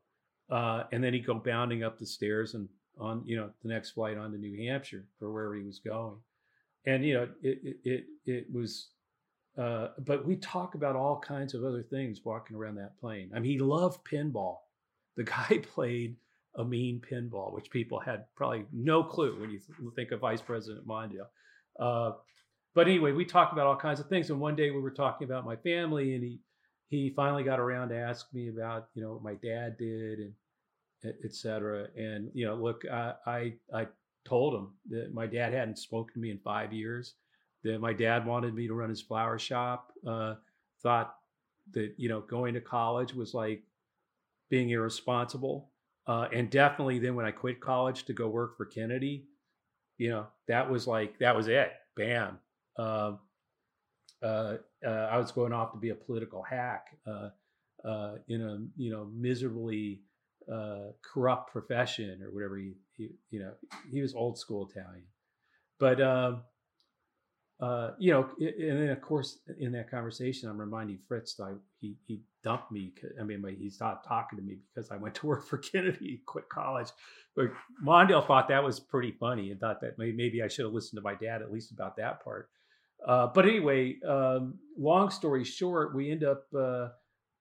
Uh, 0.50 0.84
and 0.92 1.04
then 1.04 1.14
he'd 1.14 1.26
go 1.26 1.34
bounding 1.34 1.84
up 1.84 1.98
the 1.98 2.06
stairs 2.06 2.54
and 2.54 2.68
on 3.00 3.24
you 3.26 3.36
know 3.36 3.50
the 3.64 3.70
next 3.70 3.92
flight 3.92 4.18
on 4.18 4.32
to 4.32 4.38
New 4.38 4.68
Hampshire 4.68 5.06
for 5.20 5.32
where 5.32 5.56
he 5.56 5.64
was 5.64 5.80
going, 5.80 6.18
and 6.86 7.06
you 7.06 7.14
know 7.14 7.28
it 7.42 7.60
it 7.64 7.78
it, 7.84 8.06
it 8.26 8.46
was. 8.54 8.90
Uh, 9.58 9.90
but 10.06 10.26
we 10.26 10.38
talk 10.38 10.76
about 10.76 10.96
all 10.96 11.20
kinds 11.20 11.54
of 11.54 11.66
other 11.66 11.84
things 11.84 12.22
walking 12.24 12.56
around 12.56 12.76
that 12.76 12.98
plane. 13.00 13.30
I 13.36 13.40
mean, 13.40 13.52
he 13.52 13.60
loved 13.60 14.00
pinball. 14.06 14.60
The 15.18 15.24
guy 15.26 15.62
played 15.74 16.16
a 16.56 16.64
mean 16.64 17.02
pinball, 17.02 17.54
which 17.54 17.70
people 17.70 18.00
had 18.00 18.26
probably 18.36 18.66
no 18.72 19.04
clue 19.04 19.40
when 19.40 19.52
you 19.52 19.60
think 19.96 20.12
of 20.12 20.22
Vice 20.22 20.42
President 20.42 20.88
Mondale. 20.88 21.28
Uh, 21.80 22.12
but 22.74 22.88
anyway, 22.88 23.12
we 23.12 23.26
talked 23.26 23.54
about 23.54 23.68
all 23.68 23.76
kinds 23.76 24.00
of 24.00 24.08
things. 24.08 24.30
And 24.30 24.40
one 24.40 24.56
day 24.56 24.72
we 24.72 24.80
were 24.82 24.92
talking 24.92 25.26
about 25.26 25.46
my 25.46 25.58
family, 25.58 26.16
and 26.16 26.24
he 26.24 26.40
he 26.88 27.10
finally 27.16 27.44
got 27.44 27.60
around 27.60 27.90
to 27.90 27.98
ask 27.98 28.28
me 28.34 28.50
about 28.50 28.90
you 28.94 29.02
know 29.02 29.14
what 29.14 29.24
my 29.24 29.36
dad 29.36 29.78
did 29.78 30.20
and 30.20 30.34
etc. 31.24 31.88
And 31.96 32.30
you 32.34 32.46
know, 32.46 32.56
look, 32.56 32.84
I, 32.92 33.14
I, 33.26 33.54
I 33.74 33.88
told 34.26 34.54
him 34.54 34.70
that 34.90 35.14
my 35.14 35.26
dad 35.26 35.54
hadn't 35.54 35.78
spoken 35.78 36.14
to 36.14 36.20
me 36.20 36.32
in 36.32 36.40
five 36.40 36.74
years. 36.74 37.16
That 37.64 37.80
my 37.80 37.94
dad 37.94 38.26
wanted 38.26 38.54
me 38.56 38.68
to 38.68 38.74
run 38.74 38.90
his 38.90 39.02
flower 39.02 39.38
shop. 39.38 39.92
Uh, 40.08 40.36
thought 40.82 41.16
that 41.74 41.94
you 41.98 42.10
know 42.10 42.22
going 42.22 42.54
to 42.54 42.62
college 42.62 43.14
was 43.14 43.34
like 43.34 43.64
being 44.50 44.70
irresponsible. 44.70 45.70
Uh, 46.08 46.28
and 46.34 46.50
definitely 46.50 47.00
then 47.00 47.16
when 47.16 47.26
I 47.26 47.32
quit 47.32 47.62
college 47.62 48.06
to 48.06 48.14
go 48.14 48.28
work 48.28 48.58
for 48.58 48.66
Kennedy, 48.66 49.28
you 49.98 50.10
know, 50.10 50.28
that 50.48 50.70
was 50.70 50.88
like 50.88 51.20
that 51.20 51.36
was 51.36 51.48
it. 51.48 51.72
Bam. 51.96 52.40
Um, 52.78 53.20
uh, 54.24 54.58
uh, 54.86 54.90
I 55.12 55.18
was 55.18 55.32
going 55.32 55.54
off 55.54 55.72
to 55.74 55.78
be 55.78 55.90
a 55.90 55.96
political 55.96 56.44
hack 56.44 56.88
uh, 57.08 57.30
uh 57.84 58.16
in 58.28 58.42
a 58.42 58.60
you 58.78 58.92
know 58.92 59.10
miserably 59.16 60.02
uh, 60.52 60.92
corrupt 61.02 61.52
profession 61.52 62.22
or 62.24 62.32
whatever 62.32 62.58
he, 62.58 62.74
he, 62.98 63.10
you 63.30 63.40
know 63.40 63.52
he 63.92 64.02
was 64.02 64.14
old 64.14 64.38
school 64.38 64.70
Italian, 64.70 65.06
but 65.80 66.02
um, 66.02 66.42
uh, 67.60 67.92
you 68.00 68.12
know 68.12 68.30
and 68.40 68.82
then 68.82 68.90
of 68.90 69.02
course 69.02 69.40
in 69.60 69.72
that 69.72 69.90
conversation 69.90 70.50
I'm 70.50 70.60
reminding 70.60 71.00
Fritz 71.08 71.36
that 71.36 71.44
I, 71.44 71.54
he 71.80 71.96
he 72.06 72.22
dumped 72.44 72.72
me. 72.72 72.94
I 73.20 73.24
mean 73.24 73.44
he 73.60 73.70
stopped 73.70 74.08
talking 74.08 74.38
to 74.38 74.44
me 74.44 74.58
because 74.74 74.92
I 74.92 74.98
went 74.98 75.16
to 75.16 75.28
work 75.28 75.48
for 75.48 75.58
Kennedy, 75.58 76.22
quit 76.26 76.50
college. 76.50 76.90
But 77.36 77.52
Mondale 77.84 78.26
thought 78.26 78.50
that 78.50 78.64
was 78.64 78.80
pretty 78.80 79.12
funny 79.12 79.52
and 79.52 79.60
thought 79.60 79.82
that 79.82 79.98
maybe 79.98 80.44
I 80.44 80.48
should 80.48 80.66
have 80.66 80.74
listened 80.74 80.98
to 80.98 81.02
my 81.02 81.16
dad 81.16 81.42
at 81.42 81.52
least 81.52 81.72
about 81.72 81.96
that 81.98 82.24
part. 82.24 82.50
Uh, 83.06 83.28
but 83.34 83.46
anyway, 83.46 84.00
um, 84.08 84.60
long 84.78 85.10
story 85.10 85.44
short, 85.44 85.96
we 85.96 86.12
end 86.12 86.24
up 86.24 86.44
uh, 86.58 86.90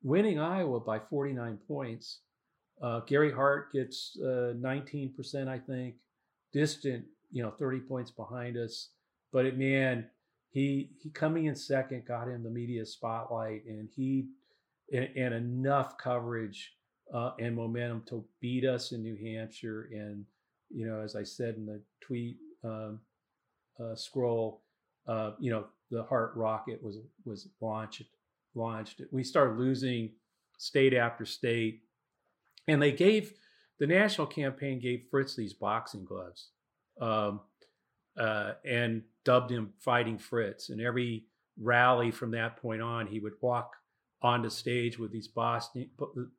winning 0.02 0.38
Iowa 0.38 0.80
by 0.80 0.98
49 0.98 1.58
points. 1.68 2.20
Uh, 2.82 3.00
Gary 3.00 3.32
Hart 3.32 3.72
gets 3.72 4.16
19%, 4.20 5.46
uh, 5.46 5.50
I 5.50 5.58
think, 5.58 5.96
distant, 6.52 7.04
you 7.30 7.42
know, 7.42 7.50
30 7.50 7.80
points 7.80 8.10
behind 8.10 8.56
us. 8.56 8.88
But 9.32 9.46
it, 9.46 9.58
man, 9.58 10.06
he 10.50 10.90
he 11.00 11.10
coming 11.10 11.46
in 11.46 11.54
second 11.54 12.04
got 12.04 12.28
him 12.28 12.42
the 12.42 12.50
media 12.50 12.84
spotlight, 12.84 13.64
and 13.66 13.88
he 13.94 14.28
and, 14.92 15.08
and 15.16 15.34
enough 15.34 15.96
coverage 15.98 16.72
uh, 17.14 17.32
and 17.38 17.54
momentum 17.54 18.02
to 18.08 18.24
beat 18.40 18.64
us 18.64 18.92
in 18.92 19.02
New 19.02 19.16
Hampshire. 19.16 19.88
And 19.92 20.24
you 20.70 20.86
know, 20.86 21.00
as 21.00 21.14
I 21.14 21.22
said 21.22 21.56
in 21.56 21.66
the 21.66 21.80
tweet 22.00 22.38
um, 22.64 23.00
uh, 23.78 23.94
scroll, 23.94 24.62
uh, 25.06 25.32
you 25.38 25.50
know, 25.50 25.66
the 25.90 26.02
Hart 26.02 26.32
rocket 26.34 26.82
was 26.82 26.98
was 27.24 27.48
launched. 27.60 28.04
Launched. 28.56 29.02
We 29.12 29.22
started 29.22 29.58
losing 29.58 30.10
state 30.58 30.92
after 30.92 31.24
state 31.24 31.82
and 32.70 32.80
they 32.80 32.92
gave 32.92 33.34
the 33.78 33.86
national 33.86 34.26
campaign 34.26 34.78
gave 34.78 35.06
Fritz 35.10 35.34
these 35.34 35.54
boxing 35.54 36.04
gloves, 36.04 36.50
um, 37.00 37.40
uh, 38.16 38.52
and 38.64 39.02
dubbed 39.24 39.50
him 39.50 39.72
Fighting 39.80 40.18
Fritz. 40.18 40.68
And 40.68 40.80
every 40.80 41.24
rally 41.58 42.10
from 42.10 42.30
that 42.32 42.58
point 42.58 42.82
on, 42.82 43.06
he 43.06 43.18
would 43.18 43.32
walk 43.40 43.74
onto 44.22 44.50
stage 44.50 44.98
with 44.98 45.10
these 45.10 45.28
Boston 45.28 45.88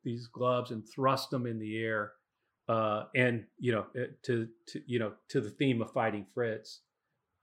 these 0.04 0.28
gloves 0.28 0.72
and 0.72 0.88
thrust 0.88 1.32
them 1.32 1.48
in 1.48 1.60
the 1.60 1.84
air, 1.84 2.14
uh, 2.70 3.06
and 3.16 3.44
you 3.60 3.72
know 3.74 3.88
eh, 3.96 4.06
to 4.24 4.48
to 4.68 4.82
you 4.86 5.00
know 5.00 5.14
to 5.30 5.42
the 5.42 5.50
theme 5.50 5.82
of 5.82 5.92
Fighting 5.92 6.26
Fritz. 6.34 6.82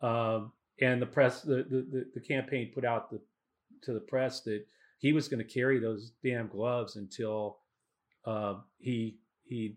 Um, 0.01 0.53
and 0.81 1.03
the 1.03 1.07
press, 1.07 1.43
the, 1.43 1.67
the 1.69 2.07
the 2.15 2.21
campaign 2.21 2.71
put 2.73 2.85
out 2.85 3.11
the 3.11 3.21
to 3.83 3.93
the 3.93 4.01
press 4.01 4.43
that 4.43 4.65
he 4.99 5.13
was 5.13 5.29
going 5.29 5.45
to 5.45 5.53
carry 5.53 5.79
those 5.79 6.13
damn 6.23 6.47
gloves 6.47 6.97
until 6.97 7.59
uh, 8.25 8.55
he 8.79 9.19
he 9.45 9.77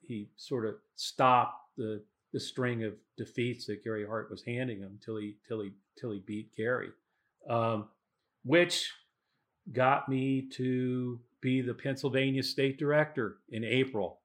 he 0.00 0.30
sort 0.36 0.66
of 0.66 0.74
stopped 0.96 1.54
the 1.76 2.02
the 2.32 2.40
string 2.40 2.84
of 2.84 2.94
defeats 3.16 3.66
that 3.66 3.82
Gary 3.82 4.06
Hart 4.06 4.30
was 4.30 4.42
handing 4.42 4.78
him 4.78 4.98
till 5.04 5.16
he 5.16 5.36
till 5.46 5.62
he 5.62 5.72
till 5.98 6.12
he 6.12 6.20
beat 6.20 6.54
Gary, 6.56 6.90
um, 7.48 7.88
which 8.44 8.90
got 9.72 10.08
me 10.08 10.48
to 10.52 11.20
be 11.40 11.60
the 11.60 11.74
Pennsylvania 11.74 12.42
state 12.42 12.78
director 12.78 13.38
in 13.50 13.64
April. 13.64 14.20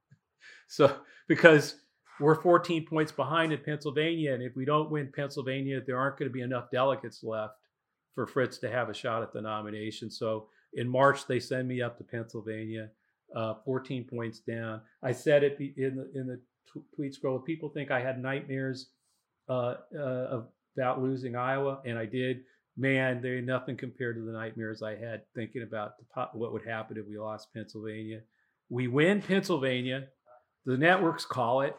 so 0.68 0.96
because 1.28 1.76
we're 2.20 2.40
14 2.40 2.86
points 2.86 3.10
behind 3.10 3.52
in 3.52 3.60
Pennsylvania, 3.60 4.34
and 4.34 4.42
if 4.42 4.54
we 4.54 4.64
don't 4.64 4.90
win 4.90 5.10
Pennsylvania, 5.14 5.80
there 5.84 5.98
aren't 5.98 6.18
going 6.18 6.28
to 6.28 6.32
be 6.32 6.42
enough 6.42 6.70
delegates 6.70 7.22
left 7.22 7.54
for 8.14 8.26
Fritz 8.26 8.58
to 8.58 8.70
have 8.70 8.88
a 8.88 8.94
shot 8.94 9.22
at 9.22 9.32
the 9.32 9.40
nomination. 9.40 10.10
So 10.10 10.48
in 10.74 10.88
March, 10.88 11.26
they 11.26 11.40
send 11.40 11.68
me 11.68 11.82
up 11.82 11.98
to 11.98 12.04
Pennsylvania, 12.04 12.88
uh, 13.34 13.54
14 13.64 14.04
points 14.04 14.40
down. 14.40 14.80
I 15.02 15.12
said 15.12 15.42
it 15.42 15.58
in 15.60 15.96
the 15.96 16.10
in 16.18 16.26
the 16.26 16.40
tweet 16.94 17.14
scroll. 17.14 17.38
People 17.38 17.68
think 17.68 17.90
I 17.90 18.00
had 18.00 18.22
nightmares 18.22 18.88
uh, 19.48 19.74
uh, 19.98 20.42
about 20.76 21.02
losing 21.02 21.36
Iowa, 21.36 21.80
and 21.84 21.98
I 21.98 22.06
did. 22.06 22.42
Man, 22.76 23.20
they're 23.20 23.42
nothing 23.42 23.76
compared 23.76 24.16
to 24.16 24.22
the 24.22 24.32
nightmares 24.32 24.82
I 24.82 24.96
had 24.96 25.22
thinking 25.34 25.62
about 25.62 25.98
the, 25.98 26.38
what 26.38 26.54
would 26.54 26.66
happen 26.66 26.96
if 26.96 27.06
we 27.06 27.18
lost 27.18 27.52
Pennsylvania. 27.52 28.20
We 28.70 28.88
win 28.88 29.20
Pennsylvania. 29.20 30.06
The 30.64 30.78
networks 30.78 31.26
call 31.26 31.60
it. 31.60 31.76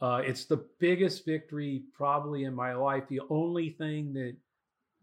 Uh, 0.00 0.22
it's 0.24 0.46
the 0.46 0.64
biggest 0.78 1.26
victory 1.26 1.82
probably 1.94 2.44
in 2.44 2.54
my 2.54 2.72
life. 2.72 3.04
The 3.08 3.20
only 3.28 3.70
thing 3.70 4.14
that 4.14 4.36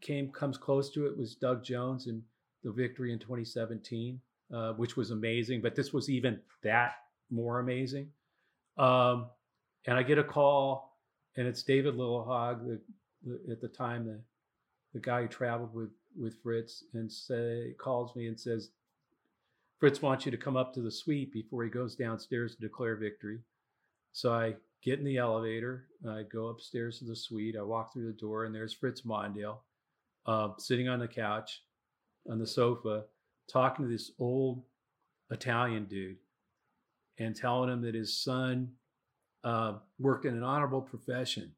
came 0.01 0.32
comes 0.32 0.57
close 0.57 0.91
to 0.91 1.05
it 1.05 1.18
was 1.18 1.36
Doug 1.36 1.64
Jones 1.64 2.07
and 2.07 2.24
the 2.64 2.72
victory 2.72 3.11
in 3.11 3.20
2017, 3.20 4.20
uh, 4.53 4.74
which 4.74 4.95
was 4.95 5.11
amazing. 5.11 5.61
But 5.61 5.76
this 5.76 5.93
was 5.93 6.09
even 6.09 6.39
that 6.64 6.93
more 7.30 7.59
amazing. 7.59 8.09
Um, 8.78 9.28
and 9.86 9.97
I 9.97 10.03
get 10.03 10.18
a 10.18 10.24
call, 10.24 10.97
and 11.36 11.47
it's 11.47 11.64
David 11.64 11.95
Lillehaug, 11.95 12.66
the, 12.66 12.82
the, 13.26 13.51
at 13.51 13.61
the 13.61 13.68
time 13.68 14.05
the 14.05 14.20
the 14.93 14.99
guy 14.99 15.24
who 15.24 15.28
traveled 15.28 15.74
with 15.74 15.89
with 16.16 16.41
Fritz, 16.41 16.84
and 16.93 17.11
say 17.11 17.74
calls 17.80 18.16
me 18.16 18.28
and 18.28 18.39
says, 18.39 18.70
Fritz 19.80 20.01
wants 20.01 20.26
you 20.26 20.32
to 20.32 20.38
come 20.38 20.55
up 20.55 20.74
to 20.74 20.82
the 20.82 20.91
suite 20.91 21.34
before 21.34 21.64
he 21.64 21.70
goes 21.70 21.95
downstairs 21.95 22.55
to 22.55 22.61
declare 22.61 22.95
victory. 22.95 23.39
So 24.11 24.32
I 24.32 24.55
get 24.84 24.99
in 24.99 25.05
the 25.05 25.18
elevator, 25.18 25.88
I 26.07 26.24
go 26.32 26.47
upstairs 26.47 26.99
to 26.99 27.05
the 27.05 27.16
suite, 27.16 27.55
I 27.57 27.64
walk 27.64 27.91
through 27.91 28.05
the 28.05 28.14
door, 28.14 28.45
and 28.45 28.53
there's 28.53 28.74
Fritz 28.74 29.01
Mondale 29.01 29.57
uh, 30.28 30.49
sitting 30.59 30.88
on 30.88 30.99
the 30.99 31.07
couch 31.07 31.64
on 32.30 32.39
the 32.39 32.47
sofa 32.47 33.03
talking 33.51 33.86
to 33.86 33.91
this 33.91 34.11
old 34.19 34.63
Italian 35.30 35.86
dude 35.86 36.17
and 37.19 37.36
telling 37.36 37.69
him 37.69 37.82
that 37.82 37.95
his 37.95 38.21
son 38.21 38.71
uh, 39.43 39.74
worked 39.99 40.26
in 40.26 40.36
an 40.36 40.43
honorable 40.43 40.82
profession 40.82 41.51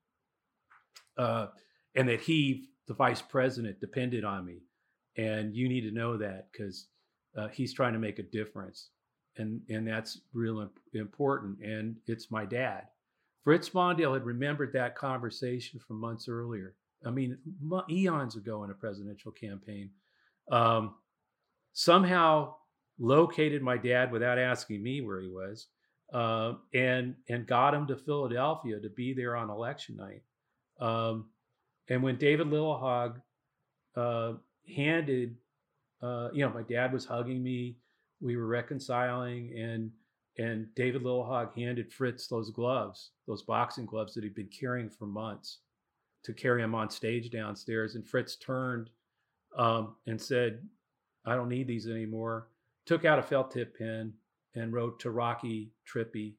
uh, 1.17 1.47
and 1.95 2.09
that 2.09 2.21
he, 2.21 2.69
the 2.87 2.93
vice 2.93 3.21
president, 3.21 3.79
depended 3.79 4.23
on 4.23 4.45
me. 4.45 4.63
And 5.17 5.55
you 5.55 5.69
need 5.69 5.81
to 5.81 5.91
know 5.91 6.17
that 6.17 6.47
because 6.51 6.87
uh, 7.37 7.47
he's 7.49 7.73
trying 7.73 7.93
to 7.93 7.99
make 7.99 8.19
a 8.19 8.23
difference. 8.23 8.89
And, 9.37 9.61
and 9.69 9.87
that's 9.87 10.21
real 10.33 10.69
important. 10.93 11.59
And 11.61 11.97
it's 12.07 12.31
my 12.31 12.45
dad. 12.45 12.83
Fritz 13.43 13.69
Mondale 13.69 14.13
had 14.13 14.25
remembered 14.25 14.73
that 14.73 14.95
conversation 14.95 15.79
from 15.79 15.99
months 15.99 16.27
earlier. 16.27 16.75
I 17.05 17.11
mean, 17.11 17.37
eons 17.89 18.35
ago 18.35 18.63
in 18.63 18.71
a 18.71 18.73
presidential 18.73 19.31
campaign 19.31 19.91
um, 20.51 20.95
somehow 21.73 22.55
located 22.99 23.61
my 23.61 23.77
dad 23.77 24.11
without 24.11 24.37
asking 24.37 24.81
me 24.81 25.01
where 25.01 25.21
he 25.21 25.27
was, 25.27 25.67
uh, 26.13 26.53
and 26.73 27.15
and 27.29 27.47
got 27.47 27.73
him 27.73 27.87
to 27.87 27.95
Philadelphia 27.95 28.79
to 28.79 28.89
be 28.89 29.13
there 29.13 29.35
on 29.35 29.49
election 29.49 29.97
night. 29.97 30.23
Um, 30.79 31.25
and 31.89 32.01
when 32.01 32.17
David 32.17 32.47
Lillehaug 32.47 33.21
uh, 33.95 34.33
handed, 34.75 35.35
uh, 36.01 36.29
you 36.33 36.45
know, 36.45 36.53
my 36.53 36.63
dad 36.63 36.91
was 36.93 37.05
hugging 37.05 37.43
me, 37.43 37.77
we 38.21 38.35
were 38.37 38.47
reconciling, 38.47 39.53
and 39.57 39.91
and 40.37 40.67
David 40.75 41.03
Lillehaug 41.03 41.55
handed 41.55 41.93
Fritz 41.93 42.27
those 42.27 42.49
gloves, 42.49 43.11
those 43.27 43.43
boxing 43.43 43.85
gloves 43.85 44.13
that 44.13 44.23
he'd 44.23 44.35
been 44.35 44.49
carrying 44.49 44.89
for 44.89 45.05
months, 45.05 45.59
to 46.23 46.33
carry 46.33 46.61
him 46.61 46.75
on 46.75 46.89
stage 46.89 47.29
downstairs. 47.29 47.95
And 47.95 48.05
Fritz 48.05 48.35
turned 48.35 48.89
um, 49.55 49.95
and 50.07 50.21
said, 50.21 50.61
I 51.25 51.35
don't 51.35 51.49
need 51.49 51.67
these 51.67 51.87
anymore. 51.87 52.47
Took 52.85 53.05
out 53.05 53.19
a 53.19 53.23
felt 53.23 53.51
tip 53.51 53.77
pen 53.77 54.13
and 54.53 54.71
wrote 54.71 54.99
to 55.01 55.11
Rocky 55.11 55.71
Trippi, 55.91 56.35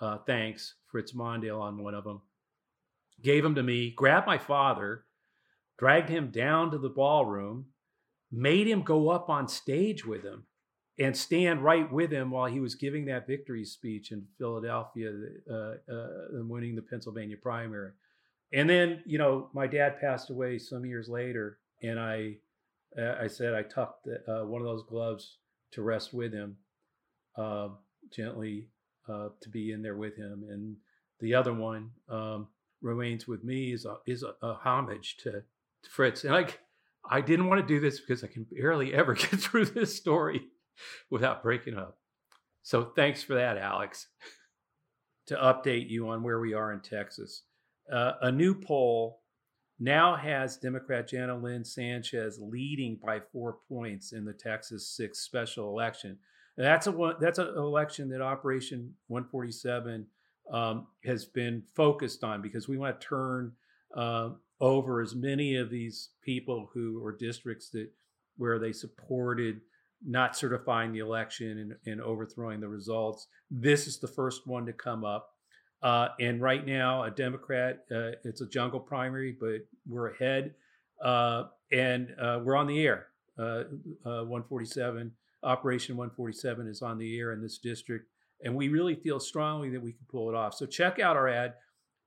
uh, 0.00 0.18
thanks, 0.26 0.74
Fritz 0.90 1.12
Mondale 1.12 1.60
on 1.60 1.82
one 1.82 1.94
of 1.94 2.04
them. 2.04 2.22
Gave 3.22 3.42
them 3.42 3.54
to 3.54 3.62
me, 3.62 3.90
grabbed 3.90 4.26
my 4.26 4.38
father, 4.38 5.04
dragged 5.78 6.08
him 6.08 6.30
down 6.30 6.70
to 6.70 6.78
the 6.78 6.88
ballroom, 6.88 7.66
made 8.32 8.66
him 8.66 8.82
go 8.82 9.10
up 9.10 9.28
on 9.28 9.46
stage 9.48 10.06
with 10.06 10.22
him 10.22 10.44
and 10.98 11.16
stand 11.16 11.62
right 11.62 11.90
with 11.90 12.10
him 12.10 12.30
while 12.30 12.46
he 12.46 12.60
was 12.60 12.74
giving 12.74 13.06
that 13.06 13.26
victory 13.26 13.64
speech 13.64 14.12
in 14.12 14.26
Philadelphia, 14.38 15.12
uh, 15.50 15.74
uh, 15.90 16.14
winning 16.32 16.74
the 16.74 16.82
Pennsylvania 16.82 17.36
primary. 17.36 17.92
And 18.52 18.68
then, 18.68 19.02
you 19.06 19.18
know, 19.18 19.48
my 19.54 19.66
dad 19.66 20.00
passed 20.00 20.30
away 20.30 20.58
some 20.58 20.84
years 20.84 21.08
later, 21.08 21.58
and 21.82 21.98
I 21.98 22.36
uh, 22.98 23.16
I 23.20 23.26
said 23.26 23.54
I 23.54 23.62
tucked 23.62 24.06
uh, 24.06 24.44
one 24.44 24.60
of 24.60 24.66
those 24.66 24.84
gloves 24.88 25.38
to 25.72 25.82
rest 25.82 26.12
with 26.12 26.32
him, 26.32 26.56
uh, 27.36 27.68
gently 28.12 28.68
to 29.42 29.48
be 29.50 29.72
in 29.72 29.82
there 29.82 29.96
with 29.96 30.16
him, 30.16 30.44
and 30.48 30.76
the 31.18 31.34
other 31.34 31.52
one 31.52 31.90
um, 32.08 32.46
remains 32.80 33.26
with 33.26 33.44
me 33.44 33.72
is 33.72 33.84
a, 33.84 33.96
is 34.06 34.22
a, 34.22 34.34
a 34.46 34.54
homage 34.54 35.16
to, 35.18 35.32
to, 35.32 35.90
Fritz. 35.90 36.24
And 36.24 36.34
I 36.34 36.46
I 37.08 37.20
didn't 37.20 37.48
want 37.48 37.60
to 37.60 37.66
do 37.66 37.80
this 37.80 38.00
because 38.00 38.22
I 38.22 38.26
can 38.26 38.46
barely 38.50 38.94
ever 38.94 39.14
get 39.14 39.40
through 39.40 39.66
this 39.66 39.96
story 39.96 40.42
without 41.10 41.42
breaking 41.42 41.76
up. 41.76 41.98
So 42.62 42.84
thanks 42.84 43.22
for 43.22 43.34
that, 43.34 43.56
Alex. 43.56 44.06
to 45.26 45.36
update 45.36 45.88
you 45.88 46.08
on 46.08 46.22
where 46.22 46.40
we 46.40 46.54
are 46.54 46.72
in 46.72 46.80
Texas. 46.80 47.42
Uh, 47.90 48.12
a 48.22 48.32
new 48.32 48.54
poll 48.54 49.20
now 49.80 50.14
has 50.14 50.58
Democrat 50.58 51.08
Jana 51.08 51.36
Lynn 51.36 51.64
Sanchez 51.64 52.38
leading 52.38 53.00
by 53.02 53.18
four 53.32 53.56
points 53.66 54.12
in 54.12 54.24
the 54.26 54.32
Texas 54.32 54.86
6 54.96 55.18
special 55.18 55.68
election. 55.68 56.18
That's 56.56 56.86
a 56.86 57.16
that's 57.18 57.38
an 57.38 57.56
election 57.56 58.10
that 58.10 58.20
Operation 58.20 58.94
147 59.08 60.06
um, 60.52 60.86
has 61.04 61.24
been 61.24 61.62
focused 61.74 62.22
on 62.22 62.42
because 62.42 62.68
we 62.68 62.76
want 62.76 63.00
to 63.00 63.06
turn 63.06 63.52
uh, 63.96 64.30
over 64.60 65.00
as 65.00 65.14
many 65.14 65.56
of 65.56 65.70
these 65.70 66.10
people 66.22 66.68
who 66.74 67.02
or 67.02 67.12
districts 67.12 67.70
that 67.70 67.88
where 68.36 68.58
they 68.58 68.72
supported 68.72 69.60
not 70.04 70.36
certifying 70.36 70.92
the 70.92 70.98
election 70.98 71.58
and, 71.58 71.92
and 71.92 72.00
overthrowing 72.00 72.60
the 72.60 72.68
results. 72.68 73.28
This 73.50 73.86
is 73.86 73.98
the 73.98 74.08
first 74.08 74.46
one 74.46 74.66
to 74.66 74.72
come 74.72 75.04
up. 75.04 75.30
Uh, 75.82 76.08
and 76.20 76.40
right 76.40 76.64
now, 76.66 77.02
a 77.04 77.10
Democrat, 77.10 77.84
uh, 77.90 78.10
it's 78.24 78.40
a 78.42 78.46
jungle 78.46 78.80
primary, 78.80 79.36
but 79.38 79.66
we're 79.88 80.10
ahead. 80.10 80.54
Uh, 81.02 81.44
and 81.72 82.14
uh, 82.20 82.40
we're 82.42 82.56
on 82.56 82.66
the 82.66 82.80
air. 82.80 83.06
Uh, 83.38 83.62
uh, 84.04 84.24
147, 84.24 85.12
Operation 85.42 85.96
147 85.96 86.66
is 86.66 86.82
on 86.82 86.98
the 86.98 87.18
air 87.18 87.32
in 87.32 87.40
this 87.40 87.56
district. 87.58 88.10
And 88.44 88.54
we 88.54 88.68
really 88.68 88.94
feel 88.94 89.18
strongly 89.18 89.70
that 89.70 89.82
we 89.82 89.92
can 89.92 90.04
pull 90.10 90.28
it 90.28 90.34
off. 90.34 90.52
So 90.54 90.66
check 90.66 90.98
out 90.98 91.16
our 91.16 91.28
ad 91.28 91.54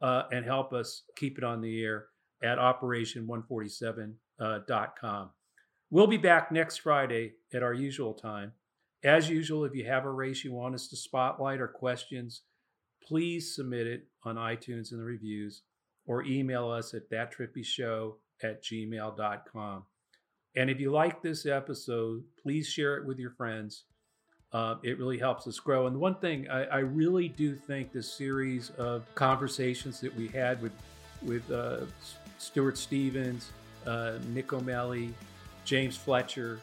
and 0.02 0.46
help 0.46 0.72
us 0.74 1.02
keep 1.16 1.40
it 1.40 1.44
on 1.44 1.62
the 1.62 1.84
air 1.84 2.06
at 2.44 2.60
operation147.com. 2.60 5.30
We'll 5.90 6.08
be 6.08 6.18
back 6.18 6.52
next 6.52 6.78
Friday 6.78 7.34
at 7.54 7.64
our 7.64 7.74
usual 7.74 8.14
time. 8.14 8.52
As 9.04 9.28
usual, 9.30 9.66
if 9.66 9.76
you 9.76 9.86
have 9.86 10.06
a 10.06 10.12
race 10.12 10.44
you 10.44 10.54
want 10.54 10.76
us 10.76 10.88
to 10.88 10.96
spotlight 10.96 11.60
or 11.60 11.68
questions, 11.68 12.42
please 13.04 13.56
submit 13.56 13.88
it 13.88 14.08
on 14.24 14.36
iTunes 14.36 14.92
in 14.92 14.98
the 14.98 15.04
reviews 15.04 15.64
or 16.06 16.24
email 16.24 16.70
us 16.70 16.94
at 16.94 17.10
thattrippishow 17.10 18.14
at 18.42 18.64
gmail.com. 18.64 19.84
And 20.56 20.70
if 20.70 20.80
you 20.80 20.92
like 20.92 21.22
this 21.22 21.46
episode, 21.46 22.24
please 22.42 22.68
share 22.68 22.98
it 22.98 23.06
with 23.06 23.18
your 23.18 23.32
friends. 23.32 23.86
Uh, 24.52 24.76
it 24.84 25.00
really 25.00 25.18
helps 25.18 25.48
us 25.48 25.60
grow. 25.60 25.88
And 25.88 25.98
one 25.98 26.16
thing 26.16 26.48
I, 26.50 26.66
I, 26.66 26.80
really 26.80 27.28
do 27.28 27.56
think 27.56 27.92
this 27.92 28.14
series 28.14 28.70
of 28.78 29.04
conversations 29.16 30.00
that 30.02 30.16
we 30.16 30.28
had 30.28 30.62
with 30.62 30.74
with 31.24 31.50
uh, 31.50 31.86
Stuart 32.38 32.78
Stevens, 32.78 33.52
uh, 33.88 34.20
Nick 34.32 34.54
O'Malley, 34.54 35.12
James 35.66 35.98
Fletcher, 35.98 36.60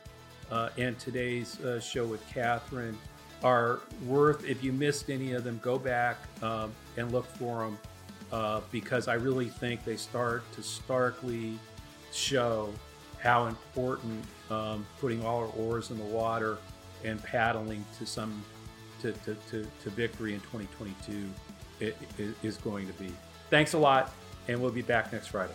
uh, 0.53 0.69
and 0.79 0.97
today's 1.01 1.59
uh, 1.61 1.81
show 1.81 2.07
with 2.07 2.25
Katherine 2.29 2.97
are 3.43 3.81
worth. 4.07 4.45
If 4.45 4.63
you 4.63 4.73
missed 4.73 5.11
any 5.11 5.33
of 5.33 5.45
them, 5.45 5.61
go 5.63 5.79
back 5.79 6.19
um, 6.43 6.73
and 6.97 7.11
look 7.13 7.27
for 7.37 7.65
them 7.65 7.79
uh, 8.33 8.61
because 8.71 9.09
I 9.09 9.15
really 9.15 9.49
think 9.49 9.85
they 9.85 9.97
start 9.97 10.43
to 10.53 10.63
starkly 10.63 11.59
show 12.13 12.73
how 13.19 13.47
important 13.47 14.25
um, 14.51 14.87
putting 15.01 15.25
all 15.25 15.41
our 15.41 15.53
oars 15.57 15.91
in 15.91 15.99
the 15.99 16.05
water 16.05 16.59
and 17.05 17.23
paddling 17.23 17.85
to 17.99 18.07
some 18.07 18.43
to, 19.01 19.13
to, 19.13 19.35
to, 19.51 19.67
to 19.83 19.91
victory 19.91 20.35
in 20.35 20.41
2022 20.41 21.29
is 22.43 22.57
going 22.59 22.87
to 22.87 22.93
be. 22.95 23.11
Thanks 23.49 23.73
a 23.73 23.79
lot, 23.79 24.13
and 24.49 24.61
we'll 24.61 24.71
be 24.71 24.83
back 24.83 25.13
next 25.13 25.29
Friday. 25.29 25.55